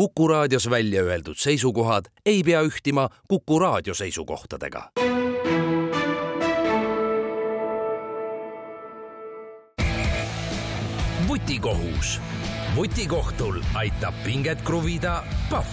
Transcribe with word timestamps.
Kuku 0.00 0.28
raadios 0.28 0.70
välja 0.70 1.02
öeldud 1.02 1.36
seisukohad 1.36 2.04
ei 2.26 2.42
pea 2.42 2.62
ühtima 2.62 3.08
Kuku 3.28 3.58
raadio 3.58 3.94
seisukohtadega. 3.94 4.90
vutikohus. 11.28 12.20
vutikohtul 12.76 13.60
aitab 13.74 14.14
pinget 14.24 14.62
kruvida 14.62 15.24
Pahv 15.50 15.66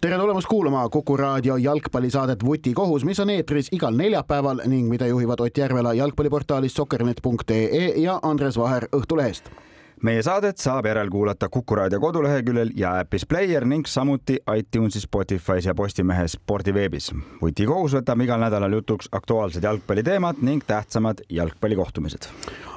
tere 0.00 0.18
tulemast 0.18 0.46
kuulama 0.46 0.88
Kuku 0.88 1.16
raadio 1.16 1.56
jalgpallisaadet 1.56 2.44
Vutikohus, 2.44 3.04
mis 3.04 3.20
on 3.20 3.30
eetris 3.30 3.68
igal 3.72 3.96
neljapäeval 3.96 4.62
ning 4.66 4.88
mida 4.88 5.06
juhivad 5.06 5.40
Ott 5.40 5.58
Järvela 5.58 5.94
jalgpalliportaalist 5.94 6.76
sokkernet.ee 6.76 7.92
ja 7.96 8.18
Andres 8.22 8.58
Vaher 8.58 8.88
Õhtulehest 8.96 9.69
meie 10.02 10.22
saadet 10.22 10.58
saab 10.58 10.86
järelkuulata 10.88 11.48
Kuku 11.48 11.76
raadio 11.76 12.00
koduleheküljel 12.00 12.70
ja 12.76 12.94
äpis 13.02 13.26
Player 13.28 13.64
ning 13.64 13.86
samuti 13.86 14.38
iTunesis, 14.56 15.06
Spotify's 15.08 15.66
ja 15.66 15.74
Postimehes 15.74 16.38
spordiveebis. 16.38 17.12
vutikohus 17.42 17.94
võtab 17.98 18.24
igal 18.24 18.40
nädalal 18.40 18.72
jutuks 18.80 19.08
aktuaalsed 19.12 19.62
jalgpalliteemad 19.62 20.40
ning 20.42 20.64
tähtsamad 20.66 21.24
jalgpallikohtumised 21.28 22.30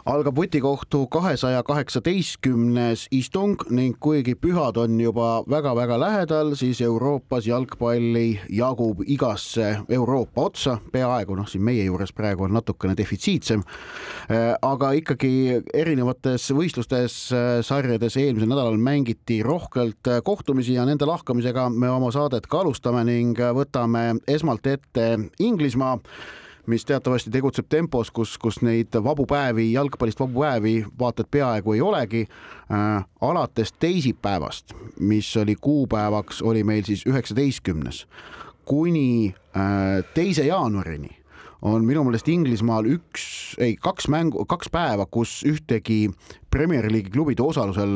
algab 0.05 0.35
vutikohtu 0.35 1.07
kahesaja 1.07 1.63
kaheksateistkümnes 1.63 3.05
istung 3.11 3.61
ning 3.71 3.95
kuigi 3.99 4.35
pühad 4.35 4.77
on 4.77 4.97
juba 4.99 5.43
väga-väga 5.49 5.99
lähedal, 5.99 6.51
siis 6.59 6.81
Euroopas 6.83 7.47
jalgpalli 7.47 8.39
jagub 8.51 8.99
igasse 9.07 9.77
Euroopa 9.89 10.49
otsa, 10.49 10.77
peaaegu 10.91 11.37
noh, 11.39 11.47
siin 11.47 11.63
meie 11.63 11.85
juures 11.87 12.11
praegu 12.13 12.43
on 12.43 12.53
natukene 12.57 12.97
defitsiitsem. 12.99 13.63
Äh, 14.27 14.51
aga 14.61 14.91
ikkagi 14.99 15.61
erinevates 15.73 16.49
võistlustes, 16.51 17.12
äh, 17.33 17.61
sarjades 17.61 18.17
eelmisel 18.17 18.49
nädalal 18.51 18.77
mängiti 18.77 19.41
rohkelt 19.43 20.07
äh, 20.07 20.21
kohtumisi 20.23 20.77
ja 20.77 20.85
nende 20.85 21.05
lahkamisega 21.05 21.69
me 21.69 21.89
oma 21.89 22.11
saadet 22.11 22.47
ka 22.47 22.63
alustame 22.63 23.03
ning 23.07 23.39
võtame 23.57 24.19
esmalt 24.27 24.67
ette 24.67 25.07
Inglismaa 25.39 25.97
mis 26.67 26.85
teatavasti 26.87 27.31
tegutseb 27.31 27.67
tempos, 27.69 28.11
kus, 28.11 28.37
kus 28.39 28.61
neid 28.63 28.95
vabu 29.03 29.25
päevi, 29.27 29.73
jalgpallist 29.73 30.21
vabu 30.23 30.45
päevi 30.45 30.77
vaata 30.99 31.25
et 31.25 31.31
peaaegu 31.31 31.73
ei 31.73 31.81
olegi 31.81 32.21
äh,. 32.23 33.03
alates 33.21 33.73
teisipäevast, 33.79 34.71
mis 34.99 35.35
oli 35.37 35.55
kuupäevaks, 35.55 36.41
oli 36.41 36.63
meil 36.63 36.87
siis 36.87 37.03
üheksateistkümnes 37.07 38.05
kuni 38.65 39.35
äh, 39.57 40.03
teise 40.13 40.45
jaanuarini 40.47 41.23
on 41.63 41.85
minu 41.87 42.03
meelest 42.03 42.27
Inglismaal 42.27 42.87
üks, 42.91 43.55
ei 43.61 43.77
kaks 43.79 44.09
mängu, 44.11 44.43
kaks 44.49 44.71
päeva, 44.71 45.05
kus 45.07 45.41
ühtegi 45.47 46.09
Premier 46.53 46.85
League'i 46.85 47.09
klubide 47.09 47.41
osalusel 47.41 47.93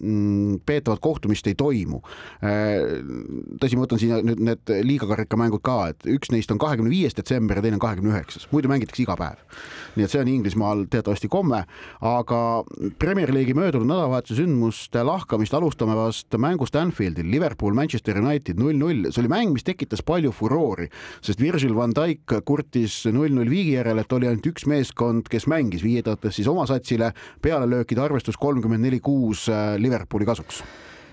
mm, 0.00 0.62
peetavat 0.66 1.00
kohtumist 1.04 1.46
ei 1.50 1.56
toimu. 1.58 2.00
Äh, 2.40 3.02
tõsi, 3.60 3.76
ma 3.76 3.84
võtan 3.84 4.00
siin 4.00 4.24
nüüd 4.24 4.40
need 4.48 4.72
liigakarika 4.88 5.36
mängud 5.36 5.60
ka, 5.64 5.90
et 5.92 6.08
üks 6.08 6.32
neist 6.32 6.52
on 6.54 6.60
kahekümne 6.62 6.88
viies 6.92 7.16
detsember 7.18 7.60
ja 7.60 7.64
teine 7.64 7.76
on 7.76 7.82
kahekümne 7.84 8.14
üheksas, 8.14 8.46
muidu 8.52 8.70
mängitakse 8.72 9.04
iga 9.04 9.16
päev. 9.18 9.42
nii 9.98 10.06
et 10.06 10.12
see 10.12 10.22
on 10.22 10.30
Inglismaal 10.30 10.84
teatavasti 10.90 11.28
komme, 11.28 11.64
aga 12.00 12.40
Premier 13.02 13.32
League'i 13.34 13.56
möödunud 13.58 13.90
nädalavahetuse 13.90 14.38
sündmuste 14.40 15.02
lahkamist 15.04 15.54
alustame 15.58 15.96
vast 15.98 16.38
mängust 16.38 16.76
Anfieldil, 16.78 17.28
Liverpool, 17.30 17.76
Manchester 17.76 18.20
United 18.22 18.60
null-null, 18.60 19.10
see 19.10 19.24
oli 19.24 19.32
mäng, 19.32 19.52
mis 19.56 19.66
tekitas 19.66 20.04
palju 20.06 20.32
furoori, 20.32 20.88
sest 21.20 21.42
Virgil 21.42 21.76
van 21.76 21.92
Dijk 21.96 22.38
kurtis 22.48 23.02
null-null 23.12 23.50
viigi 23.50 23.76
järel, 23.76 24.00
et 24.00 24.16
oli 24.16 24.30
ainult 24.30 24.48
üks 24.48 24.68
meeskond, 24.70 25.28
kes 25.28 25.48
mängis, 25.50 25.84
viidates 25.84 26.38
siis 26.38 26.48
oma 26.48 26.64
satsile 26.70 27.12
pealelöökide 27.44 27.97
mängida 27.98 28.06
arvestus 28.06 28.38
kolmkümmend 28.38 28.84
neli 28.84 29.00
kuus 29.02 29.48
äh, 29.50 29.76
Liverpooli 29.78 30.26
kasuks. 30.26 30.62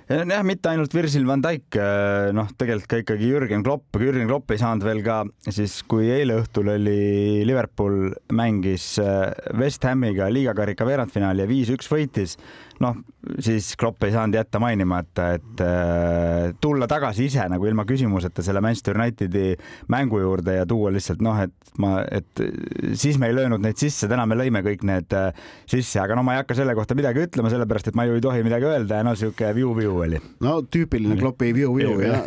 Jah, 0.06 0.44
mitte 0.46 0.70
ainult 0.70 0.94
Virgil 0.94 1.24
van 1.26 1.42
Dijk, 1.42 1.80
äh, 1.82 2.30
noh, 2.36 2.52
tegelikult 2.54 2.90
ka 2.92 3.00
ikkagi 3.02 3.32
Jürgen 3.32 3.64
Klopp, 3.66 3.90
aga 3.96 4.06
Jürgen 4.06 4.30
Klopp 4.30 4.52
ei 4.54 4.60
saanud 4.62 4.86
veel 4.86 5.02
ka 5.02 5.24
siis, 5.50 5.80
kui 5.90 6.12
eile 6.14 6.38
õhtul 6.44 6.70
oli 6.76 7.42
Liverpool 7.48 8.14
mängis 8.38 9.00
äh, 9.02 9.34
West 9.58 9.86
Hamiga 9.88 10.30
liigakarika 10.30 10.86
veerandfinaali 10.86 11.42
ja 11.42 11.50
viis-üks 11.50 11.90
võitis 11.90 12.38
noh, 12.84 12.98
siis 13.40 13.74
Klopp 13.80 14.04
ei 14.06 14.14
saanud 14.14 14.38
jätta 14.38 14.60
mainimata, 14.62 15.30
et 15.38 15.62
äh, 15.64 16.54
tulla 16.62 16.88
tagasi 16.90 17.28
ise 17.30 17.46
nagu 17.52 17.66
ilma 17.68 17.86
küsimuseta 17.88 18.44
selle 18.46 18.62
Manchester 18.64 18.98
Unitedi 19.00 19.56
mängu 19.92 20.20
juurde 20.22 20.58
ja 20.60 20.66
tuua 20.70 20.92
lihtsalt 20.94 21.24
noh, 21.26 21.40
et 21.42 21.74
ma, 21.82 21.98
et 22.12 22.44
siis 22.94 23.20
me 23.22 23.30
ei 23.32 23.38
löönud 23.38 23.64
neid 23.64 23.80
sisse, 23.82 24.10
täna 24.12 24.28
me 24.30 24.38
lõime 24.38 24.62
kõik 24.66 24.86
need 24.88 25.16
äh, 25.18 25.32
sisse, 25.72 26.00
aga 26.04 26.18
no 26.18 26.26
ma 26.28 26.36
ei 26.36 26.44
hakka 26.44 26.58
selle 26.60 26.76
kohta 26.78 26.98
midagi 26.98 27.24
ütlema, 27.26 27.52
sellepärast 27.54 27.92
et 27.92 27.98
ma 27.98 28.08
ju 28.08 28.18
ei 28.18 28.24
tohi 28.24 28.44
midagi 28.46 28.70
öelda 28.70 29.02
ja 29.02 29.08
no 29.08 29.16
sihuke 29.18 29.52
viu-viu 29.58 29.96
oli. 30.06 30.22
no 30.46 30.58
tüüpiline 30.64 31.18
Kloppi 31.20 31.52
viu-viu 31.56 31.98
ja, 32.04 32.22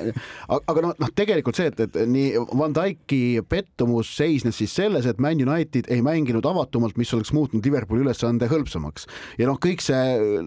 aga 0.59 0.84
noh, 0.84 0.97
noh, 0.98 1.12
tegelikult 1.16 1.59
see, 1.59 1.70
et, 1.72 1.84
et 1.86 2.00
nii 2.09 2.47
Van 2.59 2.75
Dyke'i 2.75 3.44
pettumus 3.48 4.10
seisnes 4.16 4.59
siis 4.59 4.75
selles, 4.75 5.06
et 5.06 5.20
Man 5.22 5.41
United 5.42 5.91
ei 5.92 6.03
mänginud 6.04 6.47
avatumalt, 6.48 6.97
mis 7.00 7.12
oleks 7.15 7.32
muutnud 7.36 7.65
Liverpooli 7.65 8.04
ülesande 8.06 8.48
hõlpsamaks. 8.50 9.06
Ja 9.38 9.48
noh, 9.50 9.59
kõik 9.62 9.82
see 9.84 10.38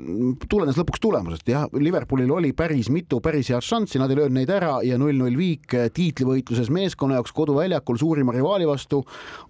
tulenes 0.49 0.77
lõpuks 0.79 1.01
tulemusest, 1.03 1.47
jah, 1.51 1.67
Liverpoolil 1.73 2.31
oli 2.31 2.51
päris 2.57 2.89
mitu 2.93 3.21
päris 3.23 3.51
head 3.51 3.65
šanssi, 3.65 3.99
nad 4.01 4.11
ei 4.11 4.19
löönud 4.19 4.37
neid 4.39 4.51
ära 4.53 4.79
ja 4.85 4.97
null-null 5.01 5.37
viik 5.37 5.75
tiitlivõitluses 5.95 6.71
meeskonna 6.73 7.19
jaoks 7.19 7.33
koduväljakul 7.35 7.99
suurima 8.01 8.33
rivaali 8.35 8.67
vastu 8.69 9.01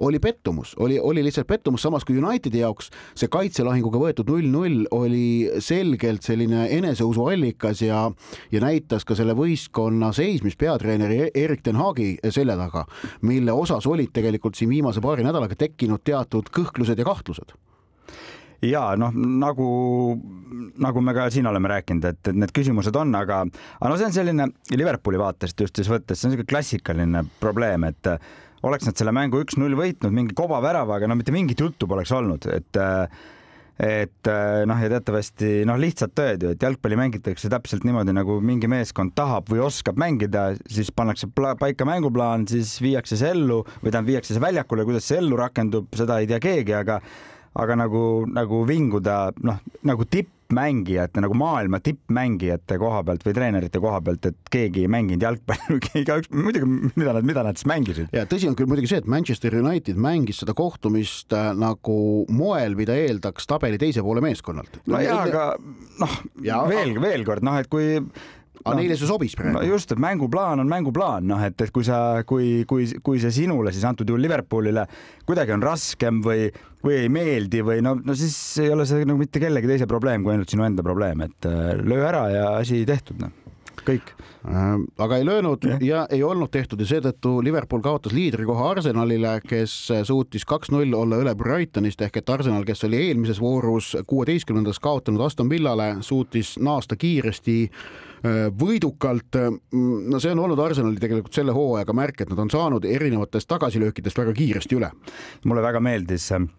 oli 0.05 0.19
pettumus, 0.23 0.73
oli, 0.79 0.99
oli 0.99 1.23
lihtsalt 1.25 1.49
pettumus, 1.49 1.83
samas 1.85 2.05
kui 2.07 2.19
Unitedi 2.21 2.61
jaoks 2.63 2.91
see 3.15 3.31
kaitselahinguga 3.31 4.01
võetud 4.01 4.29
null-null 4.31 4.85
oli 4.95 5.49
selgelt 5.63 6.25
selline 6.27 6.67
eneseusu 6.77 7.25
allikas 7.31 7.83
ja, 7.85 8.03
ja 8.51 8.63
näitas 8.63 9.07
ka 9.07 9.17
selle 9.17 9.35
võistkonna 9.37 10.11
seismist 10.15 10.59
peatreeneri 10.61 11.31
Erik 11.35 11.65
ten 11.65 11.79
Haagi 11.79 12.13
selja 12.29 12.57
taga, 12.59 12.85
mille 13.27 13.55
osas 13.55 13.87
olid 13.89 14.13
tegelikult 14.13 14.59
siin 14.59 14.71
viimase 14.71 15.03
paari 15.03 15.25
nädalaga 15.27 15.57
tekkinud 15.57 16.03
teatud 16.05 16.51
kõhklused 16.53 16.99
ja 16.99 17.07
kahtlused 17.07 17.55
ja 18.65 18.83
noh, 18.99 19.15
nagu, 19.15 19.67
nagu 20.81 21.03
me 21.03 21.15
ka 21.17 21.27
siin 21.33 21.49
oleme 21.49 21.71
rääkinud, 21.71 22.05
et, 22.11 22.21
et 22.29 22.37
need 22.37 22.53
küsimused 22.55 22.95
on, 22.99 23.13
aga, 23.17 23.41
aga 23.79 23.91
no 23.91 23.97
see 23.97 24.09
on 24.09 24.15
selline 24.15 24.47
Liverpooli 24.75 25.19
vaatest 25.21 25.65
just 25.65 25.81
siis 25.81 25.89
võttes, 25.91 26.19
see 26.19 26.29
on 26.29 26.35
niisugune 26.35 26.53
klassikaline 26.53 27.25
probleem, 27.41 27.89
et 27.89 28.13
oleks 28.67 28.85
nad 28.85 28.97
selle 28.97 29.13
mängu 29.15 29.41
üks-null 29.41 29.77
võitnud 29.77 30.13
mingi 30.13 30.37
kobaväravaga, 30.37 31.09
no 31.09 31.17
mitte 31.17 31.33
mingit 31.33 31.61
juttu 31.61 31.89
poleks 31.89 32.13
olnud, 32.17 32.49
et 32.53 32.81
et 33.81 34.29
noh, 34.69 34.77
ja 34.77 34.89
teatavasti 34.91 35.63
noh, 35.65 35.77
lihtsad 35.81 36.11
tõed 36.13 36.43
ju, 36.45 36.49
et 36.53 36.61
jalgpalli 36.61 36.99
mängitakse 36.99 37.49
täpselt 37.49 37.85
niimoodi, 37.87 38.13
nagu 38.13 38.35
mingi 38.45 38.69
meeskond 38.69 39.15
tahab 39.17 39.49
või 39.49 39.63
oskab 39.65 39.97
mängida, 39.97 40.51
siis 40.69 40.91
pannakse 40.93 41.31
paika 41.33 41.87
mänguplaan, 41.89 42.45
siis 42.51 42.75
viiakse 42.83 43.17
see 43.17 43.31
ellu 43.33 43.63
või 43.79 43.87
tähendab, 43.87 44.11
viiakse 44.11 44.35
see 44.35 44.43
väljakule, 44.43 44.85
kuidas 44.85 45.09
see 45.09 45.17
ellu 45.23 45.39
rakendub, 45.39 45.89
seda 45.97 46.19
ei 46.21 46.29
tea 46.29 46.37
keegi, 46.43 46.75
aga 46.77 46.99
aga 47.59 47.75
nagu, 47.75 48.03
nagu 48.31 48.61
vinguda 48.67 49.31
noh, 49.43 49.57
nagu 49.87 50.05
tippmängijate 50.07 51.23
nagu 51.23 51.35
maailma 51.35 51.81
tippmängijate 51.83 52.77
koha 52.79 53.01
pealt 53.07 53.25
või 53.27 53.35
treenerite 53.35 53.81
koha 53.83 53.99
pealt, 54.05 54.29
et 54.29 54.51
keegi 54.53 54.85
ei 54.85 54.91
mänginud 54.91 55.25
jalgpalli, 55.25 55.79
igaüks 56.03 56.31
muidugi, 56.31 56.91
mida 56.95 57.15
nad, 57.17 57.27
mida 57.27 57.45
nad 57.47 57.59
siis 57.59 57.67
mängisid. 57.71 58.11
ja 58.15 58.23
tõsi 58.29 58.47
on 58.47 58.55
küll 58.59 58.71
muidugi 58.71 58.93
see, 58.93 59.03
et 59.03 59.09
Manchester 59.11 59.57
United 59.59 59.99
mängis 59.99 60.39
seda 60.43 60.55
kohtumist 60.57 61.35
äh, 61.35 61.51
nagu 61.57 61.97
moel, 62.31 62.77
mida 62.79 62.95
eeldaks 62.95 63.49
tabeli 63.51 63.81
teise 63.81 64.03
poole 64.05 64.23
meeskonnalt. 64.23 64.79
no 64.87 65.01
jaa, 65.03 65.23
aga 65.27 65.47
noh, 65.99 66.19
veel, 66.71 66.95
veel 67.03 67.27
kord 67.27 67.43
noh, 67.43 67.59
et 67.59 67.71
kui 67.71 67.97
aga 68.61 68.75
no, 68.75 68.79
neile 68.81 68.97
see 68.99 69.09
sobis 69.09 69.35
praegu. 69.37 69.55
No. 69.57 69.63
just, 69.65 69.93
et 69.93 70.01
mänguplaan 70.01 70.61
on 70.61 70.69
mänguplaan, 70.69 71.25
noh, 71.31 71.41
et, 71.45 71.57
et 71.63 71.73
kui 71.73 71.85
sa, 71.87 72.21
kui, 72.27 72.63
kui, 72.69 72.87
kui 73.03 73.21
see 73.23 73.33
sinule 73.41 73.73
siis 73.73 73.85
antud 73.87 74.09
juhul 74.09 74.21
Liverpoolile 74.21 74.85
kuidagi 75.27 75.55
on 75.55 75.65
raskem 75.65 76.21
või, 76.25 76.49
või 76.85 76.99
ei 77.05 77.11
meeldi 77.13 77.63
või 77.65 77.81
no, 77.85 77.95
no 77.97 78.17
siis 78.17 78.37
ei 78.61 78.73
ole 78.73 78.85
see 78.89 79.05
nagu 79.07 79.19
mitte 79.21 79.41
kellegi 79.41 79.69
teise 79.71 79.89
probleem 79.89 80.25
kui 80.25 80.35
ainult 80.35 80.53
sinu 80.53 80.67
enda 80.67 80.85
probleem, 80.85 81.25
et 81.27 81.49
äh, 81.49 81.73
löö 81.81 82.03
ära 82.07 82.25
ja 82.33 82.49
asi 82.61 82.83
tehtud, 82.87 83.21
noh 83.23 83.40
kõik. 83.87 84.13
Äh, 84.47 84.69
aga 85.03 85.17
ei 85.17 85.25
löönud 85.25 85.65
ja. 85.67 85.77
ja 85.81 86.03
ei 86.09 86.23
olnud 86.23 86.51
tehtud 86.53 86.79
ja 86.81 86.87
seetõttu 86.89 87.37
Liverpool 87.45 87.83
kaotas 87.85 88.13
liidrikoha 88.15 88.69
Arsenalile, 88.75 89.37
kes 89.47 89.73
suutis 90.07 90.45
kaks-null 90.49 90.93
olla 90.97 91.19
üle 91.21 91.35
Brightonist 91.37 92.01
ehk 92.01 92.21
et 92.21 92.29
Arsenal, 92.29 92.65
kes 92.67 92.85
oli 92.87 93.01
eelmises 93.07 93.41
voorus 93.41 93.93
kuueteistkümnendas 94.07 94.79
kaotanud 94.79 95.25
Aston 95.25 95.49
Villale, 95.49 95.95
suutis 96.05 96.55
naasta 96.59 96.95
kiiresti 96.95 97.57
äh, 97.67 98.47
võidukalt. 98.63 99.41
no 100.11 100.19
see 100.19 100.31
on 100.31 100.45
olnud 100.45 100.59
Arsenali 100.59 101.01
tegelikult 101.01 101.33
selle 101.33 101.55
hooajaga 101.55 101.93
märk, 101.93 102.21
et 102.21 102.33
nad 102.33 102.39
on 102.39 102.51
saanud 102.53 102.85
erinevatest 102.85 103.49
tagasilöökidest 103.49 104.17
väga 104.17 104.33
kiiresti 104.33 104.79
üle. 104.79 104.91
mulle 105.45 105.61
väga 105.61 105.79
meeldis 105.79 106.31
äh, 106.31 106.49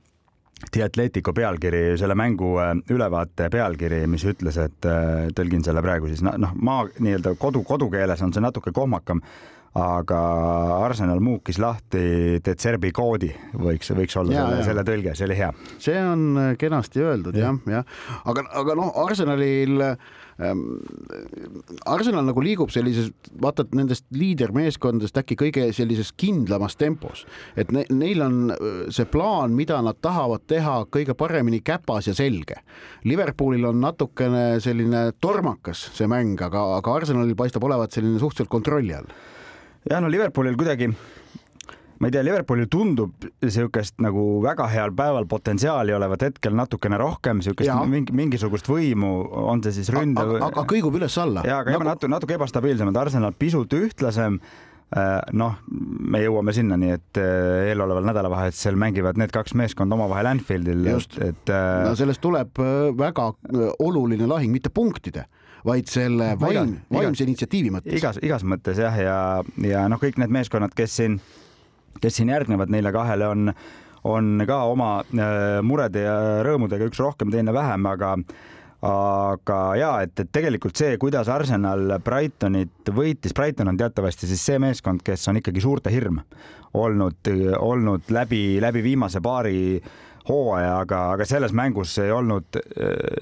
The 0.71 0.85
Atletico 0.85 1.33
pealkiri, 1.35 1.99
selle 1.99 2.15
mängu 2.15 2.55
äh, 2.63 2.75
ülevaate 2.95 3.49
pealkiri, 3.51 4.05
mis 4.11 4.25
ütles, 4.29 4.59
et 4.63 4.87
äh, 4.89 5.27
tõlgin 5.35 5.65
selle 5.67 5.83
praegu 5.85 6.11
siis 6.11 6.23
noh, 6.23 6.55
maa 6.55 6.87
nii-öelda 6.99 7.35
kodu, 7.41 7.65
kodukeeles 7.67 8.23
on 8.23 8.33
see 8.33 8.45
natuke 8.45 8.73
kohmakam, 8.75 9.23
aga 9.79 10.19
Arsenal 10.85 11.21
muukis 11.25 11.57
lahti 11.63 12.41
Detserbi 12.45 12.91
koodi, 12.93 13.31
võiks, 13.57 13.93
võiks 13.97 14.19
olla 14.21 14.35
ja, 14.35 14.43
selle, 14.45 14.67
selle 14.67 14.85
tõlge, 14.85 15.15
see 15.17 15.29
oli 15.29 15.39
hea. 15.39 15.53
see 15.81 15.97
on 15.97 16.27
äh, 16.37 16.51
kenasti 16.61 17.01
öeldud 17.01 17.39
jah, 17.41 17.57
jah, 17.65 17.81
ja. 17.81 18.21
aga, 18.29 18.45
aga 18.61 18.77
noh, 18.77 18.93
Arsenalil 19.01 19.81
ähm,, 19.81 20.67
Arsenal 21.89 22.29
nagu 22.29 22.45
liigub 22.45 22.69
sellises, 22.75 23.09
vaata 23.41 23.65
nendest 23.73 24.05
liidermeeskondadest 24.13 25.23
äkki 25.23 25.41
kõige 25.47 25.67
sellises 25.73 26.13
kindlamas 26.21 26.77
tempos, 26.77 27.25
et 27.57 27.73
ne, 27.73 27.87
neil 27.97 28.21
on 28.29 28.39
äh, 28.53 28.71
see 28.93 29.09
plaan, 29.09 29.57
mida 29.57 29.81
nad 29.81 30.05
tahavad 30.05 30.45
teha 30.53 30.83
kõige 30.93 31.17
paremini 31.17 31.63
käpas 31.65 32.13
ja 32.13 32.19
selge. 32.19 32.61
Liverpoolil 33.09 33.65
on 33.73 33.81
natukene 33.81 34.61
selline 34.61 35.09
tormakas 35.25 35.89
see 35.97 36.13
mäng, 36.13 36.37
aga, 36.45 36.75
aga 36.77 37.01
Arsenalil 37.01 37.39
paistab 37.41 37.65
olevat 37.65 37.97
selline 37.97 38.21
suhteliselt 38.21 38.53
kontrolli 38.53 39.01
all 39.01 39.09
ja 39.91 40.01
no 40.01 40.11
Liverpoolil 40.11 40.57
kuidagi 40.59 40.91
ma 42.03 42.09
ei 42.09 42.15
tea, 42.15 42.25
Liverpoolil 42.27 42.67
tundub 42.71 43.27
niisugust 43.45 44.01
nagu 44.03 44.41
väga 44.43 44.67
heal 44.73 44.91
päeval 44.99 45.29
potentsiaali 45.31 45.95
olevat 45.95 46.25
hetkel 46.27 46.57
natukene 46.59 46.99
rohkem, 46.99 47.39
niisugust 47.39 47.71
mingi, 47.91 48.15
mingisugust 48.19 48.67
võimu, 48.71 49.13
on 49.53 49.63
see 49.63 49.77
siis 49.79 49.93
ründe 49.95 50.25
aga, 50.41 50.67
kõigub 50.67 50.99
üles-alla. 50.99 51.47
ja, 51.47 51.61
aga 51.63 51.77
nagu... 51.77 51.87
natuke, 51.93 52.11
natuke 52.11 52.39
ebastabiilsemad, 52.41 52.99
Arsenal 53.05 53.37
pisut 53.39 53.79
ühtlasem 53.79 54.41
noh, 55.33 55.55
me 56.13 56.21
jõuame 56.21 56.53
sinnani, 56.53 56.91
et 56.99 57.21
äh, 57.21 57.71
eeloleval 57.71 58.05
nädalavahetusel 58.11 58.77
mängivad 58.81 59.21
need 59.21 59.33
kaks 59.33 59.55
meeskonda 59.57 59.97
omavahel 59.97 60.29
Anfieldil. 60.35 60.85
just, 60.91 61.17
et 61.23 61.53
äh, 61.53 61.85
no 61.87 61.95
sellest 61.99 62.21
tuleb 62.25 62.61
väga 62.99 63.31
oluline 63.81 64.29
lahing, 64.29 64.53
mitte 64.53 64.73
punktide 64.75 65.27
vaid 65.67 65.87
selle 65.91 66.33
vaim, 66.41 66.75
vaimse 66.93 67.25
initsiatiivi 67.25 67.71
mõttes. 67.73 67.95
igas, 67.99 68.19
igas 68.23 68.45
mõttes 68.45 68.81
jah, 68.83 68.97
ja, 68.99 69.19
ja 69.63 69.87
noh, 69.91 70.01
kõik 70.03 70.19
need 70.21 70.35
meeskonnad, 70.35 70.75
kes 70.77 70.99
siin, 70.99 71.21
kes 72.03 72.19
siin 72.19 72.33
järgnevad 72.35 72.73
neile 72.73 72.93
kahele, 72.95 73.29
on, 73.31 73.53
on 74.09 74.45
ka 74.49 74.65
oma 74.73 74.97
äh, 75.05 75.61
murede 75.65 76.05
ja 76.05 76.17
rõõmudega, 76.47 76.91
üks 76.91 77.01
rohkem, 77.03 77.31
teine 77.35 77.55
vähem, 77.55 77.87
aga 77.89 78.17
aga 78.83 79.59
ja 79.79 79.91
et, 80.03 80.15
et 80.19 80.31
tegelikult 80.35 80.79
see, 80.79 80.97
kuidas 81.01 81.31
Arsenal 81.31 81.99
Brightonit 82.03 82.91
võitis, 82.95 83.35
Brighton 83.37 83.71
on 83.71 83.79
teatavasti 83.79 84.27
siis 84.31 84.43
see 84.43 84.59
meeskond, 84.63 85.05
kes 85.07 85.29
on 85.31 85.39
ikkagi 85.39 85.63
suurte 85.63 85.93
hirm 85.95 86.19
olnud, 86.75 87.31
olnud 87.59 88.11
läbi, 88.11 88.59
läbi 88.63 88.83
viimase 88.83 89.23
paari 89.23 89.83
hooaja, 90.29 90.77
aga, 90.85 91.01
aga 91.17 91.27
selles 91.27 91.55
mängus 91.57 91.97
ei 92.03 92.13
olnud, 92.15 92.59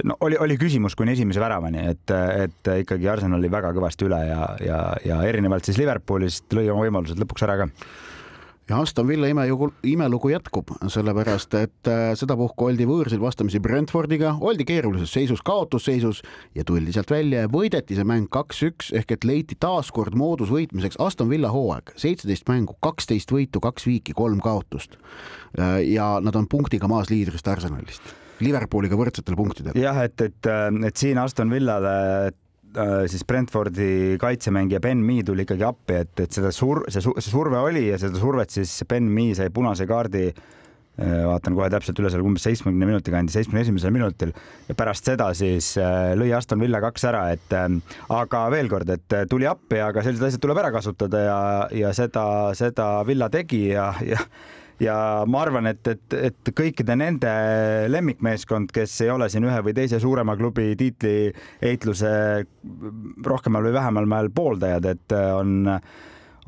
no 0.05 0.17
oli, 0.25 0.37
oli 0.41 0.57
küsimus 0.61 0.97
kuni 0.97 1.15
esimese 1.17 1.41
väravani, 1.41 1.87
et, 1.95 2.12
et 2.12 2.73
ikkagi 2.83 3.09
Arsenal 3.09 3.41
oli 3.41 3.53
väga 3.53 3.73
kõvasti 3.77 4.09
üle 4.09 4.21
ja, 4.29 4.51
ja, 4.65 4.81
ja 5.05 5.21
erinevalt 5.29 5.69
siis 5.69 5.81
Liverpoolist 5.81 6.53
lõi 6.57 6.69
oma 6.69 6.85
võimalused 6.85 7.21
lõpuks 7.21 7.47
ära 7.49 7.57
ka 7.62 7.71
ja 8.69 8.79
Aston 8.81 9.09
Villa 9.09 9.27
imelugu, 9.31 9.71
imelugu 9.83 10.31
jätkub, 10.33 10.71
sellepärast 10.89 11.55
et 11.59 11.91
äh, 11.91 12.12
sedapuhku 12.19 12.69
oldi 12.71 12.87
võõrsil 12.89 13.21
vastamisi 13.23 13.61
Brentfordiga, 13.62 14.37
oldi 14.41 14.67
keerulises 14.69 15.12
seisus, 15.17 15.43
kaotusseisus 15.47 16.23
ja 16.55 16.65
tuldi 16.67 16.95
sealt 16.95 17.11
välja 17.11 17.45
ja 17.47 17.51
võideti 17.51 17.99
see 17.99 18.07
mäng 18.07 18.31
kaks-üks 18.33 18.93
ehk 18.97 19.17
et 19.17 19.27
leiti 19.27 19.59
taaskord 19.61 20.15
moodus 20.19 20.53
võitmiseks 20.55 21.01
Aston 21.03 21.31
Villa 21.33 21.51
hooaeg, 21.55 21.95
seitseteist 22.01 22.49
mängu, 22.51 22.77
kaksteist 22.85 23.33
võitu, 23.35 23.62
kaks 23.65 23.87
viiki, 23.89 24.15
kolm 24.17 24.43
kaotust. 24.45 24.99
Äh, 25.59 25.81
ja 25.91 26.19
nad 26.23 26.37
on 26.39 26.49
punktiga 26.51 26.91
maas 26.91 27.11
liidrist 27.11 27.49
Arsenalist 27.49 28.15
Liverpooliga 28.41 28.97
võrdsetel 28.97 29.37
punktidel. 29.37 29.77
jah, 29.77 29.99
et, 30.05 30.21
et, 30.25 30.49
et 30.87 30.97
siin 30.97 31.19
Aston 31.21 31.51
Villale 31.53 32.33
siis 33.11 33.25
Brentfordi 33.26 34.17
kaitsemängija 34.20 34.81
Ben 34.81 35.02
Mee 35.05 35.25
tuli 35.26 35.46
ikkagi 35.46 35.67
appi, 35.67 36.00
et, 36.05 36.14
et 36.22 36.32
seda 36.32 36.52
sur-, 36.55 36.84
see, 36.93 37.02
see 37.02 37.32
surve 37.32 37.58
oli 37.58 37.88
ja 37.88 37.99
seda 38.00 38.20
survet 38.20 38.52
siis 38.55 38.72
Ben 38.88 39.08
Mee 39.11 39.34
sai 39.38 39.50
punase 39.55 39.87
kaardi 39.90 40.28
äh, 40.31 41.25
vaatan 41.26 41.56
kohe 41.58 41.70
täpselt 41.72 41.99
üle 42.02 42.12
seal 42.12 42.22
umbes 42.26 42.44
seitsmekümne 42.46 42.88
minuti 42.93 43.14
kandi, 43.14 43.34
seitsmekümne 43.34 43.64
esimesel 43.67 43.94
minutil. 43.94 44.32
Ja 44.69 44.76
pärast 44.78 45.11
seda 45.11 45.31
siis 45.38 45.72
äh, 45.81 46.12
lõi 46.19 46.31
Aston 46.37 46.62
Villa 46.62 46.82
kaks 46.84 47.08
ära, 47.11 47.25
et 47.34 47.56
aga 47.56 48.44
veel 48.55 48.70
kord, 48.70 48.94
et 48.94 49.19
tuli 49.31 49.49
appi, 49.50 49.81
aga 49.82 50.05
sellised 50.06 50.31
asjad 50.31 50.44
tuleb 50.46 50.62
ära 50.62 50.73
kasutada 50.75 51.26
ja, 51.26 51.43
ja 51.87 51.93
seda, 51.96 52.25
seda 52.58 52.93
Villa 53.08 53.31
tegi 53.32 53.66
ja, 53.73 53.90
ja 54.06 54.23
ja 54.81 54.97
ma 55.27 55.43
arvan, 55.44 55.71
et, 55.71 55.87
et, 55.87 56.19
et 56.31 56.53
kõikide 56.56 56.97
nende 56.99 57.32
lemmikmeeskond, 57.93 58.73
kes 58.75 59.00
ei 59.05 59.11
ole 59.12 59.29
siin 59.32 59.47
ühe 59.49 59.59
või 59.65 59.75
teise 59.77 60.00
suurema 60.03 60.37
klubi 60.41 60.73
tiitliheitluse 60.81 62.12
rohkemal 63.27 63.69
või 63.69 63.75
vähemal 63.77 64.09
määral 64.11 64.32
pooldajad, 64.35 64.94
et 64.94 65.19
on 65.35 65.75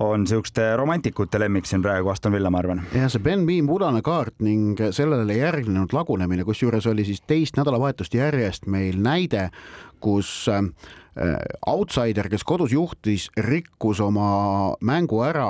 on 0.02 0.22
niisuguste 0.24 0.64
romantikute 0.80 1.36
lemmik 1.38 1.66
siin 1.68 1.82
praegu 1.84 2.08
Aston 2.08 2.32
Villa, 2.32 2.50
ma 2.50 2.62
arvan. 2.62 2.80
ja 2.96 3.10
see 3.12 3.20
Ben 3.22 3.44
Beam 3.46 3.68
punane 3.68 4.00
kaart 4.02 4.40
ning 4.40 4.80
sellele 4.90 5.36
järgnenud 5.36 5.92
lagunemine, 5.92 6.46
kusjuures 6.48 6.88
oli 6.90 7.04
siis 7.04 7.20
teist 7.28 7.60
nädalavahetust 7.60 8.16
järjest 8.16 8.66
meil 8.72 8.96
näide, 9.04 9.50
kus 10.00 10.48
äh, 10.50 10.64
Äh, 10.64 11.01
outsider, 11.68 12.28
kes 12.32 12.44
kodus 12.48 12.72
juhtis, 12.72 13.26
rikkus 13.36 14.00
oma 14.00 14.72
mängu 14.80 15.20
ära 15.26 15.44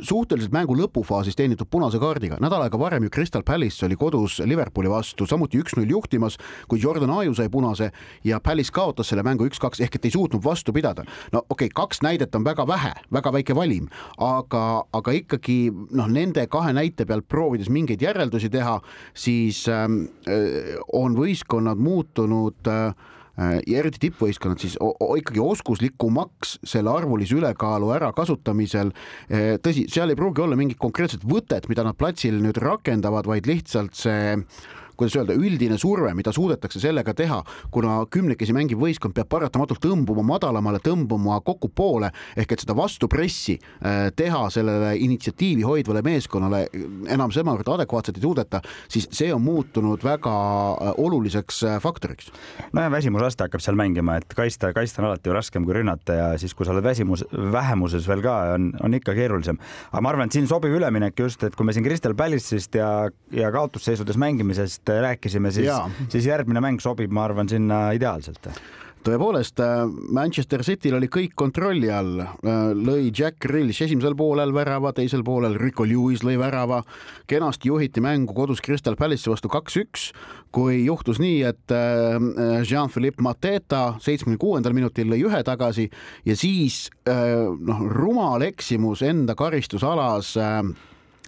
suhteliselt 0.00 0.54
mängu 0.54 0.76
lõpufaasis 0.78 1.36
teenitud 1.36 1.68
punase 1.70 2.00
kaardiga. 2.00 2.38
nädal 2.40 2.64
aega 2.64 2.80
varem 2.80 3.04
ju 3.04 3.10
Crystal 3.12 3.42
Palace 3.44 3.84
oli 3.84 3.96
kodus 4.00 4.38
Liverpooli 4.40 4.88
vastu 4.88 5.26
samuti 5.26 5.60
üks-null 5.60 5.90
juhtimas, 5.90 6.38
kui 6.68 6.80
Jordan 6.80 7.10
Aju 7.10 7.34
sai 7.34 7.48
punase 7.48 7.90
ja 8.24 8.40
Palace 8.40 8.72
kaotas 8.72 9.12
selle 9.12 9.22
mängu 9.22 9.44
üks-kaks 9.48 9.82
ehk 9.84 9.98
et 9.98 10.08
ei 10.08 10.14
suutnud 10.14 10.44
vastu 10.44 10.72
pidada. 10.72 11.04
no 11.32 11.44
okei 11.50 11.68
okay,, 11.68 11.74
kaks 11.74 12.02
näidet 12.02 12.34
on 12.34 12.44
väga 12.44 12.66
vähe, 12.66 12.94
väga 13.12 13.32
väike 13.32 13.54
valim, 13.54 13.88
aga, 14.18 14.84
aga 14.92 15.16
ikkagi 15.20 15.58
noh, 15.90 16.08
nende 16.08 16.46
kahe 16.46 16.72
näite 16.72 17.04
pealt 17.04 17.28
proovides 17.28 17.68
mingeid 17.68 18.02
järeldusi 18.02 18.48
teha, 18.48 18.80
siis 19.14 19.66
ähm, 19.68 20.06
äh, 20.24 20.80
on 20.96 21.16
võistkonnad 21.18 21.76
muutunud 21.76 22.72
äh, 22.72 22.94
Äh, 22.98 23.17
ja 23.38 23.78
eriti 23.80 24.00
tippvõistkonnad 24.06 24.62
siis 24.62 24.74
ikkagi 25.20 25.42
oskuslikumaks 25.42 26.58
selle 26.66 26.90
arvulise 26.90 27.36
ülekaalu 27.38 27.92
ärakasutamisel. 27.98 28.90
Äh, 29.30 29.54
tõsi, 29.62 29.86
seal 29.92 30.10
ei 30.10 30.18
pruugi 30.18 30.42
olla 30.44 30.58
mingit 30.58 30.80
konkreetset 30.82 31.24
võtet, 31.28 31.68
mida 31.70 31.86
nad 31.86 31.98
platsil 31.98 32.40
nüüd 32.42 32.58
rakendavad, 32.62 33.30
vaid 33.30 33.46
lihtsalt 33.48 33.94
see 33.98 34.36
kuidas 34.98 35.16
öelda, 35.16 35.36
üldine 35.38 35.78
surve, 35.78 36.10
mida 36.18 36.32
suudetakse 36.34 36.80
sellega 36.82 37.14
teha, 37.16 37.38
kuna 37.74 38.00
kümnekesi 38.10 38.54
mängiv 38.56 38.80
võistkond 38.82 39.14
peab 39.16 39.30
paratamatult 39.30 39.80
tõmbuma 39.84 40.24
madalamale, 40.26 40.80
tõmbuma 40.82 41.38
kokku 41.46 41.70
poole 41.70 42.10
ehk 42.38 42.54
et 42.54 42.64
seda 42.64 42.74
vastupressi 42.78 43.58
äh, 43.58 44.08
teha 44.18 44.44
sellele 44.52 44.94
initsiatiivi 45.04 45.66
hoidvale 45.66 46.02
meeskonnale 46.06 46.64
enam 47.14 47.32
semavõrd 47.34 47.70
adekvaatselt 47.76 48.18
ei 48.18 48.26
suudeta, 48.26 48.62
siis 48.90 49.08
see 49.14 49.30
on 49.34 49.44
muutunud 49.44 50.02
väga 50.04 50.34
äh, 50.34 50.92
oluliseks 51.04 51.62
äh, 51.68 51.78
faktoriks. 51.82 52.32
no 52.72 52.82
ja 52.82 52.90
väsimusaste 52.90 53.46
hakkab 53.46 53.62
seal 53.64 53.78
mängima, 53.78 54.18
et 54.18 54.34
kaitsta, 54.34 54.72
kaitsta 54.74 55.02
on 55.02 55.10
alati 55.12 55.30
ju 55.30 55.36
raskem 55.36 55.66
kui 55.68 55.78
rünnata 55.78 56.18
ja 56.18 56.28
siis, 56.40 56.56
kui 56.58 56.66
sa 56.66 56.74
oled 56.74 56.86
väsimus, 56.86 57.24
vähemuses 57.32 58.08
veel 58.10 58.24
ka, 58.24 58.36
on, 58.56 58.72
on 58.82 58.98
ikka 58.98 59.14
keerulisem. 59.18 59.60
aga 59.92 60.02
ma 60.02 60.14
arvan, 60.14 60.28
et 60.30 60.38
siin 60.38 60.50
sobiv 60.50 60.74
üleminek 60.74 61.22
just, 61.22 61.46
et 61.46 61.54
kui 61.54 61.68
me 61.68 61.76
siin 61.76 61.86
Crystal 61.86 62.16
Palace'ist 62.18 62.74
ja, 62.78 62.90
ja 63.34 63.52
kaotusseisudes 63.54 64.18
mängimisest 64.18 64.87
rääkisime, 64.88 65.52
siis, 65.54 65.70
siis 66.08 66.26
järgmine 66.28 66.62
mäng 66.64 66.82
sobib, 66.82 67.12
ma 67.14 67.28
arvan, 67.28 67.48
sinna 67.48 67.88
ideaalselt. 67.96 68.50
Tõepoolest, 69.06 69.60
äh, 69.62 69.86
Manchester 70.12 70.60
Cityl 70.66 70.96
oli 70.98 71.06
kõik 71.08 71.32
kontrolli 71.38 71.88
all, 71.88 72.18
äh, 72.20 72.72
lõi 72.74 73.12
Jack 73.14 73.38
Grealish 73.40 73.84
esimesel 73.86 74.16
poolel 74.18 74.52
värava, 74.52 74.92
teisel 74.92 75.22
poolel 75.24 75.54
Rico 75.56 75.86
Lewis 75.86 76.24
lõi 76.26 76.34
värava, 76.36 76.82
kenasti 77.26 77.70
juhiti 77.70 78.02
mängu 78.04 78.34
kodus 78.34 78.60
Crystal 78.60 78.96
Palace'i 78.96 79.30
vastu 79.30 79.48
kaks-üks, 79.48 80.10
kui 80.52 80.84
juhtus 80.84 81.22
nii, 81.22 81.42
et 81.46 81.72
äh, 81.72 82.18
Jean-Philippe 82.66 83.22
Mateta 83.22 83.94
seitsmekümne 84.02 84.42
kuuendal 84.42 84.74
minutil 84.74 85.08
lõi 85.08 85.22
ühe 85.24 85.42
tagasi 85.46 85.88
ja 86.26 86.36
siis 86.36 86.90
noh, 87.06 87.80
rumal 87.88 88.42
eksimus 88.44 89.02
enda 89.06 89.34
karistusalas 89.38 90.34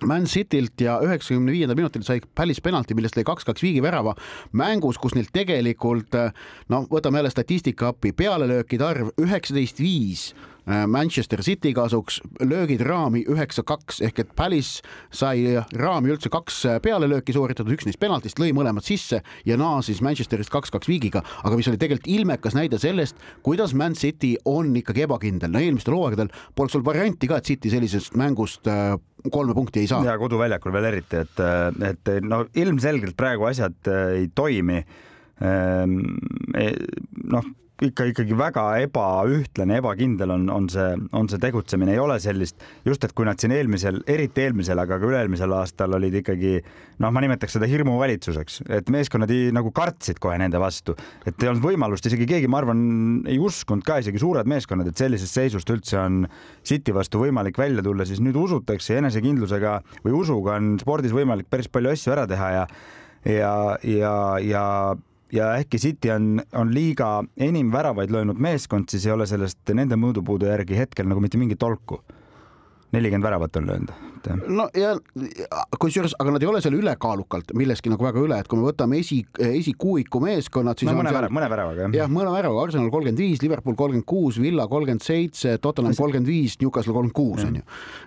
Man 0.08 0.28
Citylt 0.30 0.80
ja 0.80 0.98
üheksakümne 1.04 1.52
viiendal 1.52 1.78
minutil 1.78 2.04
sai 2.06 2.20
Palace 2.34 2.62
penalti, 2.64 2.96
millest 2.96 3.18
lõi 3.18 3.26
kaks-kaks 3.28 3.64
viigivärava 3.64 4.14
mängus, 4.56 4.98
kus 5.00 5.16
neil 5.16 5.28
tegelikult 5.32 6.16
noh, 6.72 6.86
võtame 6.90 7.20
jälle 7.20 7.32
statistika 7.32 7.90
appi, 7.92 8.14
pealelöökide 8.16 8.86
arv 8.86 9.12
üheksateist 9.20 9.82
viis 9.82 10.30
Manchester 10.66 11.42
City 11.42 11.72
kasuks, 11.74 12.20
löögid 12.40 12.82
raami 12.84 13.22
üheksa-kaks 13.28 14.00
ehk 14.06 14.22
et 14.22 14.32
Palace 14.36 14.84
sai 15.14 15.56
raami 15.76 16.12
üldse 16.14 16.30
kaks 16.32 16.60
äh, 16.68 16.78
pealelööki 16.82 17.34
sooritatud, 17.34 17.72
üks 17.74 17.86
neist 17.88 18.00
penaltist 18.02 18.40
lõi 18.40 18.52
mõlemad 18.56 18.86
sisse 18.86 19.22
ja 19.46 19.58
naasis 19.60 20.02
Manchesterist 20.04 20.52
kaks-kaks 20.52 20.90
viigiga, 20.90 21.22
aga 21.44 21.58
mis 21.58 21.68
oli 21.70 21.80
tegelikult 21.80 22.10
ilmekas 22.12 22.56
näide 22.58 22.80
sellest, 22.82 23.20
kuidas 23.46 23.74
Man 23.74 23.96
City 23.98 24.34
on 24.48 24.72
ikkagi 24.80 25.06
ebakindel, 25.06 25.52
no 25.52 25.62
eelmistel 25.62 25.96
hooaegadel 25.96 26.32
poleks 26.58 26.76
olnud 26.78 26.88
varianti 26.90 27.30
ka, 27.30 27.40
et 27.40 27.52
City 27.52 27.72
sellisest 27.72 28.18
mängust 28.20 28.68
äh, 28.70 28.96
kolme 29.32 29.54
punkti 29.56 29.84
ei 29.84 29.90
saa. 29.90 30.04
ja 30.06 30.16
koduväljakul 30.20 30.72
veel 30.72 30.90
eriti, 30.92 31.24
et, 31.24 31.44
et 31.90 32.12
no 32.24 32.44
ilmselgelt 32.56 33.16
praegu 33.18 33.50
asjad 33.50 33.90
ei 34.16 34.30
toimi. 34.34 34.80
E, 35.40 36.64
noh 37.32 37.46
ikka 37.84 38.04
ikkagi 38.10 38.36
väga 38.36 38.64
ebaühtlane, 38.84 39.78
ebakindel 39.80 40.34
on, 40.34 40.44
on 40.52 40.68
see, 40.72 40.88
on 41.16 41.28
see 41.32 41.40
tegutsemine, 41.40 41.94
ei 41.94 42.02
ole 42.02 42.18
sellist 42.20 42.60
just, 42.86 43.04
et 43.06 43.14
kui 43.16 43.26
nad 43.28 43.40
siin 43.40 43.54
eelmisel, 43.56 44.02
eriti 44.10 44.44
eelmisel, 44.44 44.80
aga 44.82 44.98
ka 45.00 45.08
üle-eelmisel 45.08 45.54
aastal 45.56 45.96
olid 45.96 46.18
ikkagi 46.20 46.58
noh, 47.00 47.08
ma 47.14 47.24
nimetaks 47.24 47.56
seda 47.56 47.68
hirmuvalitsuseks, 47.70 48.60
et 48.80 48.92
meeskonnad 48.92 49.32
ei, 49.32 49.48
nagu 49.56 49.72
kartsid 49.76 50.20
kohe 50.22 50.36
nende 50.40 50.60
vastu, 50.60 50.96
et 51.24 51.40
ei 51.40 51.52
olnud 51.52 51.64
võimalust, 51.64 52.10
isegi 52.10 52.28
keegi, 52.28 52.50
ma 52.52 52.60
arvan, 52.60 52.84
ei 53.30 53.40
uskunud 53.40 53.86
ka 53.86 54.00
isegi 54.04 54.20
suured 54.20 54.48
meeskonnad, 54.50 54.92
et 54.92 55.00
sellisest 55.00 55.40
seisust 55.40 55.72
üldse 55.72 55.98
on 56.00 56.22
City 56.66 56.94
vastu 56.96 57.24
võimalik 57.24 57.58
välja 57.60 57.84
tulla, 57.86 58.04
siis 58.08 58.20
nüüd 58.24 58.36
usutakse 58.40 59.00
enesekindlusega 59.00 59.78
või 60.04 60.18
usuga 60.20 60.58
on 60.60 60.74
spordis 60.82 61.16
võimalik 61.16 61.48
päris 61.50 61.70
palju 61.72 61.94
asju 61.94 62.16
ära 62.16 62.28
teha 62.30 62.56
ja 62.60 62.64
ja, 63.24 63.76
ja, 63.84 64.14
ja 64.40 64.64
ja 65.32 65.52
äkki 65.58 65.78
City 65.78 66.10
on, 66.10 66.42
on 66.52 66.74
liiga 66.74 67.24
enim 67.36 67.72
väravaid 67.72 68.10
löönud 68.10 68.38
meeskond, 68.38 68.88
siis 68.90 69.06
ei 69.06 69.12
ole 69.12 69.26
sellest 69.26 69.74
nende 69.74 69.98
mõõdupuude 70.00 70.50
järgi 70.50 70.78
hetkel 70.78 71.08
nagu 71.08 71.20
mitte 71.20 71.38
mingit 71.38 71.58
tolku. 71.58 72.02
nelikümmend 72.92 73.22
väravat 73.22 73.56
on 73.56 73.66
löönud. 73.66 74.09
No 74.48 74.66
ja 74.76 74.94
kusjuures, 75.80 76.14
aga 76.20 76.34
nad 76.34 76.44
ei 76.44 76.50
ole 76.50 76.60
seal 76.64 76.76
ülekaalukalt 76.78 77.54
milleski 77.56 77.92
nagu 77.92 78.04
väga 78.04 78.22
üle, 78.22 78.40
et 78.42 78.50
kui 78.50 78.60
me 78.60 78.68
võtame 78.68 79.00
esi, 79.00 79.22
esikuuiku 79.46 80.22
meeskonnad, 80.24 80.80
siis 80.80 80.90
no, 80.90 80.98
mõne, 81.00 81.14
seal... 81.14 81.28
mõne 81.34 81.50
väravaga 81.52 81.86
jah. 81.86 81.96
jah, 82.02 82.12
mõne 82.12 82.34
väravaga, 82.34 82.66
Arsenal 82.68 82.92
kolmkümmend 82.92 83.24
viis, 83.24 83.42
Liverpool 83.44 83.78
kolmkümmend 83.78 84.08
kuus, 84.08 84.40
Villa 84.42 84.68
kolmkümmend 84.70 85.04
seitse, 85.04 85.56
Tottenham 85.62 85.96
kolmkümmend 85.98 86.30
viis, 86.30 86.58
Newcastle 86.62 86.96
kolmkümmend 86.96 87.16
kuus 87.16 87.46
on 87.46 87.60
ju. 87.60 87.66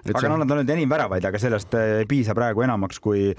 aga 0.10 0.20
see... 0.20 0.32
no 0.32 0.40
nad 0.42 0.56
on 0.56 0.64
nüüd 0.64 0.74
enim 0.78 0.94
väravaid, 0.94 1.30
aga 1.30 1.42
sellest 1.42 1.78
ei 1.80 2.10
piisa 2.10 2.38
praegu 2.38 2.66
enamaks 2.66 3.02
kui 3.04 3.32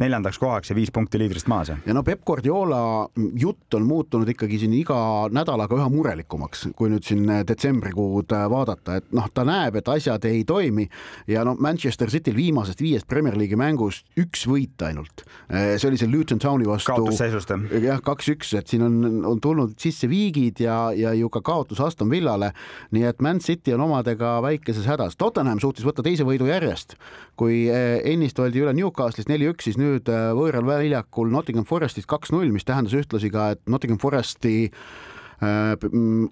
neljandaks 0.00 0.38
kohaks 0.38 0.70
ja 0.70 0.76
viis 0.76 0.90
punkti 0.92 1.18
liidrist 1.18 1.48
maas. 1.48 1.68
ja 1.86 1.94
no 1.94 2.02
Peep 2.02 2.24
Guardiola 2.26 3.08
jutt 3.38 3.74
on 3.74 3.86
muutunud 3.86 4.28
ikkagi 4.28 4.58
siin 4.62 4.74
iga 4.76 5.28
nädalaga 5.30 5.76
üha 5.76 5.88
murelikumaks, 5.92 6.68
kui 6.76 6.90
nüüd 6.92 7.06
siin 7.06 7.28
detsembrikuud 7.48 8.32
vaadata, 8.50 8.98
et 9.00 9.12
noh, 9.12 9.28
ta 9.34 9.44
näeb, 9.48 9.76
et 9.78 9.88
asjad 9.92 10.24
ei 10.28 10.44
toimi 10.48 10.88
ja 11.30 11.44
no 11.44 11.54
Manchester 11.60 12.10
Cityl 12.22 12.36
viimasest 12.38 12.82
viiest 12.82 13.08
Premier 13.10 13.34
League'i 13.34 13.58
mängust 13.58 14.06
üks 14.20 14.44
võit 14.46 14.82
ainult. 14.86 15.24
see 15.50 15.88
oli 15.88 15.98
see 15.98 16.10
Luton 16.10 16.38
Towni 16.38 16.68
vastu. 16.68 16.92
kaotusseisust 16.92 17.50
jah? 17.50 17.64
jah, 17.82 18.02
kaks-üks, 18.04 18.52
et 18.58 18.70
siin 18.70 18.86
on, 18.86 18.96
on 19.26 19.40
tulnud 19.42 19.74
sisse 19.82 20.06
viigid 20.10 20.62
ja, 20.62 20.76
ja 20.94 21.12
ju 21.18 21.30
ka 21.32 21.42
kaotus 21.42 21.82
Aston 21.82 22.10
Villale. 22.12 22.52
nii 22.94 23.06
et 23.10 23.22
Man 23.22 23.42
City 23.42 23.74
on 23.74 23.82
omadega 23.88 24.36
väikeses 24.44 24.86
hädas. 24.86 25.18
Tottenham 25.18 25.60
suutis 25.62 25.86
võtta 25.86 26.04
teise 26.06 26.26
võidu 26.28 26.46
järjest, 26.46 26.94
kui 27.36 27.66
ennist 27.72 28.38
oldi 28.38 28.62
üle 28.62 28.74
Newcastle'ist 28.76 29.30
neli-üks, 29.32 29.66
siis 29.66 29.80
nüüd 29.80 30.08
äh, 30.12 30.30
võõral 30.36 30.66
väljakul 30.68 31.32
Nottingham 31.32 31.66
Forestist 31.66 32.10
kaks-null, 32.10 32.52
mis 32.54 32.68
tähendas 32.68 32.94
ühtlasi 32.96 33.32
ka, 33.32 33.52
et 33.56 33.66
Nottingham 33.66 34.00
Foresti 34.02 34.70
Äh, 34.70 35.11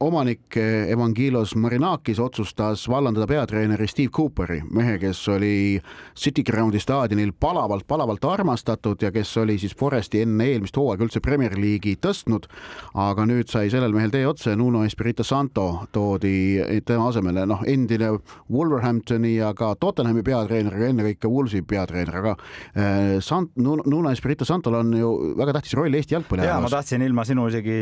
omanik 0.01 0.57
Evangelos 0.89 1.57
Marinakis 1.59 2.21
otsustas 2.23 2.85
vallandada 2.89 3.27
peatreeneri 3.27 3.89
Steve 3.91 4.11
Cooperi, 4.15 4.61
mehe, 4.71 4.99
kes 5.03 5.23
oli 5.29 5.81
City 6.15 6.45
Groundi 6.47 6.79
staadionil 6.81 7.33
palavalt, 7.33 7.87
palavalt 7.89 8.25
armastatud 8.25 9.03
ja 9.03 9.11
kes 9.13 9.33
oli 9.43 9.59
siis 9.59 9.75
Foresti 9.77 10.23
enne 10.23 10.47
eelmist 10.53 10.77
hooaega 10.79 11.07
üldse 11.07 11.23
Premier 11.25 11.57
League'i 11.59 11.97
tõstnud. 11.99 12.47
aga 12.95 13.27
nüüd 13.27 13.51
sai 13.51 13.71
sellel 13.71 13.93
mehel 13.95 14.13
tee 14.15 14.27
otsa 14.27 14.55
ja 14.55 14.57
Nuno 14.57 14.85
Espirito 14.85 15.25
Santo 15.25 15.87
toodi 15.93 16.61
tema 16.87 17.09
asemele, 17.09 17.47
noh, 17.47 17.65
endine 17.67 18.13
Wolverhamptoni 18.51 19.35
ja 19.37 19.53
ka 19.55 19.75
Tottenhami 19.81 20.23
peatreener, 20.27 20.77
ennekõike 20.91 21.31
Wolvesi 21.31 21.63
peatreener, 21.67 22.21
aga 22.23 22.37
äh, 22.37 23.19
Sant-, 23.25 23.57
Nuno 23.59 24.11
Espirito 24.11 24.47
Santol 24.47 24.79
on 24.81 24.95
ju 24.97 25.11
väga 25.39 25.59
tähtis 25.59 25.75
roll 25.79 25.95
Eesti 25.95 26.15
jalgpalli 26.15 26.47
ajaloos. 26.47 26.57
ja 26.57 26.69
ma 26.69 26.73
tahtsin 26.77 27.03
ilma 27.03 27.27
sinu 27.27 27.49
isegi, 27.51 27.79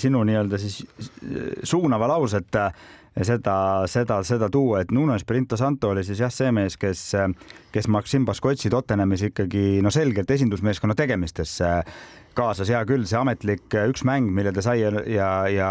sinu 0.00 0.24
nii-öelda 0.26 0.63
siis 0.64 1.10
suunava 1.62 2.08
lauset 2.10 2.56
seda, 3.22 3.56
seda, 3.90 4.18
seda 4.26 4.48
tuua, 4.50 4.82
et 4.82 4.90
Nuno 4.94 5.14
Espirito 5.14 5.56
Santo 5.56 5.92
oli 5.92 6.02
siis 6.06 6.20
jah, 6.24 6.32
see 6.34 6.50
mees, 6.54 6.76
kes, 6.80 7.06
kes 7.74 7.88
Maksim 7.88 8.26
Baskotsi 8.26 8.72
Tottenhamis 8.72 9.28
ikkagi 9.30 9.78
no 9.84 9.92
selgelt 9.94 10.30
esindusmeeskonna 10.34 10.96
tegemistesse 10.98 11.70
kaasas, 12.34 12.70
hea 12.72 12.80
küll, 12.88 13.06
see 13.06 13.18
ametlik 13.20 13.76
üks 13.92 14.02
mäng, 14.06 14.26
mille 14.34 14.50
ta 14.54 14.64
sai 14.64 14.80
ja, 14.80 14.90
ja, 15.06 15.28
ja 15.52 15.68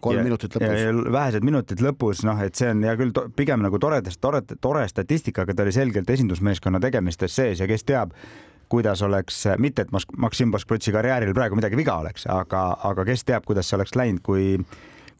kolm 0.00 0.22
ja, 0.22 0.24
minutit 0.24 0.56
lõpus. 0.56 1.10
vähesed 1.12 1.44
minutid 1.44 1.82
lõpus, 1.84 2.24
noh, 2.24 2.40
et 2.44 2.56
see 2.56 2.70
on 2.72 2.84
hea 2.86 2.94
küll, 2.96 3.12
pigem 3.36 3.60
nagu 3.64 3.80
tore, 3.82 4.00
tore, 4.20 4.40
tore 4.64 4.86
statistika, 4.88 5.44
aga 5.44 5.56
ta 5.56 5.66
oli 5.66 5.74
selgelt 5.76 6.10
esindusmeeskonna 6.16 6.80
tegemistes 6.80 7.36
sees 7.36 7.60
ja 7.60 7.68
kes 7.68 7.84
teab, 7.88 8.16
kuidas 8.68 9.02
oleks, 9.02 9.44
mitte 9.58 9.82
et 9.82 9.92
Maksim 10.16 10.50
Baskotsi 10.52 10.92
karjääril 10.92 11.34
praegu 11.34 11.56
midagi 11.56 11.76
viga 11.76 11.98
oleks, 12.02 12.26
aga, 12.32 12.64
aga 12.84 13.04
kes 13.08 13.24
teab, 13.24 13.46
kuidas 13.48 13.68
see 13.68 13.78
oleks 13.78 13.96
läinud, 13.96 14.22
kui, 14.22 14.58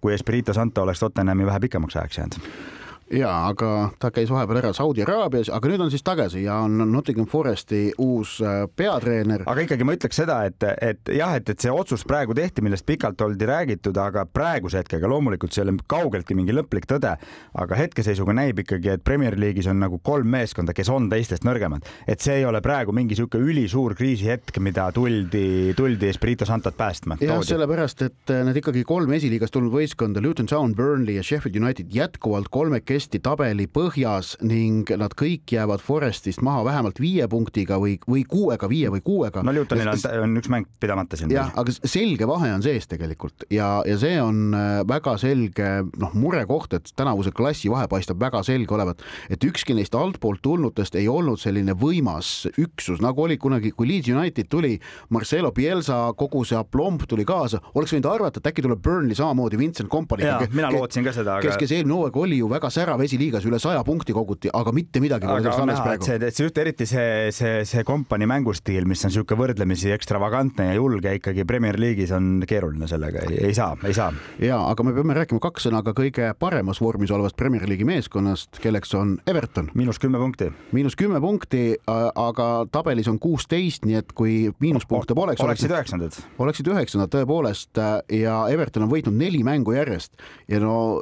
kui 0.00 0.14
Espirito 0.14 0.54
Santo 0.54 0.82
oleks 0.82 1.00
Tottenhami 1.00 1.46
vähe 1.46 1.60
pikemaks 1.68 1.96
ajaks 1.96 2.18
jäänud 2.18 2.77
ja 3.14 3.30
aga 3.48 3.90
ta 4.00 4.10
käis 4.12 4.30
vahepeal 4.30 4.60
ära 4.60 4.72
Saudi 4.76 5.02
Araabias, 5.04 5.48
aga 5.54 5.70
nüüd 5.70 5.84
on 5.84 5.92
siis 5.92 6.04
tagasi 6.04 6.42
ja 6.44 6.58
on 6.64 6.76
Nottingham 6.92 7.28
Foresti 7.28 7.92
uus 8.02 8.38
äh, 8.44 8.66
peatreener. 8.76 9.44
aga 9.48 9.64
ikkagi 9.64 9.86
ma 9.86 9.94
ütleks 9.96 10.20
seda, 10.20 10.40
et, 10.48 10.64
et 10.84 11.12
jah, 11.16 11.32
et, 11.38 11.48
et 11.48 11.64
see 11.64 11.72
otsus 11.72 12.04
praegu 12.08 12.36
tehti, 12.36 12.64
millest 12.64 12.86
pikalt 12.88 13.20
oldi 13.24 13.48
räägitud, 13.48 13.96
aga 14.02 14.26
praeguse 14.28 14.82
hetkega 14.82 15.08
loomulikult 15.08 15.54
see 15.54 15.64
ei 15.64 15.70
ole 15.70 15.78
kaugeltki 15.88 16.36
mingi 16.36 16.56
lõplik 16.56 16.88
tõde, 16.90 17.14
aga 17.62 17.78
hetkeseisuga 17.78 18.36
näib 18.36 18.60
ikkagi, 18.64 18.92
et 18.96 19.04
Premier 19.04 19.38
League'is 19.40 19.70
on 19.72 19.80
nagu 19.80 20.00
kolm 20.04 20.28
meeskonda, 20.34 20.76
kes 20.76 20.92
on 20.92 21.08
teistest 21.12 21.46
nõrgemad, 21.48 21.88
et 22.06 22.20
see 22.24 22.40
ei 22.42 22.46
ole 22.48 22.60
praegu 22.64 22.92
mingi 22.92 23.16
niisugune 23.16 23.48
ülisuur 23.48 23.96
kriisihetk, 23.98 24.60
mida 24.60 24.90
tuldi, 24.92 25.72
tuldi 25.78 26.10
Espirito 26.12 26.44
Santot 26.48 26.76
päästma. 26.76 27.16
jah, 27.24 27.40
sellepärast, 27.44 28.04
et 28.04 28.36
need 28.44 28.60
ikkagi 28.60 28.84
kolm 28.88 29.16
esiliigast 29.16 29.54
tulnud 29.56 29.72
võistkonda, 29.72 30.20
Luton 30.22 30.50
Town, 30.50 30.76
Burnley 30.76 31.16
ja 31.16 31.24
Sheffield 31.24 31.56
United 31.56 31.88
jätkuvalt 31.94 32.52
kolmekesi 32.52 32.97
hästi 32.98 33.20
tabeli 33.22 33.68
põhjas 33.70 34.34
ning 34.42 34.88
nad 34.98 35.14
kõik 35.18 35.54
jäävad 35.54 35.82
Forestist 35.84 36.42
maha 36.44 36.64
vähemalt 36.66 36.98
viie 37.00 37.28
punktiga 37.30 37.78
või, 37.80 37.96
või 38.08 38.24
kuuega, 38.28 38.68
viie 38.70 38.90
või 38.92 39.02
kuuega. 39.04 39.42
no 39.46 39.54
Lutonil 39.54 39.88
on, 39.88 40.02
on 40.24 40.36
üks 40.40 40.50
mäng 40.52 40.68
pidamata 40.82 41.18
siin. 41.18 41.32
jah, 41.32 41.52
aga 41.58 41.74
selge 41.78 42.26
vahe 42.28 42.50
on 42.54 42.64
sees 42.64 42.88
tegelikult 42.90 43.46
ja, 43.54 43.78
ja 43.86 43.98
see 44.00 44.18
on 44.22 44.54
äh, 44.56 44.80
väga 44.88 45.14
selge 45.20 45.68
noh, 46.00 46.14
murekoht, 46.18 46.74
et 46.78 46.92
tänavuse 46.98 47.32
klassi 47.36 47.70
vahe 47.72 47.88
paistab 47.90 48.20
väga 48.20 48.42
selge 48.46 48.74
olevat, 48.74 49.04
et 49.30 49.44
ükski 49.44 49.76
neist 49.78 49.94
altpoolt 49.98 50.42
tulnutest 50.42 50.98
ei 50.98 51.08
olnud 51.10 51.40
selline 51.40 51.76
võimas 51.78 52.48
üksus, 52.58 53.02
nagu 53.04 53.26
oli 53.26 53.38
kunagi, 53.40 53.72
kui 53.76 53.88
Leeds 53.90 54.10
United 54.10 54.50
tuli, 54.50 54.74
Marcelo 55.14 55.52
Pielsa, 55.54 56.00
kogu 56.18 56.44
see 56.48 56.58
aplomb 56.58 57.04
tuli 57.08 57.26
kaasa, 57.28 57.60
oleks 57.74 57.94
võinud 57.94 58.10
arvata, 58.10 58.42
et 58.42 58.50
äkki 58.50 58.64
tuleb 58.66 58.82
Burnley 58.82 59.18
samamoodi 59.18 59.60
Vincent 59.60 59.90
Kompany. 59.92 60.26
mina 60.54 60.72
lootsin 60.74 61.06
ka 61.06 61.14
seda, 61.14 61.38
aga. 61.38 61.46
kes, 61.46 61.60
kes 61.60 61.76
eelmine 61.78 61.94
hooaeg 61.94 62.16
oli 62.16 62.40
ju 62.40 62.48
väga 62.50 62.70
särav 62.72 62.87
esiliigas, 63.04 63.44
üle 63.48 63.58
saja 63.62 63.82
punkti 63.86 64.14
koguti, 64.16 64.50
aga 64.54 64.72
mitte 64.74 65.02
midagi 65.02 65.28
pole 65.28 65.42
sellest 65.42 65.62
alles 65.64 65.80
praegu. 65.84 66.06
see, 66.08 66.30
see 66.32 66.46
just 66.46 66.58
eriti 66.62 66.86
see, 66.88 67.28
see, 67.34 67.64
see 67.68 67.84
kompanii 67.86 68.28
mängustiil, 68.30 68.86
mis 68.88 69.04
on 69.04 69.12
niisugune 69.12 69.40
võrdlemisi 69.42 69.92
ekstravagantne 69.94 70.70
ja 70.70 70.76
julge 70.78 71.14
ikkagi 71.18 71.44
Premier 71.48 71.78
League'is 71.80 72.12
on 72.16 72.44
keeruline 72.48 72.88
sellega, 72.90 73.24
ei 73.30 73.54
saa, 73.56 73.76
ei 73.86 73.96
saa. 73.96 74.12
ja 74.42 74.60
aga 74.70 74.86
me 74.86 74.94
peame 74.96 75.16
rääkima 75.18 75.42
kaks 75.42 75.68
sõna 75.68 75.82
ka 75.86 75.94
kõige 75.96 76.30
paremas 76.38 76.82
vormis 76.84 77.12
olevast 77.14 77.36
Premier 77.38 77.66
League'i 77.68 77.88
meeskonnast, 77.88 78.60
kelleks 78.62 78.94
on 78.98 79.16
Everton. 79.28 79.70
miinus 79.78 80.00
kümme 80.02 80.20
punkti. 80.22 80.50
miinus 80.72 80.96
kümme 80.98 81.20
punkti, 81.24 81.64
aga 81.88 82.48
tabelis 82.72 83.08
on 83.10 83.18
kuusteist, 83.22 83.84
nii 83.88 84.00
et 84.02 84.12
kui 84.16 84.38
miinuspunkte 84.60 85.16
poleks. 85.18 85.42
oleksid 85.44 85.74
üheksandad. 85.74 86.20
oleksid 86.38 86.72
üheksandad 86.72 87.12
tõepoolest 87.14 87.82
ja 88.14 88.38
Everton 88.52 88.86
on 88.86 88.92
võitnud 88.92 89.16
neli 89.18 89.42
mängu 89.46 89.74
järjest 89.76 90.14
ja 90.48 90.60
no 90.62 91.00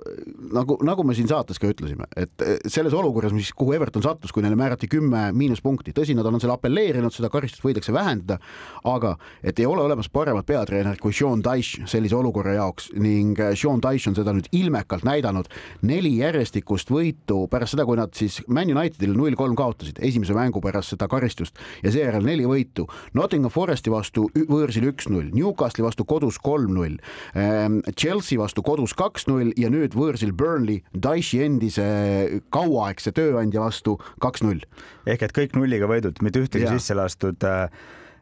nagu, 0.52 0.78
nagu 0.86 1.04
me 1.06 1.14
siin 1.16 1.28
saates 1.30 1.60
ka 1.60 1.68
ütlesime, 1.70 1.75
et 2.16 2.42
eh, 2.44 2.56
selles 2.70 2.94
olukorras, 2.96 3.34
mis, 3.34 3.52
kuhu 3.56 3.74
Everton 3.76 4.04
sattus, 4.04 4.32
kui 4.32 4.44
neile 4.44 4.56
määrati 4.58 4.88
kümme 4.90 5.30
miinuspunkti, 5.36 5.94
tõsi, 5.96 6.16
nad 6.16 6.26
on 6.26 6.40
selle 6.42 6.56
apelleerinud, 6.56 7.14
seda 7.14 7.30
karistust 7.32 7.64
võidakse 7.64 7.94
vähendada, 7.94 8.38
aga 8.84 9.16
et 9.42 9.58
ei 9.60 9.66
ole 9.68 9.84
olemas 9.84 10.08
paremat 10.12 10.46
peatreenerit 10.46 11.00
kui 11.02 11.14
Sean 11.16 11.42
Dyche 11.44 11.86
sellise 11.90 12.16
olukorra 12.16 12.56
jaoks 12.56 12.90
ning 12.96 13.38
eh, 13.40 13.54
Sean 13.58 13.82
Dyche 13.84 14.10
on 14.10 14.18
seda 14.18 14.34
nüüd 14.36 14.48
ilmekalt 14.56 15.06
näidanud. 15.06 15.50
neli 15.86 16.16
järjestikust 16.18 16.90
võitu 16.90 17.46
pärast 17.50 17.76
seda, 17.76 17.84
kui 17.84 17.98
nad 17.98 18.14
siis 18.16 18.40
Man 18.48 18.70
Unitedile 18.72 19.16
null 19.16 19.36
kolm 19.38 19.56
kaotasid 19.56 20.00
esimese 20.04 20.34
mängu 20.36 20.60
pärast 20.64 20.94
seda 20.94 21.08
karistust 21.08 21.58
ja 21.82 21.92
seejärel 21.92 22.24
neli 22.26 22.46
võitu. 22.48 22.86
Nottingham 23.14 23.52
Foresti 23.52 23.92
vastu 23.92 24.26
võõrsil 24.34 24.88
üks-null, 24.90 25.30
Newcastle'i 25.34 25.84
vastu 25.86 26.06
kodus 26.08 26.38
kolm-null, 26.42 26.98
ehm, 27.34 27.80
Chelsea 27.96 28.38
vastu 28.40 28.62
kodus 28.66 28.94
kaks-null 28.96 29.52
ja 29.56 29.70
nüüd 29.72 29.94
võõrsil 29.96 30.32
Burnley, 30.36 30.82
Dyche'i 30.94 31.44
endise 31.66 32.40
kauaaegse 32.54 33.12
tööandja 33.16 33.62
vastu 33.64 33.96
kaks-null. 34.22 34.62
ehk 35.06 35.22
et 35.22 35.34
kõik 35.34 35.56
nulliga 35.56 35.88
võidud, 35.90 36.18
mitte 36.22 36.42
ühtegi 36.42 36.68
sisse 36.70 36.94
lastud 36.94 37.42
äh, 37.44 37.68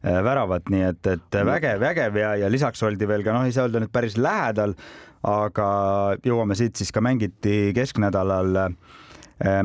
äh, 0.03 0.21
väravat, 0.25 0.71
nii 0.73 0.89
et, 0.89 1.07
et 1.07 1.41
vägev, 1.45 1.81
vägev 1.81 2.17
ja, 2.17 2.35
ja 2.41 2.49
lisaks 2.49 2.83
oldi 2.83 3.09
veel 3.09 3.25
ka 3.25 3.37
noh, 3.37 3.45
ei 3.45 3.53
saa 3.53 3.69
öelda 3.69 3.85
nüüd 3.85 3.93
päris 3.93 4.17
lähedal, 4.17 4.75
aga 5.25 5.69
jõuame 6.25 6.57
siit 6.57 6.77
siis 6.77 6.93
ka 6.93 7.05
mängiti 7.05 7.73
kesknädalal 7.77 8.75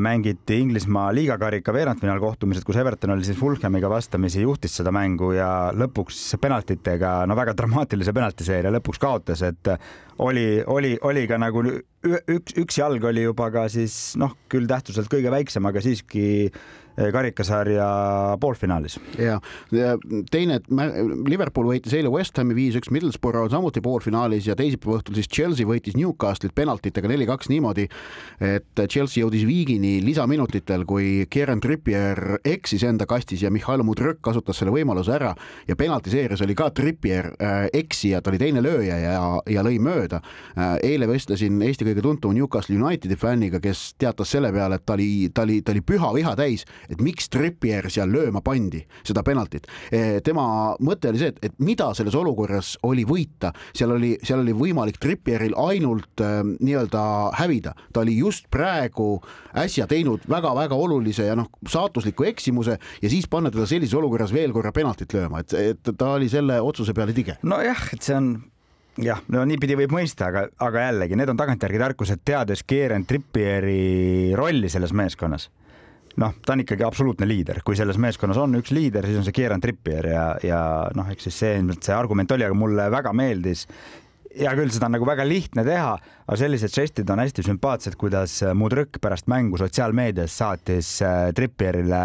mängiti 0.02 0.56
Inglismaa 0.58 1.12
liigakarika 1.14 1.72
veerandfinaalkohtumised, 1.72 2.64
kus 2.66 2.76
Everton 2.80 3.14
oli 3.14 3.24
siis 3.24 3.38
Fulhamiga 3.38 3.90
vastamisi, 3.90 4.42
juhtis 4.42 4.74
seda 4.80 4.90
mängu 4.94 5.30
ja 5.36 5.70
lõpuks 5.76 6.18
penaltitega, 6.42 7.12
no 7.30 7.36
väga 7.38 7.54
dramaatilise 7.58 8.12
penaltiseeria 8.16 8.72
lõpuks 8.74 8.98
kaotas, 9.00 9.44
et 9.46 9.70
oli, 10.18 10.64
oli, 10.66 10.96
oli 11.06 11.22
ka 11.30 11.38
nagu 11.38 11.62
üks, 12.02 12.56
üks 12.58 12.80
jalg 12.80 13.04
oli 13.12 13.24
juba 13.28 13.50
ka 13.54 13.68
siis 13.70 14.16
noh, 14.20 14.34
küll 14.50 14.66
tähtsuselt 14.70 15.10
kõige 15.12 15.30
väiksem, 15.32 15.70
aga 15.70 15.82
siiski 15.84 16.50
karikasarja 17.12 17.86
poolfinaalis. 18.40 18.98
ja 19.18 19.38
teine, 20.30 20.60
Liverpool 21.26 21.70
võitis 21.72 21.94
eile 21.96 22.10
West 22.12 22.36
Hami 22.38 22.54
viis-üks, 22.56 22.90
Middlesbrough 22.92 23.46
on 23.46 23.52
samuti 23.52 23.82
poolfinaalis 23.84 24.48
ja 24.50 24.56
teisipäeva 24.58 24.98
õhtul 24.98 25.16
siis 25.18 25.30
Chelsea 25.32 25.66
võitis 25.66 25.96
Newcastle'it 25.98 26.54
penaltitega 26.54 27.08
neli-kaks 27.10 27.50
niimoodi, 27.52 27.86
et 28.44 28.84
Chelsea 28.86 29.24
jõudis 29.24 29.46
viigini 29.48 29.98
lisaminutitel, 30.04 30.84
kui 30.88 31.26
Kieran 31.30 31.60
Trippier 31.60 32.40
eksis 32.44 32.84
enda 32.88 33.06
kastis 33.10 33.44
ja 33.44 33.50
Mihhail 33.52 33.84
Mudrõk 33.86 34.20
kasutas 34.24 34.60
selle 34.60 34.74
võimaluse 34.74 35.14
ära 35.16 35.32
ja 35.68 35.76
penaltiseerias 35.78 36.42
oli 36.44 36.56
ka 36.58 36.70
Trippier 36.74 37.32
äh, 37.36 37.66
eksija, 37.80 38.20
ta 38.20 38.32
oli 38.32 38.40
teine 38.40 38.62
lööja 38.64 38.98
ja, 39.00 39.16
ja 39.48 39.64
lõi 39.66 39.78
mööda 39.82 40.20
äh,. 40.20 40.76
eile 40.90 41.08
vestlesin 41.10 41.60
Eesti 41.62 41.86
kõige 41.88 42.04
tuntum 42.04 42.34
Newcastle 42.36 42.78
Unitedi 42.78 43.16
fänniga, 43.20 43.60
kes 43.62 43.94
teatas 44.00 44.32
selle 44.34 44.52
peale, 44.54 44.80
et 44.80 44.86
ta 44.86 44.96
oli, 44.96 45.30
ta 45.34 45.44
oli, 45.46 45.60
ta 45.62 45.74
oli 45.74 45.84
püha 45.86 46.12
viha 46.16 46.34
täis 46.38 46.66
et 46.90 47.02
miks 47.04 47.30
Trippier 47.32 47.88
seal 47.92 48.10
lööma 48.12 48.42
pandi, 48.44 48.82
seda 49.06 49.22
penaltit. 49.26 49.68
Eh, 49.92 50.18
tema 50.26 50.44
mõte 50.82 51.10
oli 51.12 51.22
see, 51.22 51.32
et, 51.34 51.40
et 51.50 51.56
mida 51.62 51.90
selles 51.96 52.16
olukorras 52.18 52.74
oli 52.86 53.06
võita, 53.08 53.52
seal 53.76 53.94
oli, 53.96 54.16
seal 54.24 54.42
oli 54.44 54.54
võimalik 54.56 55.00
Trippieril 55.02 55.56
ainult 55.60 56.24
äh, 56.24 56.40
nii-öelda 56.50 57.02
hävida, 57.38 57.74
ta 57.94 58.04
oli 58.04 58.18
just 58.18 58.50
praegu 58.52 59.12
äsja 59.58 59.86
teinud 59.90 60.26
väga-väga 60.30 60.76
olulise 60.76 61.28
ja 61.28 61.36
noh, 61.38 61.50
saatusliku 61.68 62.26
eksimuse 62.30 62.78
ja 62.78 63.10
siis 63.10 63.28
panna 63.30 63.52
teda 63.54 63.66
sellises 63.70 63.96
olukorras 63.98 64.34
veel 64.34 64.54
korra 64.56 64.72
penaltit 64.74 65.14
lööma, 65.16 65.44
et, 65.44 65.54
et 65.54 65.92
ta 65.96 66.14
oli 66.16 66.30
selle 66.32 66.60
otsuse 66.60 66.94
peale 66.96 67.14
tige. 67.16 67.38
nojah, 67.46 67.86
et 67.94 68.02
see 68.06 68.16
on 68.16 68.34
jah, 69.04 69.22
no 69.32 69.44
niipidi 69.48 69.76
võib 69.78 69.94
mõista, 69.94 70.30
aga, 70.30 70.46
aga 70.66 70.88
jällegi 70.88 71.18
need 71.18 71.32
on 71.32 71.38
tagantjärgi 71.40 71.80
tarkused, 71.80 72.22
teades 72.26 72.64
Kieran 72.66 73.06
Trippieri 73.08 74.34
rolli 74.38 74.70
selles 74.72 74.94
meeskonnas 74.96 75.48
noh, 76.18 76.34
ta 76.44 76.54
on 76.54 76.64
ikkagi 76.64 76.84
absoluutne 76.86 77.28
liider, 77.28 77.62
kui 77.64 77.78
selles 77.78 77.98
meeskonnas 78.02 78.40
on 78.40 78.58
üks 78.60 78.74
liider, 78.74 79.06
siis 79.06 79.20
on 79.20 79.26
see 79.26 79.36
Kieran 79.36 79.62
Trippier 79.62 80.10
ja, 80.10 80.26
ja 80.44 80.60
noh, 80.96 81.08
eks 81.12 81.28
siis 81.28 81.40
see 81.44 81.56
ilmselt 81.60 81.86
see 81.86 81.96
argument 81.96 82.34
oli, 82.34 82.46
aga 82.46 82.58
mulle 82.58 82.90
väga 82.92 83.14
meeldis. 83.16 83.66
hea 84.30 84.52
küll, 84.58 84.70
seda 84.70 84.86
on 84.86 84.96
nagu 84.98 85.06
väga 85.06 85.26
lihtne 85.26 85.64
teha, 85.66 85.96
aga 86.26 86.36
sellised 86.38 86.74
žestid 86.74 87.10
on 87.10 87.22
hästi 87.22 87.46
sümpaatsed, 87.46 87.96
kuidas 87.98 88.40
Mudrõk 88.54 89.00
pärast 89.02 89.30
mängu 89.30 89.58
sotsiaalmeedias 89.58 90.36
saatis 90.42 91.00
äh, 91.02 91.32
Trippierile 91.34 92.04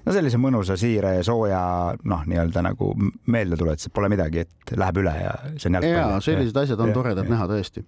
no 0.00 0.14
sellise 0.14 0.38
mõnusa, 0.40 0.76
siire 0.80 1.16
ja 1.18 1.24
sooja 1.26 1.62
noh, 2.08 2.22
nii-öelda 2.26 2.62
nagu 2.64 2.92
meeldetuletus, 3.30 3.86
et 3.90 3.94
pole 3.94 4.10
midagi, 4.10 4.46
et 4.46 4.74
läheb 4.78 5.02
üle 5.02 5.14
ja 5.14 5.34
see 5.56 5.70
on 5.70 5.78
jalgpall. 5.78 6.14
ja 6.14 6.20
sellised 6.24 6.62
asjad 6.62 6.82
on 6.86 6.90
ja, 6.90 6.96
toredad 6.96 7.26
ja. 7.26 7.34
näha 7.34 7.50
tõesti. 7.50 7.84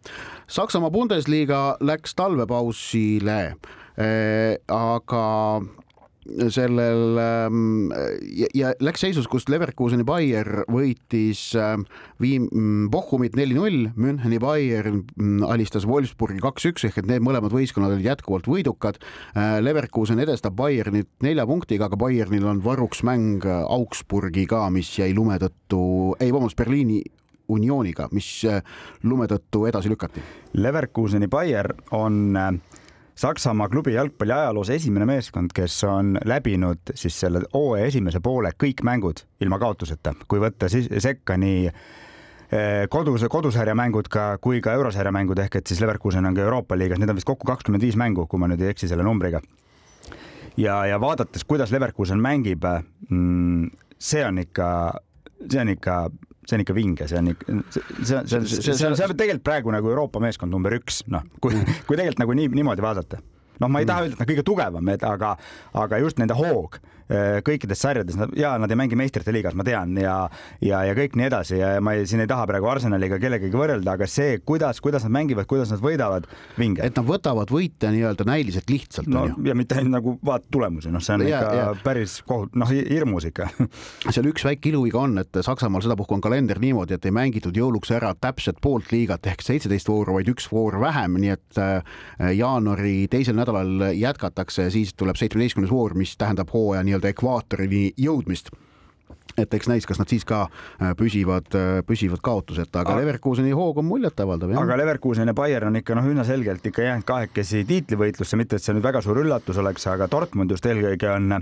Saksamaa 0.52 0.92
Bundesliga 0.92 1.62
läks 1.80 2.14
talvepausile 2.18 3.38
Äh, 3.42 3.81
aga 3.96 5.22
sellel 6.54 7.18
ähm, 7.18 7.92
ja, 8.36 8.46
ja 8.54 8.70
läks 8.82 9.02
seisus, 9.02 9.26
kus 9.30 9.48
Leverkuseni 9.50 10.04
Bayer 10.06 10.62
võitis 10.70 11.40
ähm, 11.58 11.84
Viim-, 12.22 12.46
mm, 12.46 12.90
Bochumit 12.92 13.36
neli-null, 13.38 13.88
Müncheni 13.98 14.38
Bayern 14.42 15.02
mm, 15.16 15.42
alistas 15.50 15.86
Wolfsburgi 15.88 16.42
kaks-üks 16.42 16.86
ehk 16.88 17.00
et 17.02 17.08
need 17.10 17.24
mõlemad 17.26 17.54
võistkonnad 17.54 17.96
olid 17.96 18.06
jätkuvalt 18.06 18.46
võidukad. 18.50 19.00
Äh, 19.34 19.56
Leverkusen 19.64 20.22
edestab 20.22 20.56
Bayernit 20.58 21.10
nelja 21.26 21.46
punktiga, 21.48 21.90
aga 21.90 21.98
Bayernil 22.00 22.46
on 22.48 22.62
varuks 22.64 23.02
mäng 23.06 23.46
Augsburgiga, 23.46 24.64
mis 24.74 24.92
jäi 24.98 25.10
lume 25.16 25.40
tõttu, 25.42 25.82
ei 26.22 26.30
vabandust, 26.30 26.58
Berliini 26.60 27.02
Unioniga, 27.52 28.06
mis 28.14 28.28
äh, 28.48 28.62
lume 29.02 29.26
tõttu 29.30 29.66
edasi 29.68 29.90
lükati. 29.90 30.22
Leverkuseni 30.62 31.28
Bayer 31.32 31.74
on 31.98 32.22
äh 32.38 32.80
Saksamaa 33.14 33.68
klubi 33.68 33.92
jalgpalli 33.94 34.32
ajaloos 34.32 34.70
esimene 34.70 35.06
meeskond, 35.06 35.52
kes 35.54 35.84
on 35.84 36.14
läbinud 36.24 36.94
siis 36.94 37.18
selle 37.20 37.42
hooaja 37.54 37.90
esimese 37.90 38.22
poole 38.24 38.54
kõik 38.64 38.80
mängud 38.88 39.20
ilma 39.40 39.58
kaotuseta, 39.60 40.14
kui 40.28 40.40
võtta 40.40 40.70
siis 40.72 40.88
sekka 41.04 41.36
nii 41.36 41.66
eh, 41.68 42.86
kodus, 42.90 43.26
kodusarja 43.28 43.74
mängud 43.76 44.08
ka, 44.12 44.38
kui 44.40 44.62
ka 44.64 44.72
eurosarja 44.78 45.12
mängud 45.12 45.44
ehk 45.44 45.60
et 45.60 45.68
siis 45.68 45.82
Leverkusen 45.84 46.24
on 46.24 46.38
ka 46.38 46.46
Euroopa 46.46 46.78
liigas, 46.78 47.02
need 47.02 47.12
on 47.12 47.20
vist 47.20 47.28
kokku 47.28 47.48
kakskümmend 47.52 47.84
viis 47.84 48.00
mängu, 48.00 48.24
kui 48.26 48.40
ma 48.40 48.48
nüüd 48.48 48.64
ei 48.64 48.72
eksi 48.72 48.88
selle 48.88 49.04
numbriga. 49.04 49.42
ja, 50.56 50.86
ja 50.86 51.00
vaadates, 51.00 51.44
kuidas 51.44 51.70
Leverkusen 51.70 52.20
mängib, 52.20 52.64
mm, 53.10 53.70
see 53.98 54.24
on 54.24 54.40
ikka, 54.40 54.68
see 55.50 55.60
on 55.60 55.76
ikka 55.76 55.98
see 56.48 56.56
on 56.56 56.64
ikka 56.64 56.74
vinge, 56.76 57.06
see 57.10 57.18
on 57.18 57.32
ikka, 57.32 57.58
see, 57.70 57.82
see, 58.02 58.22
see, 58.26 58.40
see, 58.46 58.62
see 58.66 58.78
see 58.78 58.88
on 58.88 58.96
tegelikult 58.98 59.44
praegu 59.46 59.74
nagu 59.74 59.92
Euroopa 59.92 60.22
meeskond 60.22 60.52
number 60.54 60.74
üks, 60.78 61.02
noh, 61.12 61.24
kui, 61.40 61.54
kui 61.86 61.98
tegelikult 61.98 62.24
nagu 62.24 62.36
nii, 62.38 62.50
niimoodi 62.58 62.84
vaadata. 62.84 63.20
Noh, 63.62 63.72
ma 63.72 63.82
ei 63.82 63.88
taha 63.88 64.06
öelda, 64.06 64.18
et 64.18 64.24
nad 64.24 64.32
kõige 64.32 64.46
tugevam, 64.46 64.92
et 64.94 65.06
aga, 65.06 65.36
aga 65.84 66.02
just 66.02 66.20
nende 66.22 66.36
hoog 66.38 66.80
Äh, 67.12 67.40
kõikides 67.44 67.80
sarjades 67.82 68.16
ja 68.38 68.54
nad 68.60 68.70
ei 68.70 68.78
mängi 68.78 68.96
meistrite 68.96 69.32
liigas, 69.34 69.56
ma 69.58 69.64
tean 69.66 69.90
ja, 69.98 70.14
ja, 70.64 70.78
ja 70.86 70.94
kõik 70.96 71.16
nii 71.18 71.26
edasi 71.26 71.58
ja 71.58 71.72
ma 71.84 71.96
ei, 71.98 72.06
siin 72.08 72.22
ei 72.22 72.28
taha 72.30 72.46
praegu 72.48 72.68
Arsenaliga 72.70 73.18
kellegagi 73.20 73.58
võrrelda, 73.58 73.96
aga 73.98 74.06
see, 74.08 74.38
kuidas, 74.46 74.78
kuidas 74.84 75.04
nad 75.04 75.12
mängivad, 75.18 75.48
kuidas 75.50 75.72
nad 75.74 75.82
võidavad, 75.82 76.28
vinge. 76.56 76.80
et 76.86 76.96
nad 76.96 77.08
võtavad 77.08 77.50
võite 77.52 77.90
nii-öelda 77.92 78.24
näiliselt 78.28 78.70
lihtsalt. 78.72 79.10
no 79.12 79.26
ja 79.44 79.56
mitte 79.58 79.76
ainult 79.76 79.96
nagu 79.96 80.14
vaata 80.24 80.48
tulemusi, 80.54 80.92
noh, 80.94 81.02
see 81.04 81.18
on 81.18 81.26
ja, 81.26 81.42
ikka 81.42 81.58
ja. 81.58 81.66
päris 81.84 82.14
kohut-, 82.28 82.56
noh, 82.56 82.70
hirmus 82.70 83.28
ikka 83.28 83.50
seal 84.14 84.30
üks 84.30 84.46
väike 84.48 84.70
iluviga 84.70 85.02
on, 85.02 85.18
et 85.20 85.42
Saksamaal 85.44 85.84
sedapuhku 85.84 86.16
on 86.16 86.24
kalender 86.24 86.62
niimoodi, 86.62 86.96
et 86.96 87.10
ei 87.10 87.12
mängitud 87.18 87.60
jõuluks 87.60 87.92
ära 87.98 88.14
täpselt 88.14 88.62
poolt 88.64 88.88
liigat 88.94 89.28
ehk 89.34 89.44
seitseteist 89.44 89.90
vooru, 89.90 90.16
vaid 90.16 90.32
üks 90.32 90.48
voor 90.54 90.78
vähem, 90.80 91.20
nii 91.26 91.34
et 91.36 91.60
äh, 91.60 92.00
jaanuari 92.40 93.02
teisel 93.12 93.36
nädalal 93.36 93.51
jätkatakse, 93.96 94.70
siis 94.70 94.94
tuleb 94.96 95.16
seitsmeteistkümnes 95.20 95.70
voor, 95.70 95.94
mis 95.98 96.16
tähendab 96.16 96.52
hooaja 96.52 96.84
nii-öelda 96.86 97.12
ekvaatorini 97.12 97.90
jõudmist 98.00 98.52
et 99.38 99.54
eks 99.54 99.68
näis, 99.70 99.86
kas 99.88 100.00
nad 100.00 100.10
siis 100.10 100.24
ka 100.28 100.42
äh, 100.44 100.92
püsivad, 100.98 101.48
äh, 101.56 101.80
püsivad 101.86 102.20
kaotuseta, 102.24 102.82
aga 102.82 102.96
Leverkuseni 102.98 103.54
hoog 103.56 103.80
on 103.82 103.88
muljetavaldav. 103.88 104.52
aga 104.60 104.76
Leverkusen 104.80 105.30
ja 105.30 105.34
Bayern 105.34 105.70
on 105.70 105.80
ikka 105.80 105.96
noh, 105.96 106.08
üsna 106.12 106.24
selgelt 106.28 106.66
ikka 106.68 106.86
jäänud 106.86 107.06
kahekesi 107.08 107.64
tiitlivõitlusse, 107.68 108.38
mitte 108.40 108.58
et 108.58 108.64
see 108.64 108.76
nüüd 108.76 108.84
väga 108.84 109.02
suur 109.04 109.22
üllatus 109.22 109.60
oleks, 109.62 109.86
aga 109.90 110.08
Dortmund 110.12 110.52
just 110.52 110.66
eelkõige 110.68 111.10
on 111.14 111.32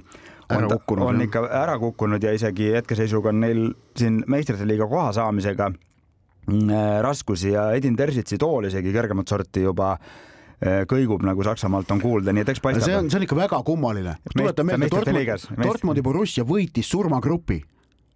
on, 0.51 0.67
kukkunud, 0.71 1.07
on 1.07 1.23
ikka 1.27 1.45
ära 1.61 1.77
kukkunud 1.79 2.23
ja 2.27 2.33
isegi 2.35 2.73
hetkeseisuga 2.75 3.31
on 3.31 3.45
neil 3.45 3.69
siin 3.99 4.25
meistrite 4.31 4.67
liiga 4.67 4.89
koha 4.91 5.13
saamisega 5.15 5.71
mm, 5.71 6.65
äh, 6.71 6.97
raskusi 7.07 7.55
ja 7.55 7.71
Edin 7.79 7.99
Terzitsi 7.99 8.39
tool 8.39 8.71
isegi 8.71 8.95
kõrgemat 8.95 9.31
sorti 9.31 9.63
juba 9.67 9.93
äh, 9.95 10.30
kõigub, 10.61 11.25
nagu 11.25 11.45
Saksamaalt 11.47 11.91
on 11.95 12.01
kuulda, 12.03 12.35
nii 12.37 12.45
et 12.45 12.55
eks 12.55 12.61
paistab. 12.61 12.85
see 12.85 12.97
on, 12.97 13.11
see 13.11 13.21
on 13.21 13.25
ikka 13.25 13.37
väga 13.39 13.63
kummaline. 13.65 14.17
tuletan 14.37 14.67
meelde, 14.69 14.91
Dortmund, 14.93 15.61
Dortmundi 15.65 16.03
Borussia 16.05 16.45
võitis 16.45 16.91
surmagrupi 16.93 17.63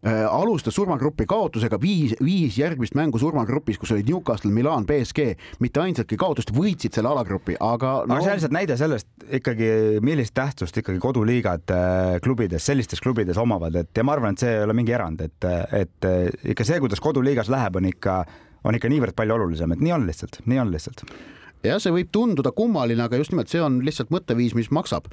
äh, 0.07 0.25
alustas 0.29 0.77
surmagrupi 0.77 1.27
kaotusega, 1.29 1.79
viis, 1.81 2.15
viis 2.25 2.59
järgmist 2.59 2.97
mängu 2.99 3.19
surmagrupis, 3.21 3.79
kus 3.81 3.95
olid 3.97 4.09
Newcastle, 4.11 4.53
Milan, 4.53 4.87
BSG, 4.89 5.31
mitte 5.65 5.83
ainsatki 5.83 6.19
kaotust, 6.21 6.53
võitsid 6.55 6.97
selle 6.97 7.11
alagrupi, 7.13 7.57
aga 7.61 7.95
no.... 8.05 8.17
aga 8.17 8.21
see 8.21 8.33
on 8.33 8.41
lihtsalt 8.41 8.57
näide 8.57 8.79
sellest 8.81 9.29
ikkagi, 9.41 9.71
millist 10.05 10.37
tähtsust 10.37 10.81
ikkagi 10.83 11.01
koduliigad 11.03 11.75
äh, 11.75 12.17
klubides, 12.25 12.67
sellistes 12.67 13.03
klubides 13.05 13.41
omavad, 13.41 13.81
et 13.81 13.97
ja 13.97 14.07
ma 14.07 14.17
arvan, 14.17 14.37
et 14.37 14.45
see 14.45 14.57
ei 14.59 14.65
ole 14.67 14.77
mingi 14.77 14.97
erand, 14.97 15.25
et, 15.25 15.49
et 15.73 16.11
ikka 16.55 16.67
see, 16.69 16.81
kuidas 16.85 17.03
koduliigas 17.05 17.53
läheb, 17.53 17.81
on 17.81 17.89
ikka, 17.89 18.19
on 18.69 18.77
ikka 18.77 18.93
niivõrd 18.93 19.17
palju 19.17 19.39
olulisem, 19.39 19.73
et 19.73 19.85
nii 19.85 19.97
on 19.97 20.07
lihtsalt, 20.11 20.43
nii 20.51 20.61
on 20.61 20.75
lihtsalt 20.75 21.07
jah, 21.65 21.81
see 21.83 21.95
võib 21.95 22.11
tunduda 22.15 22.53
kummaline, 22.55 23.03
aga 23.05 23.19
just 23.21 23.35
nimelt 23.35 23.53
see 23.53 23.63
on 23.63 23.81
lihtsalt 23.87 24.13
mõtteviis, 24.15 24.55
mis 24.59 24.71
maksab. 24.75 25.09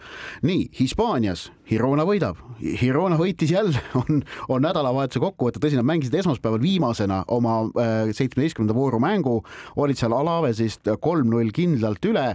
nii, 0.45 0.69
Hispaanias 0.77 1.49
Hirona 1.71 2.03
võidab, 2.07 2.39
Hirona 2.59 3.15
võitis 3.19 3.53
jälle, 3.53 3.79
on, 4.01 4.21
on 4.51 4.65
nädalavahetuse 4.65 5.21
kokkuvõte, 5.23 5.61
tõsi, 5.63 5.79
nad 5.79 5.87
mängisid 5.87 6.17
esmaspäeval 6.19 6.61
viimasena 6.63 7.21
oma 7.31 7.61
äh, 7.79 8.11
seitsmeteistkümnenda 8.11 8.75
vooru 8.75 8.99
mängu, 9.03 9.39
olid 9.79 9.99
seal 9.99 10.15
Alavesist 10.17 10.91
kolm-null 11.01 11.53
kindlalt 11.55 12.05
üle 12.11 12.27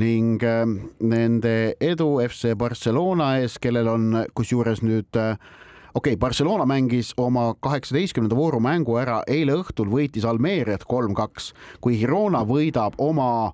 ning 0.00 0.44
äh, 0.44 0.64
nende 1.00 1.54
edu 1.80 2.16
FC 2.26 2.54
Barcelona 2.58 3.38
ees, 3.40 3.56
kellel 3.62 3.88
on 3.90 4.10
kusjuures 4.36 4.84
nüüd 4.84 5.20
äh, 5.20 5.38
okei 5.94 6.12
okay,, 6.12 6.20
Barcelona 6.20 6.66
mängis 6.66 7.12
oma 7.16 7.54
kaheksateistkümnenda 7.60 8.36
vooru 8.36 8.60
mängu 8.60 8.96
ära, 8.98 9.20
eile 9.30 9.54
õhtul 9.60 9.90
võitis 9.92 10.26
Almeeriat 10.26 10.84
kolm-kaks, 10.90 11.52
kui 11.80 11.98
Girona 12.00 12.42
võidab 12.48 12.98
oma 12.98 13.52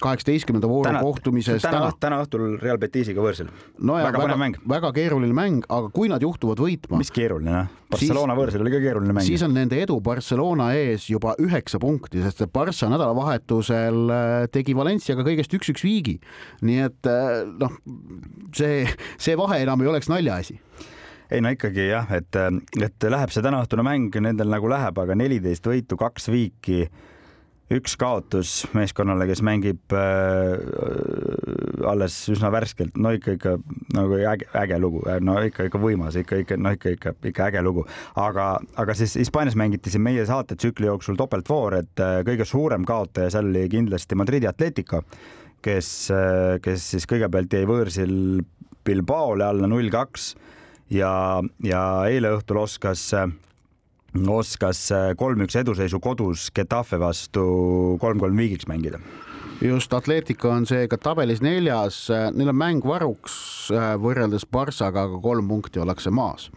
kaheksateistkümnenda 0.00 0.68
vooru 0.68 0.88
täna, 0.88 1.00
kohtumises. 1.04 1.62
täna, 1.62 1.90
täna 2.00 2.20
õhtul 2.22 2.56
Real 2.62 2.78
Betisiga 2.80 3.20
võõrsil 3.20 3.50
no. 3.84 3.98
väga 3.98 4.20
põnev 4.22 4.40
mäng. 4.40 4.60
väga 4.70 4.90
keeruline 4.96 5.36
mäng, 5.36 5.66
aga 5.68 5.90
kui 5.92 6.08
nad 6.08 6.22
juhtuvad 6.24 6.60
võitma. 6.62 7.00
mis 7.00 7.12
keeruline, 7.12 7.52
noh? 7.52 7.74
Barcelona 7.92 8.34
siis, 8.34 8.40
võõrsil 8.40 8.64
oli 8.64 8.72
ka 8.72 8.80
keeruline 8.84 9.16
mäng. 9.16 9.28
siis 9.28 9.44
on 9.44 9.52
nende 9.56 9.80
edu 9.82 9.98
Barcelona 10.04 10.70
ees 10.78 11.08
juba 11.12 11.34
üheksa 11.42 11.80
punkti, 11.82 12.22
sest 12.24 12.46
Barca 12.54 12.88
nädalavahetusel 12.88 14.14
äh, 14.14 14.36
tegi 14.54 14.76
Valenciaga 14.78 15.26
kõigest 15.26 15.52
üks-üks 15.58 15.84
viigi. 15.84 16.16
nii 16.64 16.86
et 16.86 17.10
äh, 17.10 17.42
noh, 17.60 17.76
see, 18.56 18.86
see 19.20 19.36
vahe 19.38 19.60
enam 19.66 19.84
ei 19.84 19.92
oleks 19.92 20.08
naljaasi 20.12 20.56
ei 21.28 21.44
no 21.44 21.52
ikkagi 21.52 21.90
jah, 21.90 22.08
et, 22.16 22.40
et 22.80 23.10
läheb 23.12 23.34
see 23.34 23.44
tänaõhtune 23.44 23.84
mäng 23.84 24.16
nendel 24.24 24.48
nagu 24.48 24.70
läheb, 24.72 24.96
aga 24.96 25.18
neliteist 25.18 25.66
võitu, 25.68 25.98
kaks 26.00 26.30
viiki 26.32 26.86
üks 27.72 27.96
kaotus 28.00 28.62
meeskonnale, 28.72 29.26
kes 29.28 29.42
mängib 29.44 29.92
äh, 29.92 30.56
alles 31.88 32.16
üsna 32.32 32.50
värskelt, 32.52 32.96
no 32.96 33.12
ikka, 33.16 33.34
ikka 33.36 33.54
nagu 33.96 34.18
äge, 34.18 34.48
äge 34.56 34.78
lugu, 34.80 35.02
no 35.24 35.36
ikka, 35.44 35.68
ikka 35.68 35.80
võimas, 35.82 36.16
ikka, 36.20 36.40
ikka, 36.44 36.58
no 36.60 36.72
ikka, 36.76 36.94
ikka, 36.96 37.14
ikka 37.30 37.48
äge 37.50 37.62
lugu. 37.64 37.84
aga, 38.16 38.50
aga 38.80 38.96
siis 38.96 39.18
Hispaanias 39.20 39.56
mängiti 39.60 39.92
siin 39.92 40.04
meie 40.06 40.24
saatetsükli 40.28 40.88
jooksul 40.88 41.18
topeltvoor, 41.20 41.80
et 41.82 42.04
äh, 42.04 42.20
kõige 42.28 42.48
suurem 42.48 42.88
kaotaja 42.88 43.34
seal 43.36 43.50
oli 43.52 43.66
kindlasti 43.72 44.16
Madridi 44.16 44.48
Atletico, 44.48 45.02
kes 45.64 45.90
äh,, 46.14 46.56
kes 46.64 46.92
siis 46.94 47.08
kõigepealt 47.10 47.52
jäi 47.52 47.68
võõrsil 47.68 48.14
Bilbaole 48.88 49.44
alla 49.44 49.68
null 49.68 49.90
kaks 49.92 50.32
ja, 50.94 51.12
ja 51.64 51.82
eile 52.08 52.32
õhtul 52.38 52.62
oskas 52.64 53.10
äh, 53.12 53.28
oskas 54.16 54.90
äh, 54.92 55.10
kolm-üks 55.16 55.58
eduseisu 55.60 56.00
kodus 56.00 56.48
Getafe 56.54 57.00
vastu 57.00 57.96
kolm-kolm 58.00 58.36
viigiks 58.36 58.68
mängida 58.70 59.00
just, 59.60 59.92
Atletico 59.92 60.50
on 60.54 60.66
seega 60.68 60.98
tabelis 61.02 61.40
neljas, 61.42 62.06
neil 62.34 62.52
on 62.52 62.58
mäng 62.58 62.84
varuks 62.86 63.34
äh, 63.74 63.94
võrreldes 64.00 64.46
Barsaga, 64.50 65.04
aga 65.08 65.20
kolm 65.22 65.48
punkti 65.50 65.82
ollakse 65.82 66.12
maas. 66.14 66.48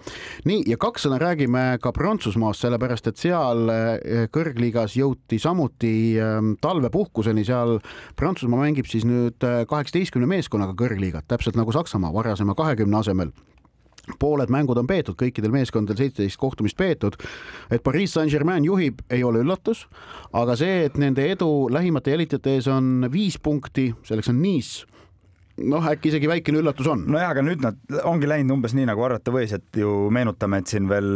nii, 0.46 0.64
ja 0.70 0.78
kaks 0.82 1.08
sõna 1.08 1.20
räägime 1.22 1.66
ka 1.82 1.94
Prantsusmaast, 1.96 2.64
sellepärast 2.64 3.12
et 3.12 3.22
seal 3.22 3.72
äh, 3.74 4.26
kõrgliigas 4.34 4.96
jõuti 5.00 5.42
samuti 5.42 5.94
ähm, 6.22 6.56
talvepuhkuseni, 6.62 7.46
seal 7.48 7.80
Prantsusmaa 8.20 8.68
mängib 8.68 8.90
siis 8.90 9.08
nüüd 9.08 9.42
kaheksateistkümne 9.42 10.30
meeskonnaga 10.30 10.78
kõrgliigat, 10.78 11.28
täpselt 11.32 11.58
nagu 11.60 11.74
Saksamaa 11.74 12.14
varasema 12.14 12.56
kahekümne 12.58 13.02
asemel 13.02 13.34
pooled 14.20 14.50
mängud 14.54 14.80
on 14.82 14.88
peetud, 14.90 15.16
kõikidel 15.20 15.54
meeskondadel 15.54 16.06
seitseteist 16.06 16.40
kohtumist 16.42 16.78
peetud. 16.78 17.18
et 17.70 17.84
Pariis 17.84 18.14
Saint-Germain 18.14 18.66
juhib, 18.66 19.02
ei 19.10 19.24
ole 19.24 19.44
üllatus, 19.46 19.88
aga 20.34 20.56
see, 20.56 20.86
et 20.86 20.98
nende 20.98 21.26
edu 21.32 21.70
lähimate 21.70 22.12
jälitajate 22.12 22.56
ees 22.58 22.68
on 22.68 23.08
viis 23.12 23.38
punkti, 23.40 23.92
selleks 24.04 24.30
on 24.30 24.42
Nice 24.42 24.88
noh, 25.62 25.86
äkki 25.86 26.10
isegi 26.12 26.30
väikene 26.30 26.62
üllatus 26.62 26.88
on. 26.90 27.06
nojah, 27.12 27.34
aga 27.36 27.44
nüüd 27.46 27.64
nad 27.64 27.78
ongi 28.08 28.30
läinud 28.30 28.58
umbes 28.58 28.76
nii, 28.78 28.88
nagu 28.90 29.04
arvata 29.06 29.34
võis, 29.34 29.54
et 29.56 29.82
ju 29.82 30.10
meenutame, 30.14 30.62
et 30.62 30.72
siin 30.72 30.90
veel 30.90 31.10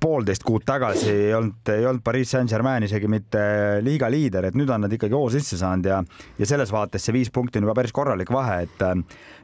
poolteist 0.00 0.44
kuud 0.44 0.64
tagasi 0.68 1.10
ei 1.10 1.34
olnud, 1.34 1.70
ei 1.72 1.86
olnud 1.88 2.04
Pariis 2.04 2.32
Saint-Germain 2.34 2.84
isegi 2.84 3.08
mitte 3.08 3.40
liiga 3.84 4.10
liider, 4.12 4.48
et 4.48 4.56
nüüd 4.58 4.70
on 4.70 4.84
nad 4.84 4.92
ikkagi 4.92 5.16
hoo 5.16 5.28
sisse 5.32 5.56
saanud 5.60 5.88
ja, 5.88 6.02
ja 6.38 6.48
selles 6.48 6.72
vaates 6.74 7.06
see 7.08 7.16
viis 7.16 7.32
punkti 7.32 7.60
on 7.60 7.68
juba 7.68 7.76
päris 7.78 7.94
korralik 7.96 8.32
vahe, 8.32 8.62
et 8.66 8.84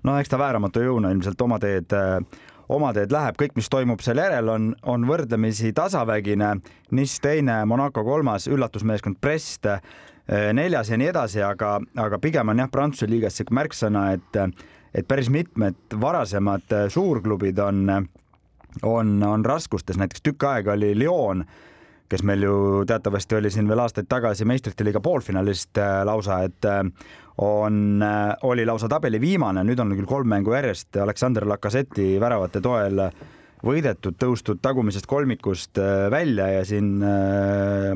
no 0.04 0.18
eks 0.20 0.32
ta 0.32 0.40
vääramatu 0.40 0.84
jõuna 0.84 1.14
ilmselt 1.14 1.40
oma 1.46 1.60
teed 1.62 1.96
oma 2.72 2.92
teed 2.96 3.12
läheb, 3.12 3.36
kõik, 3.40 3.52
mis 3.58 3.68
toimub 3.68 4.00
seal 4.04 4.20
järel, 4.22 4.48
on, 4.48 4.70
on 4.88 5.04
võrdlemisi 5.04 5.74
tasavägine. 5.76 6.54
Nice 6.96 7.20
teine, 7.20 7.58
Monaco 7.68 8.04
kolmas, 8.06 8.48
üllatusmeeskond 8.48 9.20
Brest 9.20 9.68
neljas 10.56 10.88
ja 10.88 10.96
nii 10.96 11.10
edasi, 11.10 11.42
aga, 11.44 11.76
aga 12.00 12.18
pigem 12.22 12.48
on 12.48 12.62
jah, 12.62 12.70
Prantsuse 12.72 13.10
liigas 13.10 13.36
sihuke 13.36 13.56
märksõna, 13.58 14.06
et, 14.16 14.38
et 14.96 15.08
päris 15.08 15.28
mitmed 15.28 15.98
varasemad 16.00 16.72
suurklubid 16.92 17.60
on 17.60 18.08
on, 18.82 19.22
on 19.22 19.44
raskustes, 19.44 19.98
näiteks 20.00 20.22
tükk 20.24 20.48
aega 20.48 20.72
oli 20.72 20.92
Lyon, 20.98 21.44
kes 22.08 22.22
meil 22.22 22.42
ju 22.44 22.56
teatavasti 22.86 23.38
oli 23.38 23.50
siin 23.50 23.68
veel 23.68 23.80
aastaid 23.84 24.08
tagasi 24.10 24.46
meistrite 24.48 24.84
liiga 24.84 25.00
poolfinalist 25.04 25.78
äh, 25.80 26.02
lausa, 26.06 26.42
et 26.46 26.68
äh, 26.68 26.82
on, 27.42 28.02
äh, 28.02 28.34
oli 28.42 28.66
lausa 28.66 28.88
tabeli 28.92 29.20
viimane, 29.20 29.64
nüüd 29.64 29.80
on 29.80 29.94
küll 29.96 30.08
kolm 30.08 30.28
mängu 30.30 30.54
järjest 30.54 31.00
Aleksander 31.00 31.48
Lacazette 31.48 32.12
väravate 32.20 32.62
toel 32.64 33.08
võidetud, 33.64 34.18
tõustud 34.20 34.60
tagumisest 34.60 35.08
kolmikust 35.08 35.78
välja 36.12 36.50
ja 36.52 36.64
siin 36.68 36.98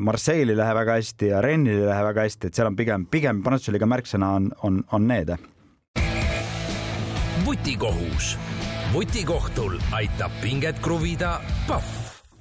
Marseille'i 0.01 0.55
ei 0.55 0.57
lähe 0.57 0.73
väga 0.73 0.95
hästi 0.97 1.29
ja 1.29 1.43
Rennes'i 1.45 1.83
ei 1.83 1.85
lähe 1.91 2.07
väga 2.07 2.25
hästi, 2.25 2.49
et 2.49 2.57
seal 2.57 2.71
on 2.71 2.77
pigem, 2.79 3.05
pigem 3.05 3.43
Prantsuse 3.45 3.75
liiga 3.77 3.85
märksõna 3.85 4.31
on, 4.39 4.49
on, 4.65 4.81
on 4.97 5.05
need. 5.11 5.35
vutikohus 7.45 8.33
vutikohtul 8.93 9.77
aitab 9.91 10.31
pinget 10.41 10.79
kruvida 10.81 11.41
Pahv 11.67 11.83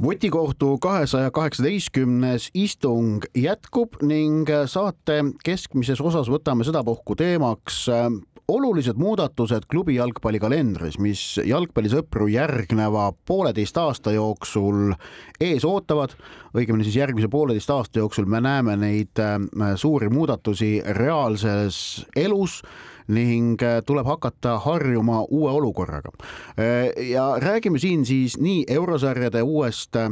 vutikohtu 0.03 0.79
kahesaja 0.79 1.31
kaheksateistkümnes 1.31 2.51
istung 2.55 3.25
jätkub 3.37 3.99
ning 4.03 4.49
saate 4.67 5.19
keskmises 5.45 6.01
osas 6.01 6.31
võtame 6.33 6.65
sedapuhku 6.65 7.19
teemaks 7.21 7.83
äh, 7.93 8.07
olulised 8.49 8.97
muudatused 8.97 9.67
klubi 9.69 9.99
jalgpallikalendris, 9.99 10.97
mis 10.99 11.23
jalgpallisõpru 11.45 12.31
järgneva 12.33 13.11
pooleteist 13.29 13.77
aasta 13.77 14.17
jooksul 14.17 14.95
ees 15.41 15.69
ootavad. 15.69 16.17
õigemini 16.57 16.89
siis 16.89 16.97
järgmise 16.97 17.29
pooleteist 17.29 17.71
aasta 17.71 17.99
jooksul 18.01 18.25
me 18.25 18.41
näeme 18.41 18.77
neid 18.77 19.21
äh, 19.21 19.37
suuri 19.77 20.09
muudatusi 20.09 20.79
reaalses 20.97 22.07
elus 22.17 22.63
ning 23.09 23.57
äh, 23.63 23.81
tuleb 23.87 24.07
hakata 24.07 24.59
harjuma 24.65 25.25
uue 25.29 25.51
olukorraga. 25.51 26.13
Äh, 26.59 26.93
ja 27.11 27.35
räägime 27.41 27.79
siin 27.79 28.07
siis 28.07 28.39
nii 28.39 28.65
eurosarjade 28.69 29.43
uuest 29.43 29.97
äh, 29.97 30.11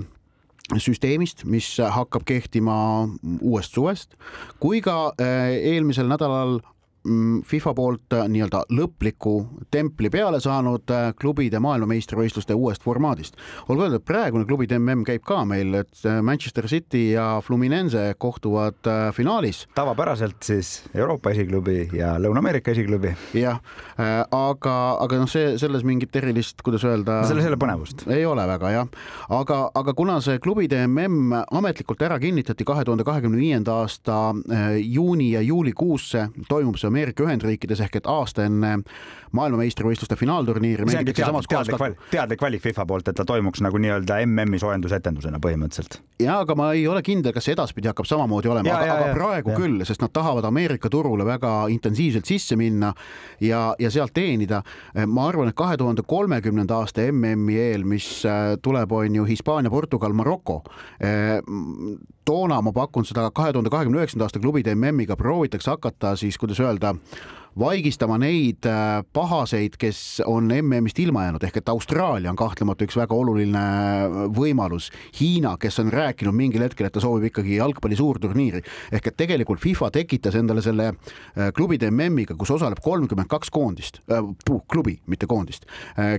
süsteemist, 0.77 1.45
mis 1.45 1.77
hakkab 1.79 2.25
kehtima 2.27 3.09
uuest 3.41 3.75
suvest, 3.75 4.17
kui 4.59 4.81
ka 4.83 5.13
eelmisel 5.21 6.09
nädalal 6.11 6.59
FIFA 7.47 7.73
poolt 7.75 8.15
äh, 8.17 8.27
nii-öelda 8.31 8.65
lõpliku 8.75 9.35
templi 9.71 10.11
peale 10.11 10.41
saanud 10.43 10.91
äh, 10.91 11.09
klubide 11.19 11.61
maailmameistrivõistluste 11.63 12.55
uuest 12.57 12.83
formaadist. 12.83 13.37
olgu 13.69 13.87
öeldud, 13.87 14.05
praegune 14.07 14.47
klubide 14.49 14.79
mm 14.79 15.05
käib 15.07 15.23
ka 15.27 15.45
meil, 15.47 15.75
et 15.83 16.03
äh, 16.05 16.19
Manchester 16.23 16.67
City 16.69 17.13
ja 17.13 17.41
Fluminense 17.45 18.15
kohtuvad 18.19 18.91
finaalis. 19.15 19.67
tavapäraselt 19.75 20.43
siis 20.43 20.85
Euroopa 20.95 21.31
esiklubi 21.31 21.89
ja 21.93 22.17
Lõuna-Ameerika 22.19 22.75
esiklubi. 22.75 23.15
jah, 23.35 23.61
aga, 24.31 24.77
aga 25.01 25.21
noh, 25.21 25.31
see 25.31 25.55
selles 25.59 25.85
mingit 25.87 26.17
erilist, 26.17 26.63
kuidas 26.67 26.85
öelda. 26.85 27.23
selles 27.29 27.47
ei 27.47 27.53
ole 27.53 27.61
põnevust. 27.61 28.07
ei 28.11 28.27
ole 28.27 28.47
väga 28.47 28.73
jah, 28.75 28.91
aga, 29.29 29.61
aga 29.75 29.95
kuna 29.95 30.19
see 30.25 30.41
klubide 30.43 30.83
mm 30.87 31.33
ametlikult 31.47 32.03
ära 32.03 32.19
kinnitati 32.19 32.67
kahe 32.67 32.85
tuhande 32.85 33.07
kahekümne 33.07 33.39
viienda 33.39 33.81
aasta 33.83 34.35
juuni 34.83 35.31
ja 35.33 35.41
juulikuusse, 35.45 36.29
toimub 36.49 36.79
see 36.81 36.91
Ameerika 36.97 37.27
Ühendriikides 37.27 37.83
ehk 37.85 38.01
et 38.01 38.07
aasta 38.09 38.47
enne 38.49 38.79
maailmameistrivõistluste 39.37 40.17
finaalturniiri. 40.17 40.87
teadlik, 40.89 41.17
teadlik, 41.17 41.79
valik, 41.81 41.99
teadlik 42.11 42.43
valik 42.43 42.63
FIFA 42.65 42.87
poolt, 42.89 43.09
et 43.09 43.19
ta 43.19 43.25
toimuks 43.29 43.61
nagu 43.65 43.81
nii-öelda 43.83 44.19
MM-i 44.25 44.61
soojendusetendusena 44.63 45.41
põhimõtteliselt. 45.43 46.01
ja 46.23 46.39
aga 46.41 46.57
ma 46.57 46.71
ei 46.73 46.87
ole 46.89 47.03
kindel, 47.05 47.35
kas 47.37 47.45
see 47.45 47.57
edaspidi 47.57 47.91
hakkab 47.91 48.09
samamoodi 48.09 48.49
olema, 48.49 48.79
aga, 48.79 48.97
aga 48.97 49.13
praegu 49.19 49.53
ja. 49.53 49.59
küll, 49.61 49.85
sest 49.85 50.01
nad 50.01 50.15
tahavad 50.17 50.49
Ameerika 50.49 50.91
turule 50.93 51.27
väga 51.29 51.53
intensiivselt 51.73 52.25
sisse 52.25 52.57
minna 52.57 52.95
ja, 53.41 53.75
ja 53.79 53.93
sealt 53.93 54.15
teenida. 54.17 54.63
ma 55.07 55.29
arvan, 55.29 55.53
et 55.53 55.59
kahe 55.59 55.77
tuhande 55.77 56.07
kolmekümnenda 56.07 56.81
aasta 56.81 57.05
MM-i 57.13 57.61
eel, 57.61 57.85
mis 57.85 58.09
äh, 58.25 58.57
tuleb, 58.63 58.93
on 58.93 59.21
ju 59.21 59.29
Hispaania, 59.29 59.71
Portugal, 59.71 60.17
Maroko 60.17 60.63
äh, 61.03 61.43
toona 62.27 62.61
ma 62.63 62.73
pakun 62.75 63.07
seda 63.07 63.31
kahe 63.31 63.53
tuhande 63.55 63.71
kahekümne 63.71 64.03
üheksanda 64.03 64.27
aasta 64.27 64.43
klubide 64.43 64.75
MM-iga 64.75 65.17
proovitakse 65.17 65.71
hakata 65.71 66.17
siis, 66.17 66.39
kuidas 66.39 66.61
öelda, 66.61 66.95
vaigistama 67.59 68.19
neid 68.21 68.67
äh, 68.69 69.01
pahaseid, 69.17 69.79
kes 69.81 70.21
on 70.29 70.51
MM-ist 70.53 70.99
ilma 71.01 71.25
jäänud, 71.25 71.45
ehk 71.47 71.61
et 71.61 71.71
Austraalia 71.73 72.31
on 72.31 72.37
kahtlemata 72.37 72.85
üks 72.85 72.99
väga 72.99 73.17
oluline 73.17 73.63
äh, 73.63 74.17
võimalus. 74.37 74.91
Hiina, 75.17 75.55
kes 75.61 75.81
on 75.81 75.93
rääkinud 75.93 76.37
mingil 76.37 76.67
hetkel, 76.67 76.89
et 76.89 76.95
ta 76.97 77.01
soovib 77.01 77.31
ikkagi 77.31 77.57
jalgpalli 77.57 77.97
suurturniiri. 77.97 78.61
Ehk 78.93 79.09
et 79.09 79.17
tegelikult 79.17 79.63
FIFA 79.63 79.91
tekitas 79.95 80.37
endale 80.37 80.65
selle 80.65 80.91
äh, 80.93 81.49
klubide 81.57 81.89
MM-iga, 81.91 82.37
kus 82.37 82.53
osaleb 82.59 82.83
kolmkümmend 82.85 83.31
kaks 83.33 83.53
koondist 83.55 84.03
äh,, 84.13 84.21
klubi, 84.69 84.99
mitte 85.07 85.29
koondist, 85.31 85.65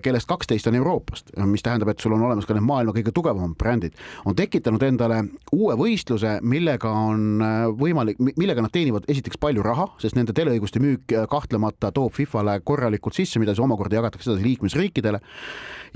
kellest 0.03 0.27
kaksteist 0.29 0.67
on 0.69 0.75
Euroopast, 0.77 1.29
mis 1.49 1.63
tähendab, 1.63 1.89
et 1.91 2.01
sul 2.01 2.13
on 2.15 2.23
olemas 2.25 2.47
ka 2.47 2.55
need 2.55 2.65
maailma 2.65 2.93
kõige 2.95 3.11
tugevamad 3.15 3.57
brändid, 3.59 3.95
on 4.25 4.35
tekitanud 4.37 4.83
endale 4.87 5.19
uue 5.55 5.75
võistluse, 5.79 6.37
millega 6.41 6.91
on 6.91 7.43
võimalik, 7.79 8.19
millega 8.39 8.63
nad 8.63 8.73
teenivad 8.73 9.07
esiteks 9.11 9.39
palju 9.41 9.65
raha, 9.65 9.89
sest 10.01 10.17
nende 10.17 10.35
teleõiguste 10.37 10.81
müük 10.83 11.13
kahtlemata 11.27 11.91
toob 11.91 12.13
Fifale 12.13 12.59
korralikult 12.63 13.17
sisse, 13.17 13.39
mida 13.39 13.55
siis 13.55 13.63
omakorda 13.65 13.99
jagatakse 13.99 14.31
edasi 14.31 14.45
liikmesriikidele 14.45 15.21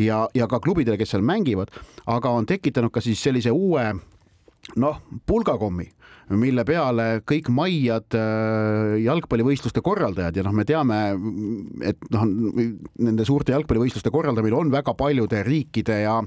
ja, 0.05 0.23
ja 0.35 0.47
ka 0.47 0.59
klubidele, 0.63 0.97
kes 0.99 1.15
seal 1.15 1.25
mängivad, 1.25 1.73
aga 2.05 2.31
on 2.31 2.47
tekitanud 2.49 2.93
ka 2.93 3.03
siis 3.03 3.21
sellise 3.23 3.51
uue 3.51 3.85
noh, 4.81 5.01
pulgakommi 5.25 5.89
mille 6.39 6.63
peale 6.67 7.05
kõik 7.27 7.49
maiad 7.53 8.15
äh, 8.17 8.97
jalgpallivõistluste 9.03 9.81
korraldajad 9.83 10.37
ja 10.37 10.45
noh, 10.45 10.53
me 10.55 10.65
teame, 10.67 10.99
et 11.87 12.07
noh, 12.13 12.25
nende 13.01 13.25
suurte 13.27 13.55
jalgpallivõistluste 13.55 14.13
korraldamine 14.13 14.57
on 14.57 14.71
väga 14.73 14.93
paljude 14.97 15.41
riikide 15.47 16.01
ja 16.03 16.19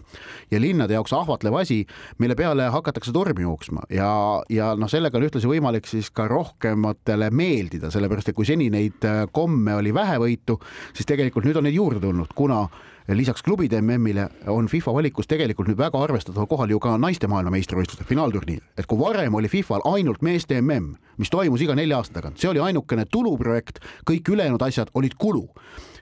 ja 0.51 0.61
linnade 0.61 0.97
jaoks 0.97 1.15
ahvatlev 1.17 1.57
asi, 1.61 1.83
mille 2.21 2.37
peale 2.39 2.69
hakatakse 2.75 3.13
tormi 3.15 3.45
jooksma. 3.47 3.87
Ja, 3.93 4.11
ja 4.53 4.73
noh, 4.79 4.91
sellega 4.91 5.19
on 5.19 5.29
ühtlasi 5.29 5.51
võimalik 5.51 5.89
siis 5.89 6.11
ka 6.15 6.29
rohkematele 6.31 7.31
meeldida, 7.35 7.93
sellepärast 7.95 8.33
et 8.33 8.39
kui 8.39 8.49
seni 8.49 8.71
neid 8.75 9.05
äh, 9.09 9.25
komme 9.33 9.79
oli 9.79 9.95
vähevõitu, 9.95 10.59
siis 10.93 11.09
tegelikult 11.09 11.49
nüüd 11.49 11.61
on 11.61 11.69
neid 11.69 11.79
juurde 11.79 12.03
tulnud, 12.05 12.35
kuna 12.37 12.65
lisaks 13.09 13.43
klubide 13.43 13.81
MM-ile 13.83 14.29
on 14.49 14.67
FIFA 14.69 14.95
valikus 14.95 15.27
tegelikult 15.29 15.69
nüüd 15.69 15.79
väga 15.79 16.01
arvestataval 16.01 16.49
kohal 16.49 16.71
ju 16.73 16.79
ka 16.81 16.95
naiste 17.01 17.29
maailmameistrivõistluste 17.29 18.07
finaalturniir, 18.09 18.63
et 18.79 18.89
kui 18.89 18.99
varem 18.99 19.35
oli 19.35 19.51
FIFA-l 19.53 19.85
ainult 19.93 20.23
meeste 20.25 20.57
MM, 20.61 20.95
mis 21.21 21.31
toimus 21.31 21.61
iga 21.61 21.77
nelja 21.77 22.01
aasta 22.01 22.21
tagant, 22.21 22.41
see 22.41 22.49
oli 22.49 22.63
ainukene 22.65 23.05
tuluprojekt, 23.05 23.83
kõik 24.09 24.33
ülejäänud 24.33 24.65
asjad 24.65 24.93
olid 24.95 25.19
kulu. 25.21 25.45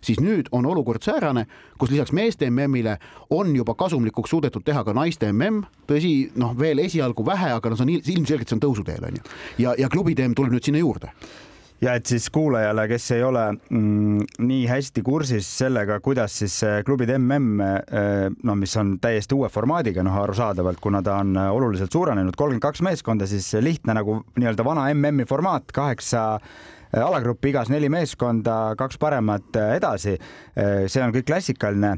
Siis 0.02 0.18
nüüd 0.18 0.48
on 0.50 0.66
olukord 0.66 1.02
säärane, 1.02 1.44
kus 1.78 1.90
lisaks 1.90 2.14
meeste 2.14 2.48
MM-ile 2.50 2.96
on 3.30 3.54
juba 3.56 3.74
kasumlikuks 3.78 4.30
suudetud 4.30 4.64
teha 4.66 4.82
ka 4.86 4.94
naiste 4.94 5.30
MM, 5.30 5.62
tõsi, 5.90 6.32
noh, 6.38 6.56
veel 6.58 6.82
esialgu 6.82 7.26
vähe, 7.26 7.52
aga 7.54 7.70
no 7.70 7.78
see 7.78 7.86
on 7.86 7.94
ilmselgelt 7.98 8.50
see 8.50 8.58
on 8.58 8.62
tõusuteel 8.62 9.10
onju 9.10 9.22
ja, 9.62 9.74
ja 9.78 9.90
klubide 9.90 10.26
MM 10.26 10.38
tuleb 10.38 10.54
nüüd 10.54 10.66
sinna 10.66 10.82
juurde 10.82 11.10
ja 11.82 11.94
et 11.98 12.06
siis 12.06 12.28
kuulajale, 12.30 12.86
kes 12.90 13.10
ei 13.16 13.22
ole 13.26 13.44
mm, 13.52 14.26
nii 14.46 14.66
hästi 14.70 15.02
kursis 15.06 15.48
sellega, 15.58 15.98
kuidas 16.00 16.38
siis 16.42 16.58
klubide 16.86 17.18
mm, 17.18 17.60
eh, 17.60 18.26
no 18.42 18.56
mis 18.58 18.76
on 18.80 18.96
täiesti 19.02 19.34
uue 19.38 19.50
formaadiga, 19.52 20.04
noh, 20.06 20.20
arusaadavalt, 20.22 20.80
kuna 20.82 21.02
ta 21.02 21.18
on 21.22 21.36
oluliselt 21.36 21.92
suurenenud, 21.92 22.36
kolmkümmend 22.36 22.62
kaks 22.62 22.84
meeskonda, 22.86 23.26
siis 23.26 23.50
lihtne 23.60 23.96
nagu 23.98 24.20
nii-öelda 24.36 24.66
vana 24.66 24.86
MM-i 24.94 25.26
formaat, 25.28 25.74
kaheksa 25.74 26.40
eh, 26.92 27.00
alagruppi, 27.02 27.50
igas 27.52 27.72
neli 27.72 27.90
meeskonda, 27.92 28.76
kaks 28.78 29.00
paremat 29.02 29.56
eh, 29.56 29.76
edasi. 29.80 30.18
see 30.52 31.00
on 31.00 31.12
kõik 31.14 31.24
klassikaline. 31.24 31.94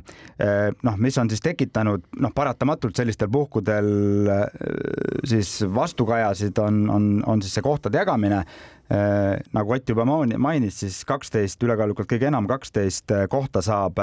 noh, 0.86 0.96
mis 1.02 1.16
on 1.18 1.28
siis 1.28 1.42
tekitanud 1.42 2.04
noh, 2.22 2.30
paratamatult 2.34 2.96
sellistel 2.96 3.28
puhkudel 3.28 3.88
siis 5.26 5.64
vastukajasid 5.74 6.58
on, 6.62 6.78
on, 6.90 7.08
on 7.26 7.42
siis 7.42 7.56
see 7.58 7.64
kohtade 7.66 7.98
jagamine 7.98 8.44
Äh, 8.90 9.40
nagu 9.52 9.72
Ott 9.72 9.88
juba 9.88 10.04
mainis, 10.04 10.76
siis 10.82 10.98
kaksteist, 11.08 11.62
ülekaalukalt 11.64 12.08
kõige 12.10 12.28
enam 12.28 12.44
kaksteist 12.44 13.14
äh, 13.16 13.24
kohta 13.32 13.62
saab, 13.64 13.96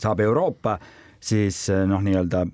saab 0.00 0.22
Euroopa 0.24 0.78
siis 1.22 1.64
äh, 1.70 1.84
noh, 1.88 2.02
nii-öelda 2.04 2.44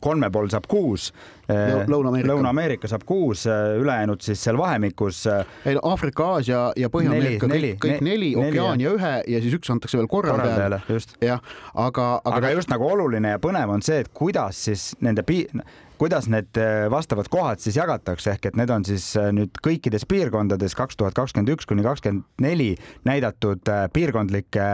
kolme 0.00 0.30
pool 0.32 0.50
saab 0.52 0.68
kuus 0.70 1.10
Lõuna-Ameerika 1.46 2.88
Lõuna 2.88 2.90
saab 2.90 3.04
kuus, 3.06 3.44
ülejäänud 3.46 4.24
siis 4.24 4.40
seal 4.42 4.58
vahemikus. 4.58 5.20
ei 5.62 5.76
no 5.76 5.84
Aafrika, 5.92 6.24
Aasia 6.36 6.62
ja 6.76 6.90
Põhja-Ameerika 6.90 7.46
kõik, 7.46 7.78
kõik 7.84 8.00
ne, 8.00 8.10
neli, 8.10 8.32
Okeaania 8.34 8.94
ühe 8.96 9.14
ja 9.30 9.42
siis 9.44 9.54
üks 9.60 9.70
antakse 9.70 10.00
veel 10.00 10.10
korraldajale. 10.10 10.80
jah, 11.22 11.42
aga, 11.74 12.08
aga. 12.24 12.36
aga 12.40 12.54
just 12.56 12.72
nagu 12.72 12.88
oluline 12.90 13.36
ja 13.36 13.42
põnev 13.42 13.76
on 13.76 13.84
see, 13.86 14.02
et 14.02 14.10
kuidas 14.14 14.64
siis 14.66 14.90
nende 15.04 15.22
pi-, 15.26 15.46
kuidas 15.98 16.28
need 16.28 16.58
äh, 16.60 16.90
vastavad 16.90 17.28
kohad 17.30 17.62
siis 17.62 17.76
jagatakse, 17.78 18.34
ehk 18.36 18.50
et 18.50 18.58
need 18.58 18.72
on 18.72 18.84
siis 18.86 19.08
äh, 19.18 19.30
nüüd 19.34 19.60
kõikides 19.64 20.06
piirkondades 20.08 20.76
kaks 20.76 20.98
tuhat 20.98 21.16
kakskümmend 21.16 21.54
üks 21.54 21.68
kuni 21.68 21.84
kakskümmend 21.86 22.26
neli 22.42 22.74
näidatud 23.08 23.68
äh, 23.72 23.86
piirkondlike 23.92 24.66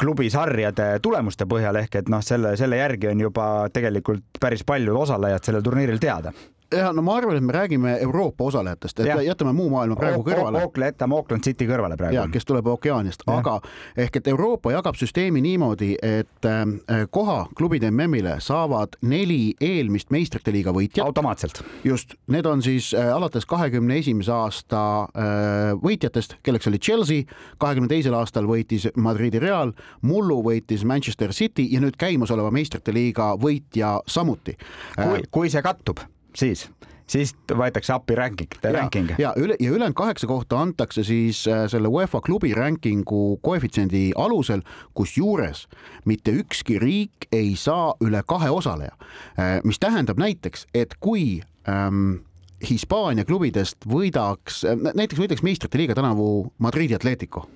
klubisarjade 0.00 0.86
tulemuste 1.02 1.46
põhjal 1.50 1.76
ehk 1.82 2.00
et 2.00 2.08
noh, 2.12 2.22
selle, 2.24 2.54
selle 2.56 2.80
järgi 2.80 3.10
on 3.10 3.20
juba 3.26 3.46
tegelikult 3.72 4.40
päris 4.40 4.64
paljud 4.66 4.96
osalejad 4.96 5.44
sellel 5.44 5.66
turniiril 5.66 6.00
teada 6.00 6.32
ja 6.76 6.92
no 6.92 7.02
ma 7.02 7.16
arvan, 7.16 7.36
et 7.36 7.44
me 7.44 7.52
räägime 7.52 7.98
Euroopa 8.00 8.44
osalejatest, 8.44 9.00
et 9.00 9.06
ja. 9.06 9.20
jätame 9.22 9.52
muu 9.52 9.68
maailma 9.70 9.96
praegu 9.96 10.22
kõrvale. 10.26 10.62
Oakland, 10.62 10.92
jätame 10.92 11.16
Auckland 11.16 11.44
City 11.44 11.66
kõrvale 11.66 11.96
praegu. 11.98 12.26
kes 12.32 12.46
tuleb 12.46 12.66
ookeanist, 12.70 13.24
aga 13.30 13.58
ehk 13.96 14.20
et 14.20 14.28
Euroopa 14.30 14.72
jagab 14.72 14.98
süsteemi 14.98 15.42
niimoodi, 15.44 15.94
et 16.02 16.46
äh, 16.46 17.06
koha 17.10 17.46
klubide 17.56 17.90
MM-ile 17.90 18.36
saavad 18.40 18.96
neli 19.02 19.54
eelmist 19.60 20.10
meistrite 20.10 20.52
liiga 20.52 20.74
võitjat. 20.76 21.04
automaatselt. 21.06 21.62
just, 21.84 22.14
need 22.26 22.46
on 22.46 22.62
siis 22.62 22.92
äh, 22.94 23.10
alates 23.14 23.46
kahekümne 23.46 23.98
esimese 23.98 24.32
aasta 24.32 24.84
äh, 25.02 25.72
võitjatest, 25.82 26.36
kelleks 26.42 26.70
oli 26.70 26.78
Chelsea, 26.78 27.26
kahekümne 27.58 27.88
teisel 27.88 28.14
aastal 28.14 28.46
võitis 28.46 28.88
Madridi 28.96 29.38
Real, 29.38 29.72
mullu 30.02 30.40
võitis 30.44 30.84
Manchester 30.84 31.32
City 31.32 31.66
ja 31.74 31.80
nüüd 31.80 31.98
käimasoleva 31.98 32.50
meistrite 32.50 32.94
liiga 32.94 33.34
võitja 33.40 33.98
samuti. 34.06 34.56
kui, 34.96 35.22
kui 35.30 35.50
see 35.50 35.62
kattub 35.62 36.00
siis, 36.36 36.68
siis 37.10 37.34
võetakse 37.50 37.94
appi 37.94 38.16
ranking, 38.18 38.56
ranking. 38.62 39.12
ja 39.18 39.32
üle 39.38 39.56
ja 39.60 39.70
ülejäänud 39.70 39.96
kaheksa 39.98 40.28
kohta 40.30 40.60
antakse 40.60 41.04
siis 41.04 41.42
äh, 41.48 41.66
selle 41.70 41.88
UEFA 41.88 42.20
klubi 42.24 42.54
rankingu 42.54 43.38
koefitsiendi 43.42 44.10
alusel, 44.16 44.62
kusjuures 44.94 45.66
mitte 46.04 46.34
ükski 46.42 46.78
riik 46.78 47.28
ei 47.32 47.54
saa 47.56 47.94
üle 48.04 48.22
kahe 48.26 48.50
osaleja, 48.50 48.96
äh, 49.38 49.60
mis 49.64 49.78
tähendab 49.82 50.20
näiteks, 50.20 50.66
et 50.74 50.96
kui 51.00 51.40
ähm, 51.68 52.20
Hispaania 52.70 53.24
klubidest 53.24 53.86
võidaks, 53.88 54.64
äh, 54.68 54.76
näiteks 54.94 55.20
võidaks 55.20 55.46
meistrite 55.46 55.80
liiga 55.80 55.96
tänavu 55.98 56.52
Madridi 56.58 56.94
Atletico 56.94 57.48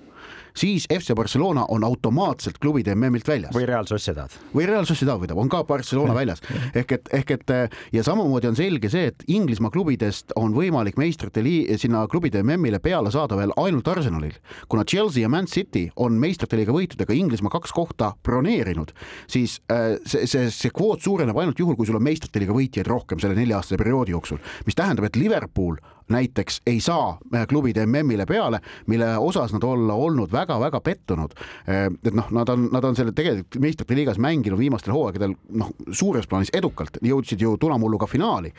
siis 0.57 0.87
FC 0.89 1.15
Barcelona 1.15 1.65
on 1.69 1.83
automaatselt 1.83 2.59
klubide 2.59 2.95
MM-ilt 2.95 3.27
väljas. 3.27 3.53
või 3.55 3.65
Real 3.67 3.85
Sociedad. 3.85 4.31
või 4.55 4.65
Real 4.65 4.85
Sociedad 4.85 5.19
võidab, 5.21 5.37
on 5.37 5.49
ka 5.49 5.63
Barcelona 5.63 6.15
väljas. 6.15 6.41
ehk 6.75 6.91
et, 6.91 7.09
ehk 7.13 7.31
et 7.31 7.53
ja 7.93 8.03
samamoodi 8.03 8.47
on 8.47 8.55
selge 8.55 8.89
see, 8.89 9.11
et 9.11 9.23
Inglismaa 9.27 9.71
klubidest 9.71 10.31
on 10.35 10.53
võimalik 10.55 10.97
meistrite 10.97 11.43
lii-, 11.43 11.77
sinna 11.77 12.05
klubide 12.07 12.43
MM-ile 12.43 12.79
peale 12.79 13.11
saada 13.11 13.37
veel 13.37 13.53
ainult 13.57 13.87
Arsenalil. 13.87 14.35
kuna 14.67 14.85
Chelsea 14.85 15.21
ja 15.21 15.29
Man 15.29 15.47
City 15.47 15.89
on 15.95 16.19
meistrite 16.19 16.57
liiga 16.57 16.73
võitudega 16.75 17.13
Inglismaa 17.13 17.51
kaks 17.51 17.71
kohta 17.71 18.13
broneerinud, 18.23 18.91
siis 19.27 19.59
äh, 19.71 19.97
see, 20.05 20.27
see, 20.27 20.49
see 20.51 20.71
kvoot 20.75 21.01
suureneb 21.01 21.37
ainult 21.37 21.59
juhul, 21.59 21.75
kui 21.75 21.85
sul 21.85 21.99
on 21.99 22.03
meistrite 22.03 22.39
liiga 22.39 22.55
võitjaid 22.55 22.87
rohkem 22.87 23.19
selle 23.19 23.35
nelja-aastase 23.37 23.79
perioodi 23.81 24.15
jooksul, 24.15 24.41
mis 24.65 24.77
tähendab, 24.77 25.09
et 25.09 25.19
Liverpool 25.19 25.77
näiteks 26.09 26.61
ei 26.67 26.79
saa 26.79 27.17
äh, 27.35 27.47
klubide 27.47 27.85
MM-ile 27.85 28.25
peale, 28.25 28.59
mille 28.87 29.17
osas 29.17 29.53
nad 29.53 29.63
olla 29.63 29.93
olnud 29.93 30.31
väga-väga 30.31 30.81
pettunud. 30.81 31.33
Äh, 31.69 31.85
et 32.05 32.13
noh, 32.13 32.27
nad 32.31 32.49
on, 32.49 32.69
nad 32.71 32.83
on 32.83 32.95
selle 32.95 33.11
tegelikult 33.15 33.57
meistrite 33.61 33.95
liigas 33.97 34.19
mänginud 34.21 34.59
viimastel 34.59 34.93
hooaegadel 34.93 35.33
noh, 35.49 35.71
suures 35.91 36.27
plaanis 36.27 36.53
edukalt, 36.53 36.99
jõudsid 37.01 37.41
ju 37.41 37.55
tulamulluga 37.57 38.07
finaali. 38.07 38.53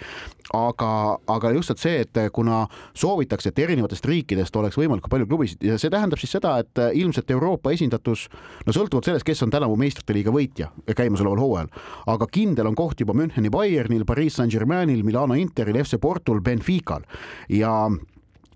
aga, 0.55 1.19
aga 1.27 1.51
lihtsalt 1.53 1.81
see, 1.83 2.01
et 2.01 2.19
kuna 2.33 2.67
soovitakse, 2.95 3.51
et 3.51 3.59
erinevatest 3.59 4.05
riikidest 4.07 4.57
oleks 4.57 4.79
võimalikult 4.79 5.11
palju 5.11 5.27
klubisid 5.27 5.65
ja 5.67 5.79
see 5.79 5.91
tähendab 5.91 6.21
siis 6.23 6.33
seda, 6.37 6.57
et 6.63 6.79
äh, 6.79 6.91
ilmselt 6.99 7.31
Euroopa 7.31 7.71
esindatus, 7.75 8.27
no 8.67 8.75
sõltuvalt 8.75 9.07
sellest, 9.07 9.27
kes 9.27 9.43
on 9.43 9.55
tänavu 9.55 9.77
meistrite 9.79 10.15
liiga 10.17 10.35
võitja 10.35 10.71
käimasoleval 10.97 11.43
hooajal, 11.43 11.71
aga 12.15 12.31
kindel 12.31 12.71
on 12.71 12.79
koht 12.79 13.01
juba 13.01 13.15
Müncheni 13.15 13.51
Bayernil, 13.51 14.07
Pariis 14.07 14.39
Saint-Germainil, 14.41 15.03
Milano 15.07 15.35
Interil, 15.39 15.79
FC 15.83 16.01
Portul, 16.03 16.41
Benfical 16.41 17.07
ja 17.49 17.73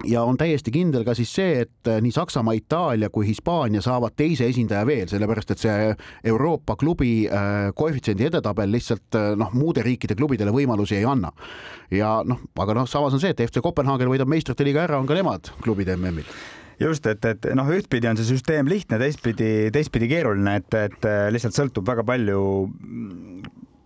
ja 0.04 0.22
on 0.22 0.36
täiesti 0.36 0.72
kindel 0.72 1.04
ka 1.04 1.14
siis 1.16 1.32
see, 1.34 1.64
et 1.64 1.88
äh, 1.88 2.00
nii 2.02 2.12
Saksamaa, 2.14 2.54
Itaalia 2.56 3.10
kui 3.12 3.26
Hispaania 3.26 3.82
saavad 3.84 4.14
teise 4.16 4.48
esindaja 4.48 4.86
veel, 4.86 5.08
sellepärast 5.10 5.54
et 5.54 5.62
see 5.62 5.90
Euroopa 6.32 6.76
klubi 6.80 7.26
äh, 7.26 7.70
koefitsiendi 7.76 8.28
edetabel 8.30 8.72
lihtsalt 8.72 9.18
äh, 9.18 9.32
noh, 9.38 9.52
muude 9.56 9.84
riikide 9.86 10.16
klubidele 10.18 10.54
võimalusi 10.54 10.98
ei 10.98 11.04
anna. 11.08 11.32
ja 11.90 12.20
noh, 12.26 12.40
aga 12.58 12.80
noh, 12.80 12.88
samas 12.88 13.16
on 13.16 13.22
see, 13.22 13.34
et 13.34 13.44
FC 13.44 13.62
Kopenhaagen 13.64 14.10
võidab 14.10 14.30
meistrite 14.30 14.64
liiga 14.66 14.86
ära, 14.86 15.00
on 15.00 15.08
ka 15.08 15.18
nemad 15.18 15.52
klubide 15.64 15.96
MM-il 15.98 16.28
just, 16.80 17.06
et, 17.06 17.24
et 17.24 17.50
noh, 17.54 17.68
ühtpidi 17.76 18.08
on 18.08 18.16
see 18.16 18.30
süsteem 18.30 18.68
lihtne, 18.70 18.98
teistpidi, 19.02 19.68
teistpidi 19.74 20.08
keeruline, 20.08 20.60
et, 20.62 20.78
et 20.88 21.10
lihtsalt 21.34 21.58
sõltub 21.58 21.84
väga 21.88 22.06
palju 22.08 22.40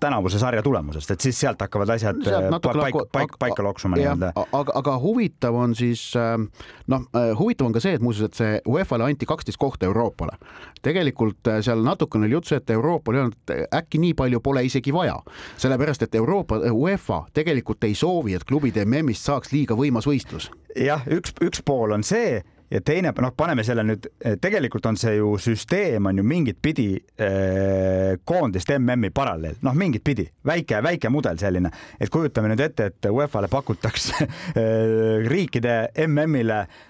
tänavuse 0.00 0.38
sarja 0.38 0.62
tulemusest, 0.62 1.10
et 1.10 1.20
siis 1.20 1.40
sealt 1.40 1.60
hakkavad 1.60 1.88
asjad 1.94 2.20
sealt 2.24 2.44
äh, 2.66 2.72
paika, 2.80 3.04
paika, 3.12 3.36
paika 3.38 3.62
loksuma 3.62 3.96
nii-öelda. 3.96 4.32
aga, 4.52 4.72
aga 4.74 4.98
huvitav 4.98 5.54
on 5.54 5.74
siis 5.74 6.12
äh, 6.16 6.38
noh, 6.86 7.06
äh, 7.16 7.32
huvitav 7.38 7.66
on 7.66 7.76
ka 7.76 7.80
see, 7.80 7.94
et 7.98 8.04
muuseas, 8.04 8.30
et 8.32 8.40
see 8.40 8.60
UEFA-le 8.68 9.08
anti 9.08 9.26
kaksteist 9.26 9.58
kohta 9.60 9.86
Euroopale. 9.86 10.36
tegelikult 10.82 11.52
seal 11.60 11.84
natukene 11.84 12.26
oli 12.26 12.36
juttu 12.36 12.54
et 12.54 12.70
Euroopa 12.70 13.10
oli 13.10 13.18
öelnud, 13.18 13.36
et 13.50 13.74
äkki 13.74 13.98
nii 13.98 14.14
palju 14.14 14.40
pole 14.40 14.64
isegi 14.64 14.92
vaja, 14.92 15.16
sellepärast 15.56 16.02
et 16.02 16.14
Euroopa, 16.14 16.60
UEFA 16.72 17.24
tegelikult 17.34 17.84
ei 17.84 17.94
soovi, 17.94 18.34
et 18.34 18.44
klubide 18.44 18.84
MM-ist 18.84 19.24
saaks 19.24 19.52
liiga 19.52 19.74
võimas 19.74 20.08
võistlus. 20.08 20.50
jah, 20.76 21.06
üks, 21.06 21.32
üks 21.40 21.62
pool 21.64 21.94
on 21.94 22.02
see 22.04 22.42
ja 22.70 22.80
teine, 22.80 23.12
noh, 23.20 23.34
paneme 23.36 23.64
selle 23.66 23.84
nüüd, 23.86 24.08
tegelikult 24.42 24.86
on 24.86 24.98
see 25.00 25.16
ju 25.18 25.34
süsteem 25.40 26.06
on 26.10 26.18
ju 26.18 26.24
mingit 26.26 26.60
pidi 26.62 26.88
eh, 26.96 28.14
koondist 28.24 28.72
MM-i 28.78 29.10
paralleel, 29.14 29.58
noh, 29.62 29.76
mingit 29.76 30.04
pidi. 30.04 30.26
Väike, 30.46 30.80
väike 30.84 31.12
mudel 31.12 31.38
selline, 31.40 31.70
et 32.00 32.12
kujutame 32.12 32.50
nüüd 32.52 32.64
ette, 32.64 32.90
et 32.90 33.10
UEFA-le 33.10 33.50
pakutakse 33.52 34.26
eh, 34.60 35.28
riikide 35.28 35.78
MM-ile 36.06 36.64
eh, 36.64 36.82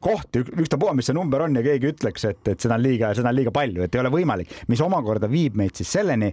kohti, 0.00 0.44
ükstapuha, 0.62 0.92
mis 0.94 1.08
see 1.10 1.16
number 1.16 1.42
on 1.42 1.56
ja 1.58 1.62
keegi 1.64 1.88
ütleks, 1.90 2.22
et, 2.28 2.40
et 2.52 2.62
seda 2.62 2.76
on 2.76 2.84
liiga, 2.84 3.08
seda 3.18 3.32
on 3.32 3.34
liiga 3.34 3.50
palju, 3.54 3.82
et 3.82 3.96
ei 3.96 4.02
ole 4.02 4.12
võimalik, 4.14 4.52
mis 4.70 4.82
omakorda 4.84 5.26
viib 5.30 5.56
meid 5.58 5.74
siis 5.74 5.90
selleni, 5.96 6.28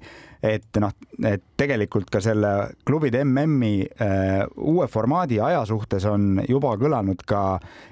et 0.45 0.77
noh, 0.82 0.91
et 1.25 1.41
tegelikult 1.58 2.12
ka 2.13 2.21
selle 2.21 2.51
klubide 2.86 3.23
MM-i 3.25 3.88
äh, 3.88 4.43
uue 4.62 4.86
formaadi 4.91 5.39
aja 5.41 5.63
suhtes 5.65 6.06
on 6.10 6.43
juba 6.45 6.75
kõlanud 6.77 7.23
ka 7.27 7.41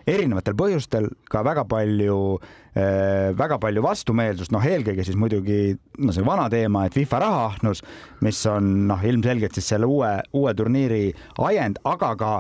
erinevatel 0.06 0.58
põhjustel 0.60 1.10
ka 1.32 1.42
väga 1.46 1.66
palju 1.70 2.20
äh,, 2.38 3.32
väga 3.38 3.58
palju 3.62 3.86
vastumeelsust, 3.86 4.54
noh, 4.54 4.62
eelkõige 4.66 5.08
siis 5.08 5.18
muidugi 5.18 5.74
no 6.06 6.14
see 6.14 6.28
vana 6.28 6.46
teema, 6.54 6.86
et 6.86 6.98
FIFA 6.98 7.24
rahaahnus, 7.26 7.82
mis 8.26 8.44
on 8.52 8.70
noh, 8.92 9.02
ilmselgelt 9.10 9.58
siis 9.58 9.74
selle 9.74 9.90
uue, 9.90 10.12
uue 10.38 10.54
turniiri 10.54 11.08
ajend, 11.50 11.82
aga 11.90 12.14
ka 12.20 12.36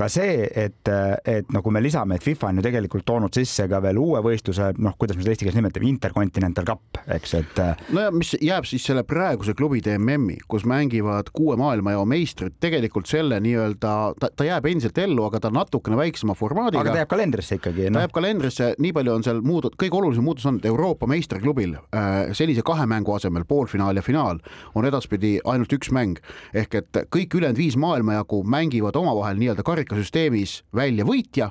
ka 0.00 0.08
see, 0.12 0.44
et, 0.48 0.90
et 1.28 1.52
no 1.54 1.62
kui 1.64 1.74
me 1.74 1.82
lisame, 1.82 2.16
et 2.16 2.24
FIFA 2.24 2.50
on 2.50 2.60
ju 2.60 2.64
tegelikult 2.66 3.06
toonud 3.08 3.36
sisse 3.36 3.66
ka 3.70 3.80
veel 3.84 4.00
uue 4.00 4.22
võistluse, 4.24 4.72
noh, 4.80 4.96
kuidas 5.00 5.18
me 5.18 5.24
seda 5.24 5.34
eesti 5.34 5.46
keeles 5.46 5.58
nimetame, 5.58 5.88
Intercontinental 5.90 6.66
Cup, 6.68 7.00
eks, 7.16 7.34
et. 7.40 7.60
no 7.94 8.06
ja 8.06 8.14
mis 8.14 8.32
jääb 8.40 8.68
siis 8.68 8.84
selle 8.86 9.04
praeguse 9.08 9.54
klubide 9.58 9.96
MM-i, 9.98 10.38
kus 10.50 10.66
mängivad 10.68 11.32
kuue 11.36 11.58
maailmajao 11.60 12.06
meistrid, 12.08 12.56
tegelikult 12.62 13.10
selle 13.10 13.40
nii-öelda, 13.44 13.94
ta, 14.20 14.30
ta 14.36 14.46
jääb 14.46 14.68
endiselt 14.70 14.98
ellu, 15.02 15.26
aga 15.28 15.42
ta 15.44 15.52
natukene 15.54 15.98
väiksema 16.00 16.36
formaadiga. 16.38 16.84
aga 16.84 16.94
ta 16.94 17.02
jääb 17.02 17.12
kalendrisse 17.12 17.60
ikkagi 17.60 17.88
no.. 17.88 17.98
ta 17.98 18.06
jääb 18.06 18.16
kalendrisse, 18.16 18.72
nii 18.78 18.94
palju 18.96 19.16
on 19.18 19.26
seal 19.26 19.42
muud, 19.44 19.70
kõige 19.80 20.00
olulisem 20.00 20.26
muutus 20.26 20.48
on, 20.48 20.60
et 20.60 20.68
Euroopa 20.70 21.08
meistriklubil 21.10 21.76
äh, 21.76 22.32
sellise 22.36 22.64
kahe 22.66 22.86
mängu 22.90 23.14
asemel, 23.16 23.46
poolfinaal 23.48 24.00
ja 24.00 24.04
finaal, 24.04 24.40
on 24.74 24.88
edaspidi 24.88 25.36
ainult 25.44 25.72
üks 25.76 25.92
mäng 25.94 26.20
ehk 26.56 26.80
et 26.80 27.00
kõik 27.12 27.36
ülejäänud 27.38 27.60
viis 27.60 27.76
maailmajagu 27.80 28.42
mängivad 28.48 28.96
omavahel 29.00 29.40
nii-öelda 29.40 29.64
karik 29.66 29.89
karikasüsteemis 29.90 30.60
välja 30.76 31.04
võitja 31.06 31.50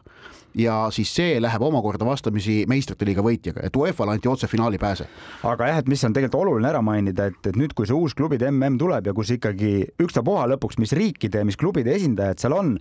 ja 0.58 0.75
siis 0.91 1.12
see 1.15 1.38
läheb 1.41 1.62
omakorda 1.62 2.06
vastamisi 2.08 2.63
meistrite 2.69 3.06
liiga 3.06 3.23
võitjaga, 3.25 3.63
et 3.65 3.75
UEFA-le 3.75 4.17
anti 4.17 4.30
otse 4.32 4.47
finaali 4.47 4.80
pääse. 4.82 5.06
aga 5.43 5.67
jah, 5.67 5.82
et 5.84 5.91
mis 5.91 6.04
on 6.04 6.13
tegelikult 6.13 6.41
oluline 6.41 6.69
ära 6.71 6.82
mainida, 6.82 7.30
et, 7.30 7.39
et 7.45 7.60
nüüd, 7.60 7.75
kui 7.78 7.88
see 7.88 7.95
uus 7.95 8.15
klubide 8.17 8.49
mm 8.52 8.80
tuleb 8.80 9.08
ja 9.08 9.13
kus 9.13 9.32
ikkagi 9.36 9.73
ükstapuha 10.02 10.47
lõpuks, 10.56 10.80
mis 10.80 10.93
riikide, 10.97 11.43
mis 11.45 11.58
klubide 11.58 11.93
esindajad 11.95 12.41
seal 12.41 12.58
on, 12.58 12.78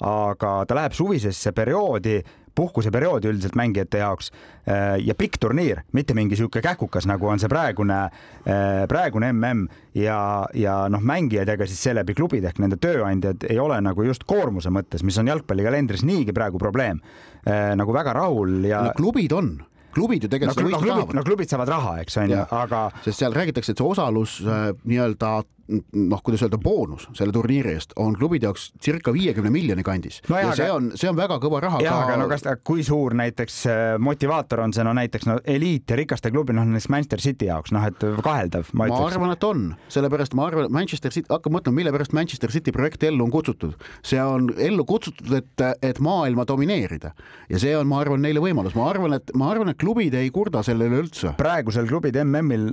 aga 0.00 0.52
ta 0.64 0.76
läheb 0.78 0.96
suvisesse 0.96 1.52
perioodi 1.52 2.20
puhkuseperiood 2.54 3.26
üldiselt 3.30 3.56
mängijate 3.58 4.02
jaoks 4.02 4.30
äh, 4.30 4.98
ja 5.04 5.14
pikk 5.18 5.38
turniir, 5.40 5.82
mitte 5.96 6.14
mingi 6.16 6.38
sihuke 6.38 6.62
käkukas, 6.64 7.06
nagu 7.10 7.30
on 7.30 7.40
see 7.42 7.50
praegune, 7.50 8.02
äh, 8.44 8.84
praegune 8.90 9.32
mm 9.32 9.68
ja, 9.94 10.46
ja 10.54 10.74
noh, 10.92 11.02
mängijad 11.02 11.48
ega 11.50 11.66
siis 11.66 11.80
seeläbi 11.82 12.14
klubid 12.14 12.44
ehk 12.46 12.60
nende 12.62 12.78
tööandjad 12.78 13.42
ei 13.50 13.58
ole 13.58 13.80
nagu 13.82 14.04
just 14.06 14.22
koormuse 14.28 14.70
mõttes, 14.70 15.02
mis 15.02 15.18
on 15.18 15.30
jalgpallikalendris 15.32 16.04
niigi 16.06 16.34
praegu 16.36 16.60
probleem, 16.62 17.00
äh, 17.42 17.72
nagu 17.78 17.94
väga 17.94 18.14
rahul 18.14 18.60
ja 18.68 18.84
no,. 18.86 18.94
klubid 18.96 19.34
on 19.34 19.50
klubid 19.90 20.22
ju 20.22 20.28
tegelikult 20.30 20.62
no, 20.62 20.70
no, 20.70 20.78
klubid, 20.78 21.14
no 21.18 21.22
klubid 21.26 21.50
saavad 21.50 21.72
raha, 21.72 21.96
eks 22.04 22.20
on 22.22 22.30
ju, 22.30 22.42
aga. 22.54 22.84
sest 23.02 23.24
seal 23.24 23.34
räägitakse, 23.34 23.74
et 23.74 23.80
see 23.80 23.88
osalus 23.90 24.36
nii-öelda 24.46 25.40
noh, 25.70 26.22
kuidas 26.24 26.42
öelda, 26.44 26.58
boonus 26.62 27.06
selle 27.16 27.34
turniiri 27.34 27.74
eest 27.76 27.94
on 28.00 28.14
klubide 28.18 28.48
jaoks 28.48 28.70
circa 28.82 29.12
viiekümne 29.14 29.52
miljoni 29.52 29.84
kandis 29.86 30.20
no. 30.28 30.36
ja, 30.36 30.50
ja 30.50 30.56
see 30.58 30.66
aga... 30.66 30.76
on, 30.78 30.90
see 30.98 31.10
on 31.10 31.18
väga 31.18 31.38
kõva 31.42 31.62
raha. 31.64 31.82
jaa, 31.84 31.98
aga 32.06 32.18
no 32.20 32.28
kas, 32.30 32.44
kui 32.66 32.84
suur 32.86 33.14
näiteks 33.18 33.58
äh, 33.70 33.82
motivaator 34.02 34.64
on 34.66 34.74
see, 34.76 34.84
no 34.86 34.94
näiteks 34.96 35.28
no 35.28 35.38
eliit 35.44 35.90
ja 35.90 35.98
rikaste 36.00 36.32
klubi, 36.34 36.54
noh 36.56 36.66
näiteks 36.68 36.90
Manchester 36.92 37.24
City 37.24 37.50
jaoks, 37.50 37.74
noh 37.76 37.86
et 37.88 38.06
kaheldav. 38.24 38.72
ma, 38.74 38.88
ma 38.90 39.00
arvan, 39.06 39.34
et 39.34 39.46
on, 39.46 39.66
sellepärast 39.92 40.36
ma 40.38 40.48
arvan, 40.50 40.70
Manchester 40.74 41.14
City, 41.14 41.28
hakkab 41.30 41.56
mõtlema, 41.58 41.80
mille 41.80 41.94
pärast 41.94 42.16
Manchester 42.16 42.52
City 42.54 42.74
projekt 42.74 43.04
ellu 43.06 43.26
on 43.26 43.34
kutsutud. 43.34 43.76
see 44.06 44.20
on 44.22 44.50
ellu 44.58 44.86
kutsutud, 44.88 45.32
et, 45.38 45.66
et 45.86 46.00
maailma 46.02 46.46
domineerida 46.48 47.14
ja 47.50 47.62
see 47.62 47.76
on, 47.76 47.88
ma 47.90 48.00
arvan, 48.02 48.22
neile 48.24 48.42
võimalus, 48.42 48.76
ma 48.78 48.88
arvan, 48.90 49.16
et 49.18 49.34
ma 49.38 49.50
arvan, 49.54 49.72
et 49.72 49.80
klubid 49.80 50.14
ei 50.18 50.30
kurda 50.34 50.64
selle 50.66 50.88
üle 50.90 51.02
üldse. 51.04 51.34
praegusel 51.38 51.88
klubide 51.90 52.24
MM-il, 52.24 52.68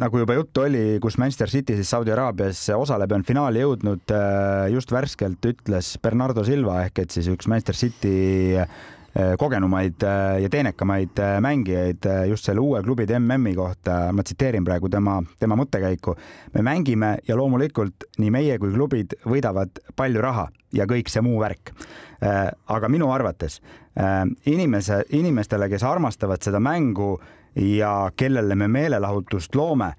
nagu 0.00 0.22
juba 0.22 0.36
juttu 0.38 0.64
oli, 0.66 0.84
kus 1.02 1.18
Manchester 1.20 1.50
City 1.52 1.76
siis 1.78 1.90
Saudi 1.90 2.14
Araabias 2.30 2.62
osaleb 2.70 3.10
ja 3.10 3.16
on 3.18 3.24
finaali 3.26 3.58
jõudnud, 3.64 4.12
äh, 4.14 4.68
just 4.70 4.92
värskelt 4.94 5.42
ütles 5.48 5.96
Bernardo 5.98 6.44
Silva 6.46 6.84
ehk 6.84 7.00
et 7.02 7.10
siis 7.10 7.26
üks 7.26 7.48
Manchester 7.50 7.74
City 7.74 8.54
äh, 8.54 9.32
kogenumaid 9.38 10.04
äh, 10.06 10.36
ja 10.44 10.50
teenekamaid 10.52 11.18
mängijaid 11.42 12.06
just 12.30 12.46
selle 12.46 12.62
uue 12.62 12.84
klubide 12.86 13.18
MM-i 13.18 13.56
kohta, 13.58 13.96
ma 14.14 14.22
tsiteerin 14.22 14.62
praegu 14.62 14.86
tema, 14.88 15.16
tema 15.42 15.56
mõttekäiku. 15.58 16.14
me 16.54 16.62
mängime 16.62 17.16
ja 17.26 17.36
loomulikult 17.36 18.06
nii 18.22 18.30
meie 18.30 18.58
kui 18.62 18.70
klubid 18.76 19.16
võidavad 19.26 19.82
palju 19.96 20.22
raha 20.22 20.46
ja 20.72 20.86
kõik 20.86 21.10
see 21.10 21.24
muu 21.26 21.40
värk. 21.42 21.74
aga 22.66 22.88
minu 22.88 23.10
arvates 23.10 23.58
inimese, 24.46 25.02
inimestele, 25.10 25.68
kes 25.68 25.82
armastavad 25.82 26.42
seda 26.42 26.60
mängu 26.60 27.18
ja 27.56 28.12
kellele 28.16 28.54
me 28.54 28.68
meelelahutust 28.68 29.54
loome, 29.54 29.94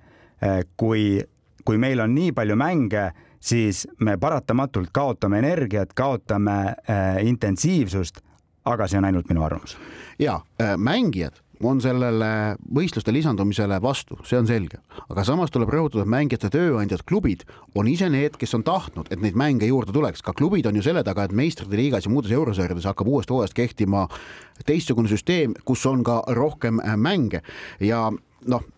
kui 0.78 1.20
kui 1.66 1.78
meil 1.78 2.00
on 2.00 2.16
nii 2.16 2.32
palju 2.38 2.56
mänge, 2.60 3.12
siis 3.42 3.88
me 4.00 4.18
paratamatult 4.18 4.92
kaotame 4.94 5.40
energiat, 5.42 5.94
kaotame 5.94 6.76
äh, 6.90 7.22
intensiivsust. 7.26 8.22
aga 8.66 8.86
see 8.88 8.98
on 8.98 9.06
ainult 9.06 9.30
minu 9.30 9.44
arvamus. 9.44 9.78
ja 10.20 10.42
äh, 10.62 10.78
mängijad 10.78 11.42
on 11.64 11.82
sellele 11.82 12.58
võistluste 12.74 13.14
lisandumisele 13.14 13.78
vastu, 13.82 14.18
see 14.26 14.40
on 14.40 14.48
selge, 14.50 14.80
aga 15.10 15.24
samas 15.28 15.52
tuleb 15.54 15.70
rõhutada, 15.74 16.04
et 16.06 16.12
mängijate 16.12 16.50
tööandjad, 16.54 17.04
klubid 17.08 17.46
on 17.78 17.88
ise 17.88 18.10
need, 18.10 18.38
kes 18.40 18.56
on 18.58 18.66
tahtnud, 18.66 19.12
et 19.14 19.22
neid 19.22 19.38
mänge 19.38 19.70
juurde 19.70 19.94
tuleks, 19.94 20.24
ka 20.26 20.34
klubid 20.38 20.66
on 20.70 20.78
ju 20.80 20.86
selle 20.86 21.04
taga, 21.08 21.28
et 21.28 21.36
meistrite 21.38 21.78
liigas 21.78 22.08
ja 22.08 22.14
muudes 22.14 22.34
eurosarjades 22.34 22.88
hakkab 22.90 23.08
uuest 23.12 23.30
hooajast 23.34 23.58
kehtima 23.58 24.08
teistsugune 24.66 25.12
süsteem, 25.12 25.56
kus 25.66 25.86
on 25.90 26.06
ka 26.08 26.22
rohkem 26.38 26.82
äh, 26.82 26.98
mänge 26.98 27.44
ja 27.80 28.08
noh 28.50 28.70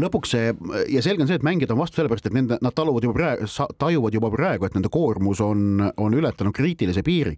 lõpuks 0.00 0.32
see 0.34 0.50
ja 0.92 1.02
selge 1.04 1.24
on 1.24 1.30
see, 1.30 1.38
et 1.38 1.46
mängijad 1.46 1.72
on 1.74 1.80
vastu 1.80 2.00
sellepärast, 2.00 2.28
et 2.28 2.36
nende, 2.36 2.58
nad 2.62 2.74
taluvad 2.76 3.06
juba 3.06 3.16
praegu, 3.16 3.48
tajuvad 3.80 4.16
juba 4.16 4.30
praegu, 4.32 4.68
et 4.68 4.76
nende 4.76 4.90
koormus 4.92 5.40
on, 5.44 5.80
on 5.96 6.16
ületanud 6.16 6.54
kriitilise 6.56 7.04
piiri. 7.06 7.36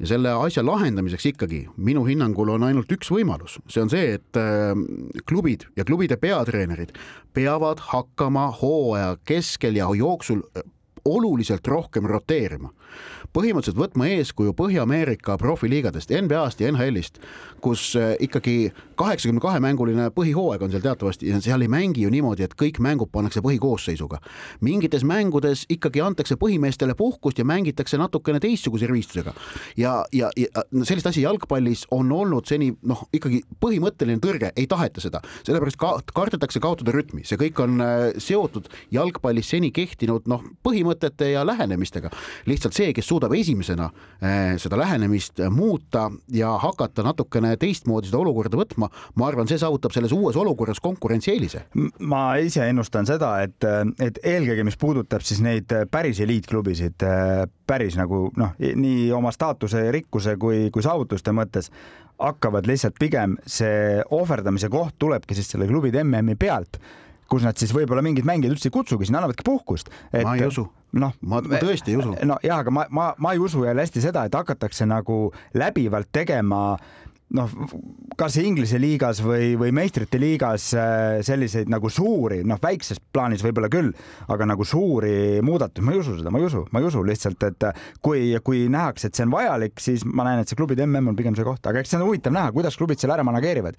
ja 0.00 0.10
selle 0.14 0.34
asja 0.46 0.64
lahendamiseks 0.66 1.30
ikkagi 1.32 1.62
minu 1.76 2.04
hinnangul 2.08 2.50
on 2.56 2.66
ainult 2.66 2.90
üks 2.92 3.12
võimalus, 3.12 3.58
see 3.70 3.84
on 3.84 3.92
see, 3.92 4.16
et 4.18 4.40
äh, 4.40 4.74
klubid 5.28 5.68
ja 5.76 5.86
klubide 5.86 6.18
peatreenerid 6.20 6.96
peavad 7.34 7.82
hakkama 7.92 8.48
hooaja 8.60 9.16
keskel 9.24 9.78
ja 9.78 9.88
jooksul 9.94 10.42
äh, 10.56 10.66
oluliselt 11.04 11.66
rohkem 11.66 12.06
roteerima 12.06 12.72
põhimõtteliselt 13.36 13.78
võtma 13.78 14.08
eeskuju 14.16 14.54
Põhja-Ameerika 14.58 15.36
profiliigadest, 15.40 16.10
NBA-st 16.10 16.64
ja 16.64 16.70
NHL-ist, 16.72 17.20
kus 17.62 17.92
äh, 17.98 18.14
ikkagi 18.26 18.72
kaheksakümne 18.98 19.40
kahe 19.42 19.60
mänguline 19.62 20.08
põhihooaeg 20.14 20.64
on 20.64 20.72
seal 20.72 20.84
teatavasti 20.84 21.30
ja 21.30 21.40
seal 21.42 21.62
ei 21.64 21.70
mängi 21.70 22.04
ju 22.04 22.10
niimoodi, 22.12 22.44
et 22.46 22.56
kõik 22.58 22.80
mängud 22.82 23.10
pannakse 23.12 23.42
põhikoosseisuga. 23.44 24.18
mingites 24.60 25.04
mängudes 25.04 25.64
ikkagi 25.68 26.02
antakse 26.04 26.36
põhimeestele 26.40 26.94
puhkust 26.98 27.38
ja 27.38 27.44
mängitakse 27.44 27.98
natukene 27.98 28.40
teistsuguse 28.40 28.86
rivistusega. 28.86 29.34
ja, 29.76 30.04
ja, 30.12 30.30
ja 30.36 30.64
sellist 30.84 31.06
asja 31.06 31.22
jalgpallis 31.28 31.86
on 31.90 32.12
olnud 32.12 32.46
seni 32.46 32.72
noh, 32.82 33.06
ikkagi 33.12 33.42
põhimõtteline 33.60 34.20
tõrge, 34.20 34.52
ei 34.56 34.66
taheta 34.66 35.00
seda, 35.00 35.22
sellepärast 35.46 35.78
ka 35.80 35.94
kardetakse 36.14 36.60
kaotada 36.60 36.92
rütmi, 36.92 37.24
see 37.24 37.38
kõik 37.40 37.62
on 37.64 37.80
äh, 37.84 37.98
seotud 38.18 38.68
jalgpallis 38.92 39.52
seni 39.54 39.70
kehtinud 39.74 40.28
noh, 40.30 40.44
põhimõtete 40.66 41.32
ja 41.34 41.46
lähenemistega. 41.46 42.10
lihtsalt 42.46 42.76
see, 42.76 42.92
kes 42.96 43.08
suudab 43.08 43.19
esimesena 43.36 43.90
eh, 44.22 44.54
seda 44.58 44.78
lähenemist 44.80 45.42
muuta 45.50 46.08
ja 46.32 46.54
hakata 46.62 47.04
natukene 47.06 47.56
teistmoodi 47.60 48.08
seda 48.10 48.20
olukorda 48.22 48.58
võtma, 48.60 48.88
ma 49.14 49.28
arvan, 49.28 49.48
see 49.50 49.60
saavutab 49.60 49.94
selles 49.94 50.14
uues 50.16 50.38
olukorras 50.40 50.80
konkurentsieelise. 50.80 51.66
ma 52.00 52.22
ise 52.40 52.68
ennustan 52.68 53.08
seda, 53.08 53.34
et, 53.44 53.66
et 54.00 54.20
eelkõige, 54.24 54.64
mis 54.64 54.78
puudutab 54.80 55.24
siis 55.26 55.42
neid 55.44 55.72
päris 55.90 56.20
eliitklubisid, 56.24 57.04
päris 57.66 57.98
nagu 57.98 58.28
noh, 58.40 58.56
nii 58.58 59.10
oma 59.16 59.32
staatuse 59.34 59.90
rikkuse 59.92 60.36
kui, 60.40 60.68
kui 60.72 60.82
saavutuste 60.82 61.34
mõttes 61.36 61.70
hakkavad 62.20 62.66
lihtsalt 62.68 62.98
pigem 63.00 63.36
see 63.48 64.00
ohverdamise 64.12 64.68
koht 64.72 64.98
tulebki 64.98 65.36
siis 65.36 65.48
selle 65.52 65.68
klubide 65.70 66.02
MM-i 66.04 66.36
pealt 66.40 66.80
kus 67.30 67.46
nad 67.46 67.58
siis 67.58 67.72
võib-olla 67.74 68.02
mingeid 68.04 68.26
mängijaid 68.26 68.56
üldse 68.56 68.68
ei 68.68 68.74
kutsugi, 68.74 69.06
sinna 69.06 69.22
annavadki 69.22 69.46
puhkust 69.46 69.90
et.... 70.12 70.24
ma 70.26 70.36
ei 70.36 70.48
usu 70.48 70.66
noh, 70.92 71.14
ma, 71.20 71.42
ma 71.42 71.60
tõesti 71.62 71.94
ei 71.94 72.00
usu. 72.00 72.14
no 72.26 72.38
jah, 72.44 72.62
aga 72.64 72.74
ma, 72.74 72.86
ma, 72.90 73.10
ma 73.18 73.34
ei 73.34 73.42
usu 73.42 73.64
jälle 73.66 73.84
hästi 73.84 74.02
seda, 74.04 74.26
et 74.26 74.34
hakatakse 74.34 74.88
nagu 74.88 75.28
läbivalt 75.54 76.10
tegema 76.12 76.74
noh, 77.36 77.52
kas 78.18 78.36
Inglise 78.42 78.80
liigas 78.82 79.20
või, 79.22 79.52
või 79.60 79.70
meistrite 79.74 80.18
liigas 80.20 80.70
äh, 80.74 81.20
selliseid 81.26 81.70
nagu 81.70 81.90
suuri, 81.92 82.40
noh, 82.46 82.58
väikses 82.62 83.00
plaanis 83.12 83.44
võib-olla 83.46 83.70
küll, 83.72 83.92
aga 84.30 84.48
nagu 84.50 84.66
suuri 84.66 85.38
muudatusi, 85.46 85.86
ma 85.86 85.94
ei 85.94 86.02
usu 86.02 86.16
seda, 86.18 86.34
ma 86.34 86.42
ei 86.42 86.48
usu, 86.48 86.64
ma 86.74 86.82
ei 86.82 86.90
usu 86.90 87.04
lihtsalt, 87.06 87.46
et 87.46 87.68
kui, 88.02 88.34
kui 88.44 88.66
nähakse, 88.72 89.10
et 89.10 89.18
see 89.18 89.28
on 89.28 89.34
vajalik, 89.34 89.78
siis 89.82 90.04
ma 90.06 90.26
näen, 90.26 90.42
et 90.42 90.50
see 90.50 90.58
klubide 90.58 90.86
mm 90.86 91.12
on 91.12 91.18
pigem 91.18 91.38
see 91.38 91.46
koht, 91.46 91.62
aga 91.70 91.82
eks 91.82 91.94
see 91.94 92.00
on 92.00 92.08
huvitav 92.08 92.34
näha, 92.34 92.54
kuidas 92.56 92.78
klubid 92.78 93.00
selle 93.00 93.14
ära 93.16 93.26
manageerivad 93.26 93.78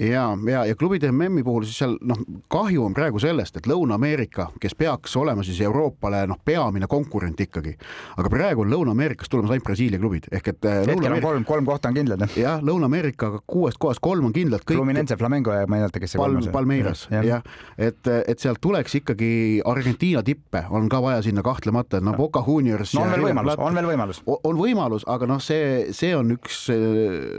ja, 0.00 0.38
ja, 0.48 0.64
ja 0.66 0.74
klubide 0.74 1.10
MM-i 1.12 1.42
puhul 1.44 1.66
siis 1.66 1.78
seal 1.82 1.96
noh, 2.06 2.18
kahju 2.52 2.84
on 2.86 2.94
praegu 2.96 3.20
sellest, 3.22 3.58
et 3.58 3.68
Lõuna-Ameerika, 3.68 4.48
kes 4.60 4.74
peaks 4.78 5.16
olema 5.20 5.44
siis 5.44 5.60
Euroopale 5.64 6.24
noh, 6.30 6.38
peamine 6.44 6.88
konkurent 6.90 7.40
ikkagi, 7.44 7.74
aga 8.16 8.32
praegu 8.32 8.64
on 8.64 8.72
Lõuna-Ameerikast 8.72 9.32
tulemas 9.32 9.52
ainult 9.52 9.66
Brasiilia 9.66 10.00
klubid 10.00 10.28
ehk 10.32 10.52
et. 10.54 10.68
Äh, 10.68 10.80
hetkel 10.88 11.16
on 11.16 11.24
kolm, 11.24 11.44
kolm 11.48 11.68
kohta 11.68 11.92
on 11.92 11.98
kindlad. 11.98 12.24
jah, 12.36 12.62
Lõuna-Ameerikaga 12.64 13.42
kuuest 13.46 13.80
kohast 13.82 14.02
kolm 14.04 14.30
on 14.30 14.36
kindlad. 14.36 14.64
Fluminense, 14.68 15.16
Flamengo 15.20 15.52
ja 15.52 15.66
ma 15.66 15.78
ei 15.78 15.84
mäleta, 15.84 16.00
kes 16.00 16.16
see 16.16 16.22
kolmas 16.22 16.48
on. 16.48 16.54
Palmeiras 16.56 17.06
jah 17.12 17.26
ja., 17.26 17.40
et, 17.76 18.00
et 18.26 18.40
sealt 18.40 18.62
tuleks 18.64 18.96
ikkagi 19.02 19.60
Argentiina 19.68 20.22
tippe 20.24 20.64
on 20.70 20.88
ka 20.92 21.02
vaja 21.04 21.22
sinna 21.24 21.44
kahtlemata, 21.44 22.00
et 22.00 22.06
noh, 22.06 22.16
Boca 22.16 22.42
Juniors. 22.46 22.94
no 22.96 23.04
on 23.04 23.12
veel 23.12 23.28
võimalus, 23.28 23.60
on 23.60 23.76
veel 23.76 23.90
võimalus. 23.92 24.22
on 24.32 24.58
võimalus, 24.58 25.06
aga 25.10 25.28
noh, 25.28 25.42
see, 25.42 25.92
see 25.92 26.16
on 26.16 26.32
üks 26.38 26.64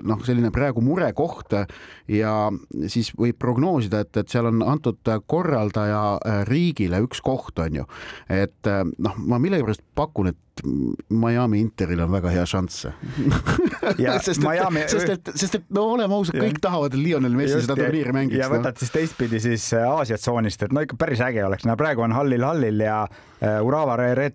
noh, 0.03 0.21
selline 0.25 0.53
praegu 0.53 0.83
murekoht 0.85 1.57
ja 2.11 2.33
siis 2.91 3.11
võib 3.17 3.37
prognoosida, 3.41 4.03
et, 4.03 4.17
et 4.17 4.29
seal 4.31 4.49
on 4.49 4.63
antud 4.65 5.13
korraldaja 5.27 6.43
riigile 6.49 7.01
üks 7.05 7.21
koht, 7.23 7.59
on 7.63 7.81
ju. 7.81 7.85
et 8.29 8.71
noh, 8.97 9.17
ma 9.17 9.39
millegipärast 9.41 9.83
pakun, 9.95 10.31
et 10.33 10.52
Miami 11.09 11.59
Interil 11.63 12.03
on 12.05 12.11
väga 12.13 12.31
hea 12.33 12.45
šanss 12.45 12.87
sest, 14.27 14.43
Miami... 14.43 14.85
sest 14.91 15.09
et, 15.15 15.33
sest 15.35 15.59
et 15.59 15.67
no 15.73 15.87
oleme 15.95 16.15
ausad, 16.15 16.37
kõik 16.39 16.61
tahavad, 16.63 16.93
et 16.93 17.01
Lionel 17.01 17.35
Messi 17.37 17.57
Just, 17.57 17.67
seda 17.67 17.77
turniiri 17.79 18.13
mängiks. 18.15 18.39
ja 18.41 18.49
võtad 18.51 18.77
no. 18.77 18.83
siis 18.83 18.93
teistpidi 18.93 19.41
siis 19.43 19.67
äh, 19.77 19.85
Aasia 19.89 20.19
tsoonist, 20.21 20.67
et 20.67 20.75
no 20.75 20.85
ikka 20.85 20.99
päris 20.99 21.23
äge 21.25 21.43
oleks, 21.45 21.67
no 21.69 21.77
praegu 21.79 22.05
on 22.05 22.15
Hallil 22.15 22.45
Hallil 22.45 22.85
ja 22.85 23.03
Urawa 23.61 23.97
Red 23.97 24.31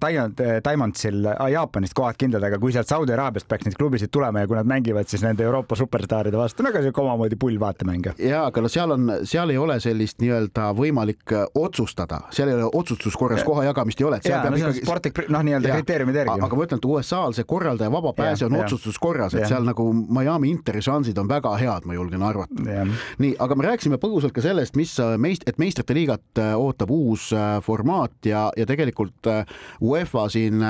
Diamondsil 0.65 1.25
Jaapanist 1.53 1.95
kohad 1.97 2.17
kindlad, 2.21 2.45
aga 2.45 2.59
kui 2.61 2.73
sealt 2.75 2.91
Saudi 2.91 3.15
Araabiast 3.15 3.49
peaks 3.49 3.65
neid 3.65 3.77
klubisid 3.79 4.13
tulema 4.13 4.43
ja 4.43 4.49
kui 4.51 4.59
nad 4.59 4.69
mängivad 4.69 5.09
siis 5.09 5.23
nende 5.25 5.47
Euroopa 5.47 5.79
superstaaride 5.81 6.37
vastu, 6.37 6.63
no 6.63 6.73
ega 6.73 6.83
siuke 6.85 7.01
omamoodi 7.01 7.39
pull 7.41 7.57
vaatemäng. 7.61 8.11
ja 8.21 8.45
aga 8.51 8.65
no 8.65 8.69
seal 8.73 8.93
on, 8.93 9.09
seal 9.29 9.55
ei 9.55 9.59
ole 9.59 9.79
sellist 9.81 10.21
nii-öelda 10.21 10.69
võimalik 10.77 11.33
äh, 11.33 11.47
otsustada, 11.57 12.21
seal 12.37 12.53
ei 12.53 12.59
ole 12.59 12.69
otsustuskorras 12.69 13.47
koha 13.49 13.65
jagamist 13.71 14.03
ei 14.03 14.09
ole. 14.11 14.21
ja, 14.29 14.43
no 14.45 14.57
see 14.57 14.69
on 14.69 14.77
ikkagi... 14.77 14.85
sportlik, 14.85 15.23
noh, 15.33 15.47
nii-öelda 15.49 15.73
kriteeriumid 16.09 16.39
järgi. 16.39 16.45
aga 16.47 16.57
ma 16.57 16.67
ütlen, 16.67 16.81
et 16.81 16.89
USA-l 16.89 17.37
see 17.37 17.47
korraldaja 17.49 17.93
vaba 17.93 18.13
pääse 18.17 18.47
on 18.47 18.57
ja. 18.57 18.65
otsustuskorras, 18.65 19.35
et 19.35 19.45
ja. 19.45 19.51
seal 19.53 19.67
nagu 19.67 19.87
Miami 19.93 20.51
Interi 20.51 20.83
šansid 20.85 21.19
on 21.19 21.29
väga 21.29 21.55
head, 21.61 21.87
ma 21.89 21.97
julgen 21.97 22.23
arvata. 22.23 22.87
nii, 23.19 23.35
aga 23.39 23.59
me 23.59 23.67
rääkisime 23.69 23.99
põgusalt 24.03 24.35
ka 24.37 24.45
sellest, 24.45 24.77
mis 24.77 24.95
äh, 25.03 25.17
meist-, 25.21 25.47
et 25.47 25.59
meistrite 25.59 25.97
liigat 25.97 26.43
äh, 26.43 26.55
ootab 26.59 26.91
uus 26.95 27.31
formaat 27.65 28.27
ja, 28.27 28.49
ja 28.57 28.67
tegelikult 28.67 29.27
UEFA 29.85 30.29
siin 30.33 30.63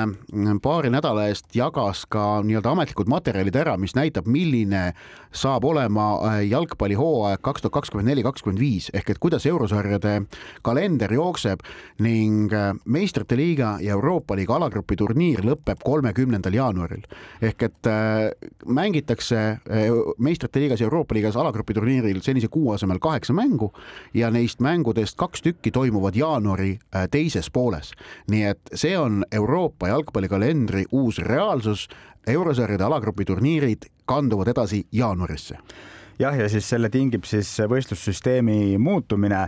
paari 0.62 0.90
nädala 0.92 1.28
eest 1.28 1.54
jagas 1.56 2.04
ka 2.10 2.40
nii-öelda 2.46 2.72
ametlikud 2.74 3.10
materjalid 3.10 3.56
ära, 3.56 3.76
mis 3.80 3.94
näitab, 3.98 4.28
milline 4.30 4.92
saab 5.34 5.64
olema 5.68 6.40
jalgpallihooaeg 6.48 7.42
kaks 7.44 7.62
tuhat 7.64 7.76
kakskümmend 7.78 8.08
neli, 8.10 8.24
kakskümmend 8.26 8.60
viis 8.60 8.88
ehk 8.96 9.12
et 9.12 9.20
kuidas 9.22 9.46
eurosarjade 9.48 10.14
kalender 10.66 11.12
jookseb 11.12 11.62
ning 12.04 12.52
äh, 12.54 12.72
meistrite 12.84 13.36
liiga 13.38 13.76
ja 13.84 13.96
Euroopa 13.98 14.36
liiga 14.38 14.56
alagrupi 14.56 14.96
turniir 14.96 15.27
lõpeb 15.44 15.82
kolmekümnendal 15.84 16.54
jaanuaril. 16.54 17.04
Ehk 17.42 17.62
et 17.68 17.88
äh, 17.90 18.30
mängitakse 18.66 19.38
äh, 19.38 19.90
meistrite 20.18 20.60
liigas 20.60 20.80
ja 20.80 20.88
Euroopa 20.88 21.14
liigas 21.14 21.36
alagrupi 21.36 21.74
turniiril 21.74 22.22
senise 22.24 22.48
kuu 22.48 22.72
asemel 22.72 22.98
kaheksa 23.02 23.36
mängu 23.36 23.72
ja 24.14 24.30
neist 24.30 24.60
mängudest 24.64 25.18
kaks 25.18 25.42
tükki 25.42 25.70
toimuvad 25.70 26.16
jaanuari 26.16 26.78
teises 27.10 27.50
pooles. 27.50 27.92
nii 28.30 28.42
et 28.42 28.74
see 28.74 28.98
on 28.98 29.24
Euroopa 29.32 29.88
jalgpallikalendri 29.88 30.84
uus 30.92 31.18
reaalsus. 31.18 31.88
Eurosarjade 32.28 32.84
alagrupi 32.84 33.24
turniirid 33.24 33.86
kanduvad 34.04 34.48
edasi 34.48 34.86
jaanuarisse. 34.92 35.56
Jah, 36.18 36.34
ja 36.36 36.48
siis 36.48 36.68
selle 36.68 36.90
tingib 36.90 37.24
siis 37.24 37.48
võistlussüsteemi 37.70 38.76
muutumine 38.78 39.46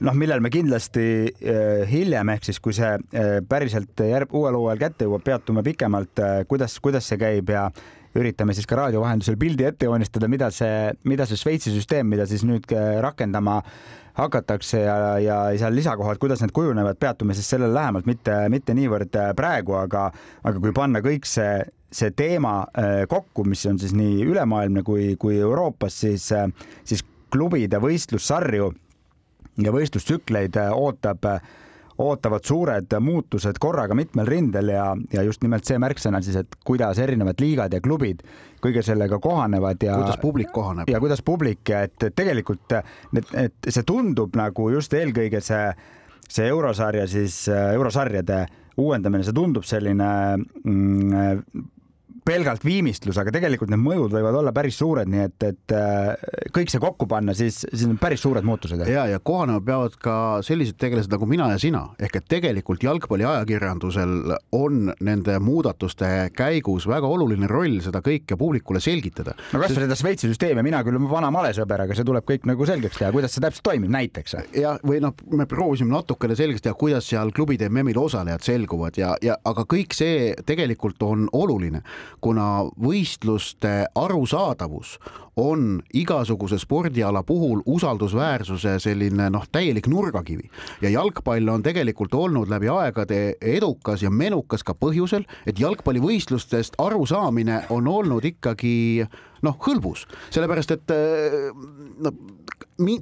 noh, 0.00 0.14
millel 0.18 0.42
me 0.42 0.50
kindlasti 0.52 1.06
eh, 1.28 1.82
hiljem 1.90 2.32
ehk 2.34 2.46
siis, 2.48 2.60
kui 2.62 2.76
see 2.76 2.92
eh, 2.96 3.38
päriselt 3.48 4.04
järg, 4.06 4.34
uuel 4.36 4.58
hooajal 4.58 4.84
kätte 4.84 5.08
jõuab, 5.08 5.24
peatume 5.26 5.64
pikemalt, 5.66 6.22
eh, 6.22 6.44
kuidas, 6.50 6.78
kuidas 6.82 7.08
see 7.08 7.20
käib 7.20 7.50
ja 7.52 7.66
üritame 8.18 8.54
siis 8.54 8.68
ka 8.68 8.76
raadio 8.76 9.00
vahendusel 9.00 9.38
pildi 9.40 9.66
ette 9.70 9.88
joonistada, 9.88 10.28
mida 10.28 10.50
see, 10.52 10.92
mida 11.08 11.26
see 11.26 11.40
Šveitsi 11.40 11.72
süsteem, 11.72 12.10
mida 12.12 12.26
siis 12.28 12.44
nüüd 12.44 12.68
rakendama 13.00 13.62
hakatakse 14.18 14.82
ja, 14.82 14.96
ja 15.24 15.36
seal 15.56 15.72
lisakohad, 15.72 16.20
kuidas 16.20 16.42
need 16.44 16.52
kujunevad, 16.52 16.98
peatume 17.00 17.32
siis 17.32 17.48
sellele 17.48 17.72
lähemalt, 17.72 18.04
mitte, 18.04 18.34
mitte 18.52 18.76
niivõrd 18.76 19.16
praegu, 19.38 19.78
aga, 19.80 20.10
aga 20.44 20.60
kui 20.60 20.74
panna 20.76 21.00
kõik 21.04 21.28
see 21.28 21.62
see 21.92 22.08
teema 22.16 22.62
kokku, 23.08 23.44
mis 23.44 23.66
on 23.68 23.76
siis 23.80 23.92
nii 23.92 24.22
ülemaailmne 24.24 24.80
kui, 24.84 25.10
kui 25.20 25.36
Euroopas, 25.36 25.98
siis, 26.04 26.30
siis 26.88 27.02
klubide 27.32 27.80
võistlussarju 27.80 28.70
ja 29.60 29.72
võistlustsükleid 29.74 30.56
äh, 30.60 30.70
ootab, 30.72 31.26
ootavad 32.02 32.44
suured 32.44 32.94
muutused 33.00 33.58
korraga 33.60 33.94
mitmel 33.94 34.26
rindel 34.26 34.72
ja, 34.72 34.86
ja 35.12 35.24
just 35.26 35.42
nimelt 35.44 35.68
see 35.68 35.78
märksõna 35.82 36.22
siis, 36.24 36.38
et 36.40 36.56
kuidas 36.64 36.98
erinevad 37.02 37.40
liigad 37.42 37.74
ja 37.74 37.82
klubid 37.84 38.22
kõige 38.62 38.84
sellega 38.86 39.18
kohanevad 39.22 39.82
ja 39.82 39.98
kuidas 40.00 40.20
publik 40.22 40.52
kohaneb. 40.54 40.88
ja 40.88 41.00
kuidas 41.02 41.22
publik, 41.22 41.68
et 41.70 42.08
tegelikult 42.14 42.78
need, 43.12 43.28
et 43.34 43.68
see 43.68 43.84
tundub 43.86 44.36
nagu 44.38 44.70
just 44.72 44.94
eelkõige 44.94 45.42
see, 45.44 45.68
see 46.28 46.48
eurosarja 46.48 47.06
siis, 47.10 47.44
eurosarjade 47.52 48.46
uuendamine, 48.80 49.24
see 49.26 49.36
tundub 49.36 49.66
selline 49.68 50.08
mm, 50.38 51.42
pelgalt 52.24 52.62
viimistlus, 52.64 53.18
aga 53.18 53.32
tegelikult 53.34 53.70
need 53.72 53.82
mõjud 53.82 54.12
võivad 54.14 54.36
olla 54.38 54.52
päris 54.54 54.76
suured, 54.78 55.08
nii 55.10 55.22
et, 55.26 55.46
et 55.46 55.74
äh, 55.74 56.12
kõik 56.54 56.70
see 56.70 56.82
kokku 56.82 57.08
panna, 57.10 57.34
siis, 57.34 57.62
siis 57.66 57.88
on 57.88 57.98
päris 58.00 58.22
suured 58.22 58.46
muutused. 58.46 58.84
ja, 58.86 59.06
ja 59.10 59.18
kohanema 59.18 59.62
peavad 59.64 59.96
ka 60.02 60.16
sellised 60.46 60.78
tegelased 60.80 61.10
nagu 61.12 61.26
mina 61.26 61.50
ja 61.52 61.58
sina, 61.62 61.82
ehk 61.98 62.20
et 62.20 62.28
tegelikult 62.30 62.84
jalgpalliajakirjandusel 62.86 64.36
on 64.54 64.92
nende 65.02 65.38
muudatuste 65.42 66.30
käigus 66.36 66.86
väga 66.90 67.10
oluline 67.10 67.50
roll 67.50 67.80
seda 67.82 68.02
kõike 68.04 68.38
publikule 68.38 68.80
selgitada. 68.82 69.34
no 69.52 69.62
kasvõi 69.64 69.88
seda 69.88 69.98
Šveitsi 69.98 70.30
süsteemi, 70.30 70.62
mina 70.62 70.84
küll 70.86 71.02
vana 71.10 71.32
malesõber, 71.34 71.86
aga 71.86 71.98
see 71.98 72.06
tuleb 72.06 72.26
kõik 72.28 72.46
nagu 72.50 72.66
selgeks 72.70 73.02
teha, 73.02 73.10
kuidas 73.14 73.34
see 73.34 73.42
täpselt 73.42 73.66
toimib, 73.66 73.90
näiteks. 73.90 74.36
ja, 74.62 74.76
või 74.86 75.02
noh, 75.02 75.16
me 75.34 75.48
proovisime 75.50 75.90
natukene 75.90 76.38
selgeks 76.38 76.62
teha, 76.62 76.78
kuidas 76.78 77.10
seal 77.10 77.34
klubide 77.34 77.66
MM-il 77.70 77.98
osalejad 77.98 78.46
selguvad 78.46 79.02
ja, 79.02 79.12
ja 79.22 79.36
aga 79.42 79.66
kõik 79.66 79.98
see 79.98 80.32
tegelikult 80.46 81.02
on 81.02 81.26
oluline 81.34 81.82
kuna 82.22 82.62
võistluste 82.80 83.86
arusaadavus 83.98 84.96
on 85.36 85.80
igasuguse 85.96 86.58
spordiala 86.60 87.22
puhul 87.26 87.62
usaldusväärsuse 87.66 88.76
selline 88.84 89.30
noh, 89.32 89.46
täielik 89.52 89.88
nurgakivi 89.88 90.50
ja 90.82 90.92
jalgpall 90.92 91.48
on 91.48 91.64
tegelikult 91.64 92.14
olnud 92.14 92.52
läbi 92.52 92.68
aegade 92.68 93.20
edukas 93.40 94.04
ja 94.04 94.10
menukas 94.10 94.64
ka 94.64 94.76
põhjusel, 94.76 95.24
et 95.46 95.60
jalgpallivõistlustest 95.60 96.78
arusaamine 96.78 97.62
on 97.72 97.88
olnud 97.88 98.24
ikkagi 98.28 99.06
noh, 99.42 99.56
hõlbus, 99.66 100.06
sellepärast 100.30 100.76
et 100.76 100.94
no 101.98 102.12
mi, 102.82 102.98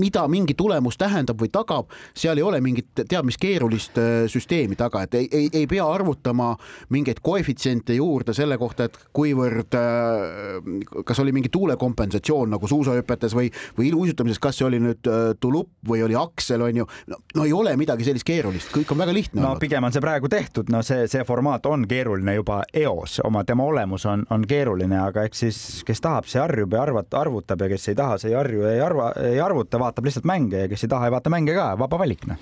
mida 0.00 0.26
mingi 0.30 0.54
tulemus 0.58 0.98
tähendab 1.00 1.40
või 1.40 1.50
tagab, 1.52 1.90
seal 2.16 2.38
ei 2.38 2.44
ole 2.46 2.60
mingit 2.64 3.04
teab 3.08 3.26
mis 3.28 3.38
keerulist 3.40 3.98
äh, 4.00 4.24
süsteemi 4.30 4.76
taga, 4.78 5.04
et 5.06 5.16
ei, 5.18 5.28
ei, 5.32 5.48
ei 5.62 5.66
pea 5.70 5.86
arvutama 5.86 6.52
mingeid 6.94 7.22
koefitsiente 7.24 7.96
juurde 7.96 8.34
selle 8.36 8.58
kohta, 8.60 8.88
et 8.88 8.98
kuivõrd, 9.16 9.76
äh, 9.78 11.02
kas 11.06 11.22
oli 11.22 11.34
mingi 11.36 11.52
tuulekompensatsioon 11.52 12.54
nagu 12.56 12.70
suusahüpetes 12.70 13.34
või, 13.36 13.50
või 13.78 13.90
iluuisutamises, 13.90 14.40
kas 14.42 14.60
see 14.60 14.68
oli 14.68 14.82
nüüd 14.82 15.10
äh, 15.10 15.32
tulupp 15.40 15.72
või 15.88 16.04
oli 16.06 16.18
aksel, 16.18 16.64
on 16.66 16.82
ju. 16.82 16.88
no 17.36 17.46
ei 17.46 17.54
ole 17.56 17.76
midagi 17.80 18.06
sellist 18.06 18.26
keerulist, 18.28 18.72
kõik 18.74 18.92
on 18.94 19.02
väga 19.02 19.14
lihtne. 19.14 19.40
no 19.40 19.52
olnud. 19.52 19.62
pigem 19.62 19.86
on 19.86 19.94
see 19.94 20.04
praegu 20.04 20.30
tehtud, 20.32 20.70
no 20.72 20.82
see, 20.86 21.06
see 21.10 21.24
formaat 21.28 21.66
on 21.70 21.86
keeruline 21.88 22.34
juba 22.38 22.62
eos, 22.74 23.20
oma 23.24 23.44
tema 23.48 23.66
olemus 23.68 24.06
on, 24.10 24.26
on 24.30 24.46
keeruline, 24.48 24.98
aga 25.00 25.24
eks 25.28 25.44
siis, 25.46 25.60
kes 25.86 26.02
tahab, 26.04 26.28
see 26.30 26.42
harjub 26.42 26.74
ja 26.74 26.82
arvata, 26.82 27.20
arvutab 27.24 27.64
ja 27.64 27.70
kes 27.72 27.90
ei 27.92 27.98
taha, 27.98 28.18
see 28.20 28.32
ei 28.32 28.38
harju 28.38 28.66
ja 28.66 28.74
ei 28.76 28.84
arva, 28.84 29.10
ei 29.22 29.40
arvuta, 29.40 29.78
vaatab 29.78 30.04
lihtsalt 30.04 30.28
mänge 30.28 30.64
ja 30.64 30.68
kes 30.68 30.84
ei 30.84 30.92
taha, 30.92 31.08
ei 31.08 31.14
vaata 31.14 31.30
mänge 31.32 31.54
ka, 31.54 31.72
vaba 31.78 31.98
valik 31.98 32.26
noh. 32.30 32.40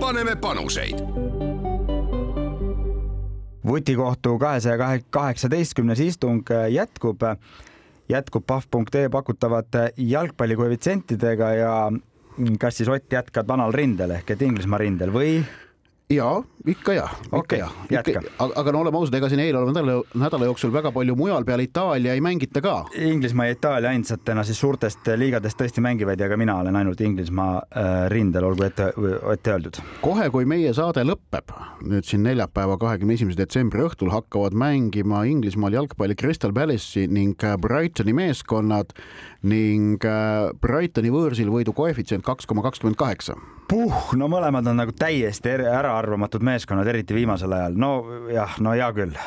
paneme 0.00 0.36
panuseid. 0.36 1.00
Vutikohtu 3.64 4.38
kahesaja 4.38 4.98
kaheksateistkümnes 5.10 6.00
istung 6.00 6.42
jätkub, 6.70 7.22
jätkub 8.08 8.44
pahv.ee 8.46 9.08
pakutavate 9.08 9.92
jalgpallikoefitsientidega 9.96 11.52
ja 11.54 11.76
kas 12.60 12.76
siis 12.76 12.88
Ott 12.88 13.12
jätkad 13.12 13.48
vanal 13.48 13.72
rindel 13.72 14.10
ehk 14.10 14.34
et 14.34 14.42
Inglismaa 14.42 14.78
rindel 14.82 15.12
või 15.14 15.38
ja 16.10 16.42
ikka 16.66 16.92
ja, 16.92 17.08
ikka 17.24 17.36
Okei, 17.36 17.58
ja, 17.58 17.68
jätka. 17.90 18.20
aga, 18.38 18.52
aga 18.56 18.72
no 18.72 18.80
oleme 18.80 18.98
ausad, 18.98 19.14
ega 19.18 19.28
siin 19.28 19.40
eeloleva 19.40 19.72
nädala, 19.72 19.94
nädala 20.20 20.48
jooksul 20.48 20.72
väga 20.72 20.92
palju 20.92 21.16
mujal 21.16 21.44
peale 21.44 21.64
Itaalia 21.64 22.14
ei 22.14 22.20
mängita 22.24 22.60
ka. 22.64 22.74
Inglismaa 22.96 23.46
ja 23.48 23.56
Itaalia 23.56 23.90
ainsatena 23.90 24.44
siis 24.44 24.60
suurtest 24.60 25.08
liigadest 25.16 25.60
tõesti 25.60 25.84
mängivad 25.84 26.20
ja 26.20 26.28
ka 26.28 26.36
mina 26.40 26.58
olen 26.60 26.76
ainult 26.76 27.00
Inglismaa 27.00 27.56
äh, 27.56 27.90
rindel, 28.12 28.44
olgu 28.44 28.66
ette, 28.68 28.90
ette 29.32 29.54
öeldud. 29.54 29.80
kohe, 30.04 30.28
kui 30.32 30.48
meie 30.48 30.72
saade 30.76 31.04
lõpeb, 31.08 31.54
nüüd 31.88 32.08
siin 32.08 32.24
neljapäeva, 32.28 32.76
kahekümne 32.80 33.16
esimese 33.16 33.40
detsembri 33.40 33.84
õhtul 33.84 34.12
hakkavad 34.12 34.56
mängima 34.56 35.24
Inglismaal 35.28 35.76
jalgpalli 35.80 36.16
Crystal 36.20 36.52
Palace'i 36.52 37.08
ning 37.08 37.44
äh, 37.44 37.56
Brightoni 37.60 38.16
meeskonnad 38.16 38.92
ning 39.44 40.04
äh, 40.08 40.50
Brightoni 40.60 41.12
võõrsil 41.12 41.50
võidu 41.52 41.74
koefitsient 41.76 42.24
kaks 42.24 42.48
koma 42.48 42.64
kakskümmend 42.64 42.98
kaheksa 43.00 43.36
puh, 43.68 44.14
no 44.16 44.28
mõlemad 44.32 44.66
on 44.70 44.80
nagu 44.80 44.94
täiesti 44.96 45.54
äraarvamatud 45.68 46.44
meeskonnad, 46.44 46.88
eriti 46.88 47.16
viimasel 47.16 47.52
ajal. 47.52 47.76
no 47.76 47.92
jah, 48.32 48.56
no 48.64 48.74
hea 48.76 48.88
küll. 48.96 49.18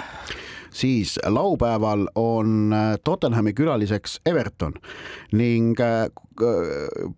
siis 0.73 1.17
laupäeval 1.25 2.07
on 2.15 2.73
äh, 2.73 2.95
Tottenhami 3.03 3.53
külaliseks 3.53 4.19
Everton 4.25 4.73
ning 5.31 5.77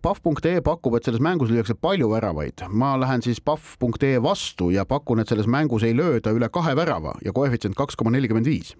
Pahv.ee 0.02 0.60
pakub, 0.64 0.94
et 0.96 1.04
selles 1.04 1.20
mängus 1.20 1.50
lüüakse 1.52 1.76
palju 1.80 2.10
väravaid. 2.12 2.66
ma 2.68 2.94
lähen 3.00 3.24
siis 3.24 3.40
Pahv.ee 3.40 4.20
vastu 4.22 4.70
ja 4.70 4.84
pakun, 4.84 5.20
et 5.20 5.28
selles 5.28 5.48
mängus 5.48 5.88
ei 5.88 5.96
lööda 5.96 6.36
üle 6.36 6.48
kahe 6.52 6.76
värava 6.76 7.16
ja 7.24 7.32
koefitsient 7.32 7.76
kaks 7.76 7.96
koma 7.96 8.12
nelikümmend 8.12 8.46
viis 8.46 8.76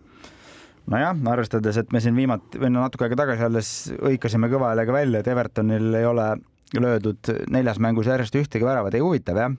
nojah, 0.91 1.17
arvestades, 1.33 1.79
et 1.81 1.93
me 1.95 2.03
siin 2.03 2.17
viimati 2.19 2.61
või 2.61 2.73
no 2.75 2.85
natuke 2.85 3.07
aega 3.07 3.19
tagasi 3.23 3.47
alles 3.47 3.73
hõikasime 3.97 4.51
kõva 4.53 4.73
häälega 4.73 4.95
välja, 4.95 5.23
et 5.23 5.31
Evertonil 5.31 5.95
ei 5.95 6.07
ole 6.07 6.31
löödud 6.79 7.33
neljas 7.51 7.81
mängus 7.83 8.11
järjest 8.11 8.37
ühtegi 8.39 8.67
väravat, 8.67 8.95
ei 8.95 9.05
huvitav 9.05 9.39
jah. 9.39 9.55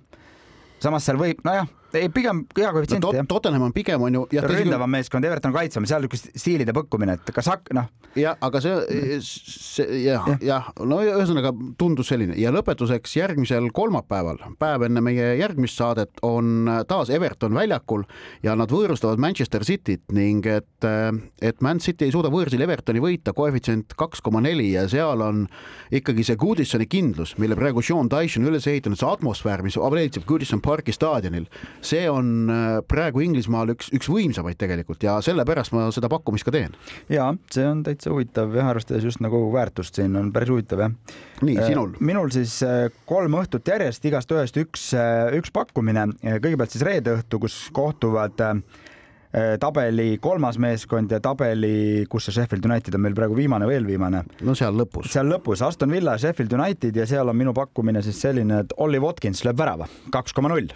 samas 0.84 1.06
seal 1.08 1.20
võib, 1.20 1.42
nojah, 1.48 1.68
ei 1.98 2.10
pigem 2.14 2.44
hea 2.58 2.72
koefitsient 2.74 3.04
no, 3.06 3.12
jah. 3.16 3.28
Tottenham 3.30 3.68
on 3.68 3.74
pigem 3.76 4.02
on 4.02 4.20
ju. 4.20 4.26
ründavam 4.48 4.92
meeskond, 4.92 5.26
Everton 5.28 5.54
kaitsvam, 5.56 5.88
seal 5.90 6.06
niisugust 6.06 6.32
stiilide 6.40 6.74
põkkumine, 6.76 7.18
et 7.20 7.32
kas 7.36 7.50
hak-, 7.52 7.72
noh. 7.76 7.90
jah, 8.18 8.38
aga 8.44 8.62
see, 8.64 9.20
see 9.26 10.02
jah, 10.06 10.28
jah, 10.44 10.70
no 10.88 11.00
ühesõnaga 11.04 11.54
tundus 11.80 12.12
selline 12.12 12.38
ja 12.40 12.52
lõpetuseks 12.54 13.16
järgmisel 13.18 13.70
kolmapäeval, 13.76 14.42
päev 14.62 14.88
enne 14.88 15.04
meie 15.06 15.34
järgmist 15.40 15.80
saadet, 15.80 16.14
on 16.26 16.70
taas 16.90 17.12
Everton 17.14 17.56
väljakul 17.58 18.06
ja 18.46 18.56
nad 18.60 18.72
võõrustavad 18.72 19.22
Manchester 19.22 19.66
Cityt 19.68 20.16
ning 20.16 20.48
et, 20.50 20.90
et 21.42 21.62
Man 21.64 21.82
City 21.84 22.08
ei 22.08 22.16
suuda 22.16 22.32
võõrsil 22.34 22.64
Evertoni 22.66 23.04
võita, 23.04 23.36
koefitsient 23.38 23.96
kaks 24.00 24.24
koma 24.24 24.42
neli 24.44 24.72
ja 24.74 24.88
seal 24.92 25.24
on 25.26 25.46
ikkagi 25.94 26.26
see 26.28 26.40
Goodisoni 26.40 26.88
kindlus, 26.92 27.36
mille 27.42 27.58
praegu 27.60 27.84
Sean 27.86 28.10
Dyche 28.12 28.42
on 28.42 28.50
üles 28.52 28.68
ehitanud, 28.70 29.00
see 29.00 29.10
atmosfäär, 29.10 29.64
mis 29.66 29.78
valitseb 29.82 30.26
Goodison 30.28 30.62
Parki 30.64 30.94
staadionil 30.96 31.48
see 31.86 32.06
on 32.10 32.52
praegu 32.90 33.24
Inglismaal 33.26 33.74
üks, 33.76 33.90
üks 33.96 34.10
võimsamaid 34.12 34.60
tegelikult 34.62 35.04
ja 35.06 35.18
sellepärast 35.26 35.74
ma 35.76 35.88
seda 35.94 36.10
pakkumist 36.12 36.48
ka 36.48 36.54
teen. 36.56 36.76
ja 37.12 37.32
see 37.54 37.66
on 37.68 37.84
täitsa 37.86 38.14
huvitav 38.14 38.54
jah, 38.56 38.72
arvestades 38.74 39.08
just 39.08 39.24
nagu 39.24 39.44
väärtust 39.54 39.98
siin 40.00 40.16
on 40.20 40.32
päris 40.34 40.54
huvitav 40.54 40.86
jah. 40.86 40.94
nii, 41.42 41.58
sinul? 41.66 41.96
minul 42.00 42.32
siis 42.34 42.60
kolm 43.10 43.40
õhtut 43.42 43.68
järjest, 43.74 44.06
igast 44.08 44.32
ühest 44.32 44.62
üks, 44.62 44.92
üks 45.38 45.54
pakkumine. 45.54 46.08
kõigepealt 46.22 46.74
siis 46.74 46.86
reede 46.88 47.18
õhtu, 47.18 47.42
kus 47.42 47.58
kohtuvad 47.76 48.40
tabeli 49.60 50.18
kolmas 50.20 50.58
meeskond 50.60 51.12
ja 51.12 51.22
tabeli, 51.24 52.04
kus 52.12 52.28
see 52.28 52.36
Sheffield 52.36 52.66
United 52.68 52.98
on 52.98 53.06
meil 53.06 53.16
praegu 53.16 53.38
viimane 53.38 53.68
või 53.70 53.78
eelviimane? 53.78 54.26
no 54.44 54.56
seal 54.60 54.76
lõpus. 54.76 55.08
seal 55.14 55.32
lõpus 55.32 55.64
Aston 55.64 55.94
Villa, 55.94 56.18
Sheffield 56.20 56.52
United 56.58 57.00
ja 57.00 57.08
seal 57.08 57.32
on 57.32 57.40
minu 57.40 57.56
pakkumine 57.56 58.04
siis 58.04 58.20
selline, 58.22 58.66
et 58.66 58.76
Ollie 58.84 59.00
Watkins 59.00 59.46
lööb 59.48 59.64
värava, 59.64 59.88
kaks 60.12 60.36
koma 60.36 60.52
null 60.52 60.76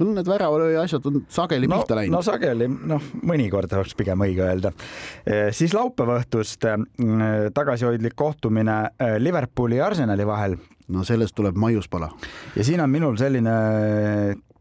sul 0.00 0.14
need 0.16 0.28
väravalööja 0.28 0.84
asjad 0.86 1.06
on 1.10 1.20
sageli 1.32 1.68
no, 1.68 1.80
pihta 1.80 1.98
läinud. 1.98 2.16
no 2.16 2.22
sageli, 2.24 2.68
noh, 2.68 3.08
mõnikord 3.26 3.72
oleks 3.76 3.96
pigem 3.98 4.24
õige 4.24 4.46
öelda 4.46 4.72
e,. 4.72 5.50
siis 5.56 5.74
laupäeva 5.76 6.20
õhtust 6.22 6.64
e, 6.68 6.76
tagasihoidlik 7.56 8.16
kohtumine 8.18 8.78
e, 8.96 9.12
Liverpooli 9.20 9.80
ja 9.80 9.90
Arsenali 9.90 10.26
vahel. 10.26 10.56
no 10.90 11.04
sellest 11.06 11.36
tuleb 11.36 11.58
maiuspala. 11.60 12.08
ja 12.56 12.64
siin 12.66 12.80
on 12.80 12.90
minul 12.90 13.18
selline 13.20 13.52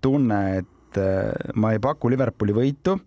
tunne, 0.04 0.42
et 0.60 1.00
e, 1.00 1.08
ma 1.56 1.74
ei 1.76 1.80
paku 1.84 2.12
Liverpooli 2.12 2.56
võitu, 2.56 2.98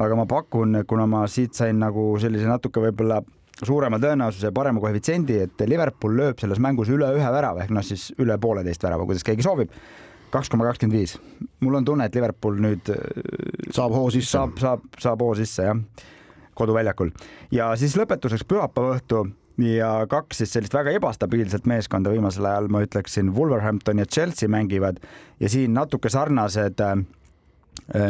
aga 0.00 0.18
ma 0.18 0.28
pakun, 0.30 0.84
kuna 0.88 1.08
ma 1.10 1.26
siit 1.28 1.58
sain 1.58 1.78
nagu 1.82 2.12
sellise 2.22 2.46
natuke 2.48 2.82
võib-olla 2.86 3.18
suurema 3.60 3.98
tõenäosuse 4.00 4.48
ja 4.48 4.54
parema 4.56 4.80
koefitsiendi, 4.80 5.40
et 5.44 5.66
Liverpool 5.68 6.14
lööb 6.16 6.38
selles 6.40 6.62
mängus 6.62 6.88
üle 6.92 7.10
ühe 7.18 7.32
värava 7.34 7.64
ehk 7.64 7.74
noh, 7.74 7.84
siis 7.84 8.12
üle 8.22 8.38
pooleteist 8.40 8.86
värava, 8.86 9.04
kuidas 9.08 9.26
keegi 9.26 9.44
soovib 9.44 9.74
kaks 10.30 10.50
koma 10.50 10.68
kakskümmend 10.68 10.98
viis. 10.98 11.18
mul 11.60 11.74
on 11.74 11.84
tunne, 11.84 12.06
et 12.06 12.14
Liverpool 12.14 12.60
nüüd 12.62 12.92
saab 13.74 13.94
hoo 13.94 14.10
sisse. 14.10 14.32
saab, 14.36 14.56
saab, 14.60 14.86
saab 14.98 15.22
hoo 15.22 15.34
sisse 15.38 15.68
jah, 15.68 15.76
koduväljakul. 16.54 17.12
ja 17.50 17.70
siis 17.76 17.96
lõpetuseks 17.98 18.46
pühapäeva 18.48 18.96
õhtu 18.96 19.24
ja 19.60 19.92
kaks 20.10 20.42
siis 20.42 20.52
sellist 20.56 20.74
väga 20.74 20.94
ebastabiilset 20.96 21.66
meeskonda 21.68 22.12
viimasel 22.12 22.46
ajal 22.48 22.68
ma 22.72 22.82
ütleksin, 22.84 23.34
Wolverhampton 23.36 23.98
ja 23.98 24.06
Chelsea 24.06 24.48
mängivad 24.48 25.00
ja 25.40 25.48
siin 25.48 25.74
natuke 25.74 26.10
sarnased 26.12 26.80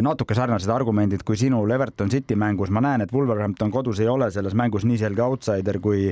natuke 0.03 0.35
sarnased 0.37 0.71
argumendid 0.73 1.25
kui 1.27 1.39
sinul 1.41 1.71
Everton 1.71 2.11
City 2.11 2.37
mängus, 2.37 2.71
ma 2.71 2.83
näen, 2.85 3.05
et 3.05 3.13
Wolverhampton 3.13 3.71
kodus 3.73 4.01
ei 4.01 4.09
ole 4.09 4.31
selles 4.31 4.55
mängus 4.55 4.85
nii 4.85 4.99
selge 5.01 5.23
outsider 5.25 5.81
kui 5.81 6.11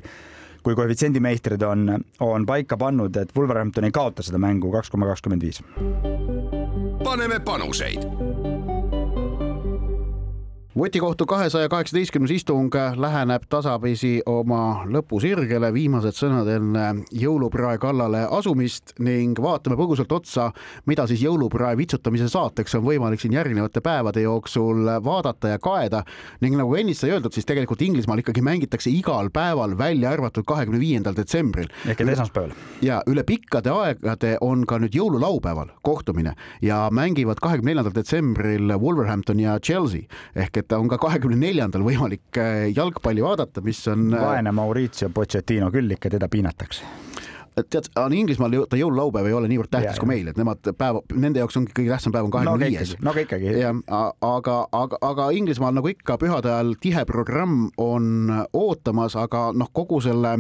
kui 0.63 0.75
koefitsiendimeistrid 0.75 1.63
on, 1.63 2.05
on 2.21 2.47
paika 2.47 2.77
pannud, 2.77 3.17
et 3.17 3.33
Wolverhampton 3.37 3.85
ei 3.85 3.95
kaota 3.95 4.23
seda 4.23 4.39
mängu 4.39 4.73
kaks 4.73 4.91
koma 4.91 5.07
kakskümmend 5.07 5.43
viis. 5.43 5.63
paneme 7.05 7.41
panuseid 7.41 8.28
votikohtu 10.79 11.27
kahesaja 11.27 11.69
kaheksateistkümnes 11.69 12.31
istung 12.31 12.75
läheneb 12.97 13.43
tasapisi 13.51 14.21
oma 14.27 14.85
lõpusirgele, 14.87 15.73
viimased 15.75 16.15
sõnad 16.15 16.47
enne 16.53 16.85
jõuluprae 17.19 17.81
kallale 17.83 18.21
asumist 18.37 18.93
ning 19.03 19.41
vaatame 19.43 19.75
põgusalt 19.81 20.13
otsa, 20.15 20.53
mida 20.87 21.09
siis 21.11 21.25
jõuluprae 21.25 21.75
vitsutamise 21.81 22.29
saateks 22.31 22.79
on 22.79 22.85
võimalik 22.85 23.19
siin 23.19 23.35
järgnevate 23.35 23.83
päevade 23.83 24.23
jooksul 24.23 24.93
vaadata 25.05 25.51
ja 25.57 25.59
kaeda. 25.59 26.05
ning 26.41 26.55
nagu 26.57 26.77
ennist 26.77 27.03
sai 27.03 27.11
öeldud, 27.11 27.35
siis 27.35 27.47
tegelikult 27.47 27.83
Inglismaal 27.83 28.23
ikkagi 28.23 28.43
mängitakse 28.43 28.91
igal 28.91 29.33
päeval, 29.35 29.75
välja 29.79 30.11
arvatud 30.15 30.47
kahekümne 30.47 30.79
viiendal 30.81 31.17
detsembril. 31.17 31.67
ehk 31.89 32.01
et 32.01 32.09
esmaspäeval. 32.09 32.55
ja 32.83 33.03
üle 33.07 33.25
pikkade 33.25 33.71
aegade 33.71 34.37
on 34.41 34.65
ka 34.67 34.79
nüüd 34.79 34.95
jõululaupäeval 34.95 35.75
kohtumine 35.83 36.37
ja 36.63 36.89
mängivad 36.93 37.43
kahekümne 37.43 37.75
neljandal 37.75 37.95
detsembril 37.95 38.79
Wolverhampton 38.79 39.41
ja 39.41 39.59
Chelsea 39.59 40.07
ehk 40.37 40.57
et 40.57 40.68
on 40.77 40.89
ka 40.91 40.99
kahekümne 41.01 41.39
neljandal 41.41 41.85
võimalik 41.87 42.41
jalgpalli 42.77 43.25
vaadata, 43.25 43.65
mis 43.65 43.81
on. 43.89 44.11
vaene 44.13 44.53
Mauricio 44.53 45.11
Pochettino 45.15 45.71
küll 45.73 45.97
ikka, 45.97 46.13
teda 46.17 46.29
piinatakse 46.29 46.85
tead, 47.67 47.89
Inglismaal 48.15 48.55
ta 48.71 48.79
jõululaupäev 48.79 49.29
ei 49.29 49.37
ole 49.37 49.51
niivõrd 49.51 49.71
tähtis 49.73 49.97
ja, 49.97 50.01
kui 50.01 50.11
meil, 50.11 50.31
et 50.31 50.39
nemad 50.39 50.71
päeva, 50.79 51.03
nende 51.15 51.43
jaoks 51.43 51.59
ongi 51.61 51.75
kõige 51.77 51.95
tähtsam 51.95 52.15
päev 52.15 52.29
on 52.29 52.35
kahekümne 52.35 52.71
viies. 52.71 52.95
no 53.03 53.13
aga 53.13 53.25
ikkagi. 53.25 53.55
jah, 53.59 53.81
aga, 54.25 54.59
aga, 54.73 55.01
aga 55.11 55.31
Inglismaal 55.39 55.79
nagu 55.79 55.91
ikka 55.91 56.19
pühade 56.21 56.53
ajal 56.53 56.75
tihe 56.83 57.05
programm 57.09 57.71
on 57.83 58.29
ootamas, 58.53 59.17
aga 59.19 59.49
noh, 59.57 59.71
kogu 59.75 60.01
selle 60.05 60.37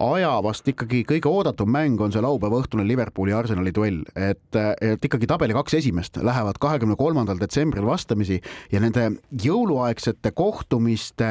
aja 0.00 0.32
vast 0.44 0.68
ikkagi 0.68 1.02
kõige 1.08 1.30
oodatum 1.30 1.70
mäng 1.72 2.00
on 2.00 2.12
see 2.12 2.22
laupäeva 2.24 2.60
õhtune 2.60 2.86
Liverpooli 2.86 3.32
ja 3.32 3.38
Arsenali 3.40 3.72
duell, 3.74 4.02
et, 4.16 4.58
et 4.80 5.04
ikkagi 5.04 5.28
tabeli 5.30 5.56
kaks 5.56 5.78
esimest 5.80 6.20
lähevad 6.22 6.60
kahekümne 6.60 6.96
kolmandal 6.98 7.40
detsembril 7.40 7.86
vastamisi 7.86 8.40
ja 8.72 8.82
nende 8.82 9.10
jõuluaegsete 9.42 10.32
kohtumiste 10.36 11.30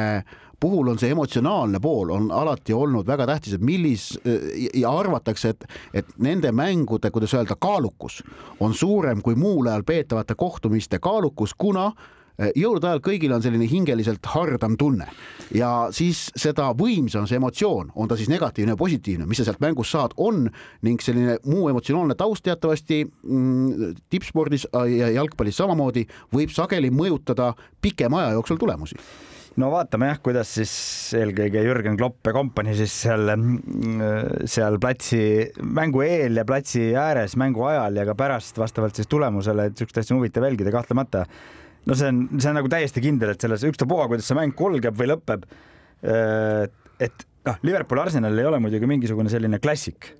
puhul 0.60 0.88
on 0.88 0.98
see 0.98 1.10
emotsionaalne 1.12 1.80
pool 1.82 2.10
on 2.14 2.30
alati 2.32 2.72
olnud 2.72 3.06
väga 3.06 3.26
tähtis, 3.28 3.56
et 3.56 3.64
millis 3.64 4.08
ja 4.74 4.90
arvatakse, 4.90 5.52
et, 5.52 5.66
et 5.94 6.14
nende 6.18 6.52
mängude, 6.52 7.10
kuidas 7.12 7.34
öelda, 7.36 7.58
kaalukus 7.60 8.22
on 8.60 8.74
suurem 8.74 9.22
kui 9.22 9.36
muul 9.36 9.68
ajal 9.68 9.84
peetavate 9.86 10.34
kohtumiste 10.34 10.98
kaalukus, 10.98 11.54
kuna 11.54 11.90
jõulude 12.56 12.90
ajal 12.90 13.02
kõigil 13.04 13.32
on 13.32 13.44
selline 13.44 13.68
hingeliselt 13.70 14.26
hardam 14.34 14.76
tunne 14.76 15.06
ja 15.54 15.88
siis 15.94 16.26
seda 16.36 16.70
võimsam 16.76 17.28
see 17.28 17.38
emotsioon, 17.40 17.92
on 17.94 18.10
ta 18.10 18.18
siis 18.18 18.30
negatiivne 18.32 18.74
või 18.74 18.86
positiivne, 18.86 19.28
mis 19.28 19.40
sa 19.40 19.48
sealt 19.48 19.62
mängust 19.64 19.94
saad, 19.94 20.16
on 20.16 20.46
ning 20.86 21.02
selline 21.02 21.38
muu 21.46 21.70
emotsionaalne 21.70 22.16
taust 22.18 22.44
teatavasti 22.46 23.04
mm, 23.06 23.94
tippspordis 24.12 24.68
ja 24.72 25.12
jalgpallis 25.16 25.56
samamoodi 25.62 26.06
võib 26.34 26.52
sageli 26.54 26.92
mõjutada 26.92 27.52
pikema 27.82 28.24
aja 28.24 28.36
jooksul 28.36 28.60
tulemusi 28.60 29.00
no 29.60 29.70
vaatame 29.72 30.10
jah, 30.10 30.18
kuidas 30.24 30.50
siis 30.58 30.72
eelkõige 31.16 31.62
Jürgen 31.64 31.96
Klopp 31.98 32.28
ja 32.28 32.34
kompanii 32.36 32.76
siis 32.76 32.94
seal, 33.06 33.32
seal 34.48 34.80
platsi 34.82 35.20
mängu 35.64 36.04
eel 36.04 36.40
ja 36.40 36.44
platsi 36.48 36.90
ääres 36.98 37.36
mängu 37.40 37.64
ajal 37.68 38.02
ja 38.02 38.06
ka 38.08 38.16
pärast 38.18 38.60
vastavalt 38.60 38.98
siis 38.98 39.08
tulemusele, 39.10 39.70
et 39.70 39.78
siukest 39.78 40.02
asja 40.02 40.14
on 40.14 40.20
huvitav 40.20 40.46
jälgida 40.48 40.74
kahtlemata. 40.74 41.24
No 41.86 41.96
see 41.98 42.10
on, 42.12 42.20
see 42.36 42.50
on 42.50 42.60
nagu 42.60 42.70
täiesti 42.72 43.02
kindel, 43.04 43.34
et 43.34 43.46
selles 43.46 43.64
ükstapuha, 43.68 44.08
kuidas 44.10 44.28
see 44.28 44.38
mäng 44.38 44.54
kulgeb 44.58 44.96
või 44.98 45.10
lõpeb. 45.14 45.48
et 47.00 47.26
noh, 47.46 47.58
Liverpool 47.66 48.02
Arsenal 48.02 48.38
ei 48.38 48.46
ole 48.46 48.60
muidugi 48.62 48.88
mingisugune 48.90 49.32
selline 49.32 49.60
klassik 49.62 50.12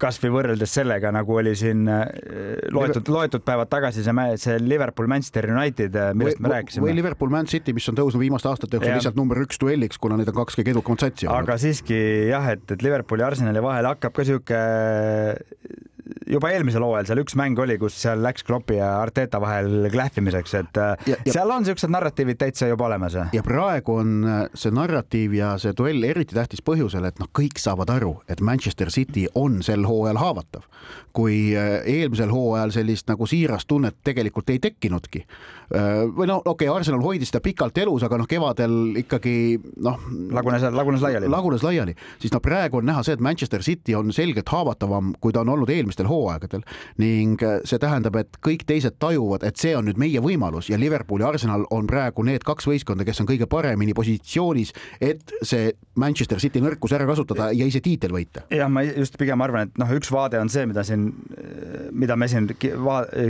kasvõi 0.00 0.30
võrreldes 0.32 0.72
sellega, 0.74 1.10
nagu 1.14 1.36
oli 1.38 1.52
siin 1.58 1.84
äh, 1.90 2.04
loetud, 2.74 3.08
loetud 3.12 3.44
päevad 3.46 3.70
tagasi 3.70 4.04
see, 4.04 4.26
see 4.40 4.56
Liverpool, 4.62 5.08
Manchester 5.10 5.48
United, 5.52 5.98
äh, 6.00 6.10
millest 6.16 6.40
või, 6.40 6.46
me 6.46 6.52
rääkisime. 6.54 6.86
või 6.86 6.96
Liverpool, 6.98 7.32
Man 7.34 7.50
City, 7.50 7.74
mis 7.76 7.86
on 7.92 7.98
tõusnud 7.98 8.22
viimaste 8.22 8.50
aastate 8.50 8.78
jooksul 8.78 8.96
lihtsalt 8.96 9.18
number 9.18 9.40
üks 9.44 9.60
duelliks, 9.60 10.00
kuna 10.02 10.18
need 10.20 10.30
on 10.32 10.38
kaks 10.40 10.58
kõige 10.58 10.74
edukamat 10.74 11.06
satsi 11.06 11.28
olnud. 11.28 11.44
aga 11.44 11.58
siiski 11.60 12.00
jah, 12.30 12.48
et, 12.56 12.64
et 12.74 12.84
Liverpooli 12.84 13.24
ja 13.24 13.30
Arsenali 13.30 13.62
vahel 13.64 13.90
hakkab 13.92 14.16
ka 14.16 14.26
sihuke 14.26 14.62
juba 16.28 16.50
eelmisel 16.52 16.84
hooajal 16.84 17.08
seal 17.08 17.22
üks 17.22 17.36
mäng 17.38 17.58
oli, 17.60 17.76
kus 17.80 17.96
seal 18.02 18.22
läks 18.24 18.44
Kloppi 18.44 18.78
ja 18.78 18.90
Arteta 19.00 19.40
vahel 19.42 19.88
klähvimiseks, 19.92 20.54
et 20.60 20.80
ja, 20.80 21.16
ja, 21.16 21.32
seal 21.32 21.50
on 21.50 21.64
siuksed 21.66 21.92
narratiivid 21.92 22.38
täitsa 22.40 22.68
juba 22.68 22.88
olemas. 22.88 23.16
ja 23.32 23.42
praegu 23.46 23.98
on 24.02 24.26
see 24.54 24.74
narratiiv 24.74 25.36
ja 25.38 25.54
see 25.60 25.74
duell 25.76 26.04
eriti 26.04 26.36
tähtis 26.36 26.62
põhjusel, 26.64 27.06
et 27.08 27.20
noh, 27.22 27.30
kõik 27.34 27.60
saavad 27.60 27.92
aru, 27.94 28.16
et 28.28 28.42
Manchester 28.44 28.92
City 28.92 29.26
on 29.34 29.62
sel 29.64 29.86
hooajal 29.88 30.20
haavatav. 30.20 30.68
kui 31.14 31.54
äh, 31.54 31.78
eelmisel 31.86 32.32
hooajal 32.34 32.72
sellist 32.74 33.06
nagu 33.06 33.26
siirast 33.30 33.68
tunnet 33.70 33.94
tegelikult 34.04 34.50
ei 34.50 34.58
tekkinudki. 34.58 35.20
Äh, 35.70 36.02
või 36.10 36.26
no 36.26 36.40
okei 36.40 36.66
okay,, 36.66 36.76
Arsenal 36.76 37.04
hoidis 37.04 37.30
seda 37.30 37.40
pikalt 37.44 37.78
elus, 37.78 38.02
aga 38.02 38.18
noh, 38.18 38.26
kevadel 38.28 38.98
ikkagi 39.04 39.60
noh. 39.86 40.00
lagunes, 40.34 40.66
lagunes 40.74 41.04
laiali. 41.04 41.30
lagunes 41.30 41.62
laiali, 41.62 41.94
siis 42.18 42.34
no 42.34 42.42
praegu 42.42 42.80
on 42.80 42.88
näha 42.90 43.04
see, 43.06 43.14
et 43.14 43.22
Manchester 43.22 43.62
City 43.62 43.94
on 43.94 44.10
selgelt 44.12 44.50
haavatavam, 44.50 45.14
kui 45.20 45.32
ta 45.32 45.44
on 45.44 45.54
olnud 45.54 45.70
eelmistel 45.94 46.08
hooaegadel 46.10 46.62
ning 46.98 47.42
äh, 47.42 47.60
see 47.64 47.78
tähendab, 47.78 48.16
et 48.18 48.38
kõik 48.44 48.64
teised 48.66 48.98
tajuvad, 48.98 49.44
et 49.46 49.56
see 49.60 49.74
on 49.76 49.86
nüüd 49.88 49.98
meie 50.00 50.20
võimalus 50.20 50.70
ja 50.70 50.78
Liverpool 50.78 51.22
ja 51.22 51.30
Arsenal 51.32 51.66
on 51.70 51.86
praegu 51.86 52.24
need 52.26 52.44
kaks 52.44 52.66
võistkonda, 52.68 53.04
kes 53.04 53.20
on 53.22 53.28
kõige 53.28 53.46
paremini 53.50 53.94
positsioonis, 53.94 54.72
et 55.00 55.34
see 55.42 55.72
Manchester 55.96 56.40
City 56.42 56.62
nõrkus 56.62 56.94
ära 56.96 57.06
kasutada 57.06 57.50
ja 57.54 57.66
ise 57.66 57.80
tiitel 57.84 58.14
võita. 58.14 58.44
jah, 58.50 58.68
ma 58.70 58.82
just 58.86 59.18
pigem 59.18 59.40
arvan, 59.44 59.68
et 59.68 59.78
noh, 59.78 59.94
üks 59.94 60.10
vaade 60.12 60.40
on 60.40 60.50
see, 60.50 60.66
mida 60.66 60.84
siin, 60.86 61.10
mida 61.92 62.16
me 62.16 62.28
siin 62.28 62.50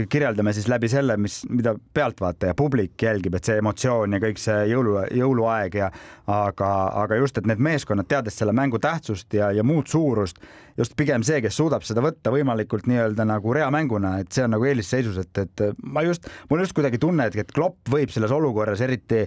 kirjeldame 0.09 0.53
siis 0.55 0.69
läbi 0.71 0.89
selle, 0.91 1.17
mis, 1.21 1.43
mida 1.49 1.75
pealtvaataja, 1.93 2.55
publik 2.57 3.01
jälgib, 3.01 3.37
et 3.37 3.45
see 3.45 3.59
emotsioon 3.61 4.17
ja 4.17 4.21
kõik 4.23 4.41
see 4.41 4.65
jõulu, 4.71 4.97
jõuluaeg 5.13 5.79
ja 5.81 5.91
aga, 6.31 6.71
aga 7.05 7.21
just, 7.21 7.37
et 7.37 7.49
need 7.49 7.61
meeskonnad, 7.61 8.09
teades 8.09 8.37
selle 8.39 8.55
mängu 8.55 8.79
tähtsust 8.81 9.33
ja, 9.37 9.51
ja 9.53 9.65
muud 9.65 9.89
suurust, 9.91 10.41
just 10.77 10.95
pigem 10.97 11.23
see, 11.23 11.39
kes 11.43 11.55
suudab 11.57 11.85
seda 11.87 12.03
võtta 12.03 12.33
võimalikult 12.33 12.54
nii-öelda 12.63 13.27
nagu 13.27 13.53
reamänguna, 13.55 14.17
et 14.23 14.31
see 14.31 14.45
on 14.45 14.55
nagu 14.55 14.65
eelisseisus, 14.65 15.19
et, 15.21 15.43
et 15.43 15.83
ma 15.83 16.05
just, 16.05 16.29
mul 16.49 16.63
just 16.63 16.75
kuidagi 16.77 17.01
tunne, 17.01 17.29
et, 17.29 17.37
et 17.45 17.53
Klopp 17.55 17.91
võib 17.91 18.13
selles 18.13 18.33
olukorras 18.35 18.81
eriti 18.85 19.25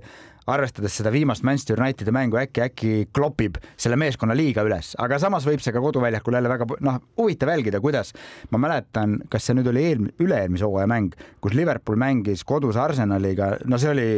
arvestades 0.48 0.94
seda 0.96 1.12
viimast 1.12 1.44
Manchester 1.44 1.80
Unitedi 1.80 2.12
mängu 2.14 2.38
äkki, 2.40 2.62
äkki 2.64 2.92
klopib 3.14 3.58
selle 3.76 3.98
meeskonna 4.00 4.36
liiga 4.36 4.64
üles, 4.66 4.94
aga 5.00 5.18
samas 5.20 5.46
võib 5.48 5.62
see 5.64 5.74
ka 5.74 5.82
koduväljakul 5.84 6.38
jälle 6.38 6.52
väga 6.52 6.68
noh, 6.84 6.98
huvitav 7.20 7.52
jälgida, 7.52 7.82
kuidas 7.84 8.14
ma 8.54 8.60
mäletan, 8.62 9.18
kas 9.28 9.48
see 9.48 9.58
nüüd 9.58 9.68
oli 9.72 9.84
eelm-, 9.90 10.10
üle-eelmise 10.24 10.68
hooaja 10.68 10.88
mäng, 10.90 11.16
kus 11.44 11.56
Liverpool 11.58 12.00
mängis 12.00 12.44
kodus 12.48 12.80
Arsenaliga, 12.80 13.56
no 13.68 13.80
see 13.80 13.92
oli 13.92 14.10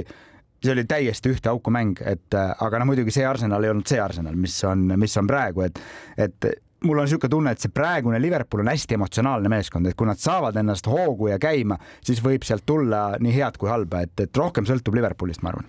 see 0.61 0.75
oli 0.75 0.85
täiesti 0.85 1.33
ühte 1.33 1.49
auku 1.49 1.73
mäng, 1.73 2.03
et 2.05 2.37
aga 2.37 2.81
noh, 2.81 2.91
muidugi 2.91 3.15
see 3.15 3.25
Arsenal 3.27 3.65
ei 3.65 3.73
olnud 3.73 3.89
see 3.89 4.01
Arsenal, 4.01 4.37
mis 4.37 4.59
on, 4.69 4.91
mis 5.01 5.17
on 5.17 5.31
praegu, 5.31 5.65
et, 5.65 5.81
et 6.21 6.53
mul 6.85 6.99
on 6.99 7.05
niisugune 7.05 7.31
tunne, 7.31 7.53
et 7.53 7.61
see 7.63 7.73
praegune 7.75 8.21
Liverpool 8.23 8.63
on 8.65 8.71
hästi 8.73 8.97
emotsionaalne 8.97 9.53
meeskond, 9.53 9.87
et 9.87 9.97
kui 9.99 10.09
nad 10.09 10.21
saavad 10.21 10.57
ennast 10.57 10.89
hoogu 10.91 11.29
ja 11.33 11.39
käima, 11.43 11.79
siis 12.05 12.23
võib 12.25 12.47
sealt 12.47 12.67
tulla 12.67 13.19
nii 13.21 13.35
head 13.37 13.61
kui 13.61 13.71
halba, 13.71 14.05
et, 14.07 14.17
et 14.21 14.43
rohkem 14.43 14.69
sõltub 14.69 14.97
Liverpoolist, 14.97 15.45
ma 15.45 15.55
arvan 15.55 15.69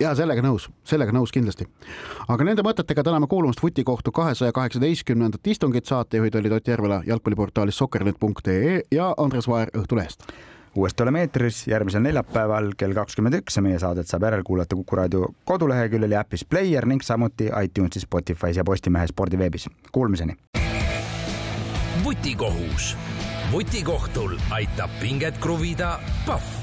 ja 0.00 0.14
sellega 0.18 0.42
nõus, 0.44 0.68
sellega 0.88 1.12
nõus 1.14 1.32
kindlasti. 1.34 1.66
aga 2.28 2.44
nende 2.44 2.64
mõtetega 2.64 3.04
täname 3.04 3.28
kuulamast 3.30 3.62
Vutikohtu 3.62 4.12
kahesaja 4.12 4.52
kaheksateistkümnendat 4.52 5.46
istungit, 5.46 5.86
saatejuhid 5.86 6.34
olid 6.40 6.56
Ott 6.58 6.68
Järvela 6.68 7.02
jalgpalliportaalis 7.06 7.78
sokkernet.ee 7.78 8.80
ja 8.90 9.12
Andres 9.16 9.48
Vaher 9.48 9.70
Õhtulehest 9.76 10.26
uuesti 10.76 11.02
oleme 11.02 11.20
eetris 11.20 11.66
järgmisel 11.68 12.02
neljapäeval 12.02 12.72
kell 12.76 12.94
kakskümmend 12.96 13.36
üks 13.42 13.58
ja 13.58 13.62
meie 13.64 13.78
saadet 13.78 14.08
saab 14.08 14.26
järelkuulata 14.28 14.76
Kuku 14.76 14.96
raadio 14.96 15.28
koduleheküljel 15.44 16.16
ja 16.16 16.24
äpis 16.24 16.44
Player 16.44 16.86
ning 16.86 17.02
samuti 17.02 17.50
iTunesis, 17.64 18.06
Spotify's 18.06 18.56
ja 18.56 18.64
Postimehe 18.64 19.06
spordiveebis. 19.06 19.68
Kuulmiseni. 19.92 20.36
vutikohus. 22.04 22.96
vutikohtul 23.52 24.36
aitab 24.50 24.90
pinget 25.00 25.38
kruvida 25.38 25.98
Pahv 26.26 26.61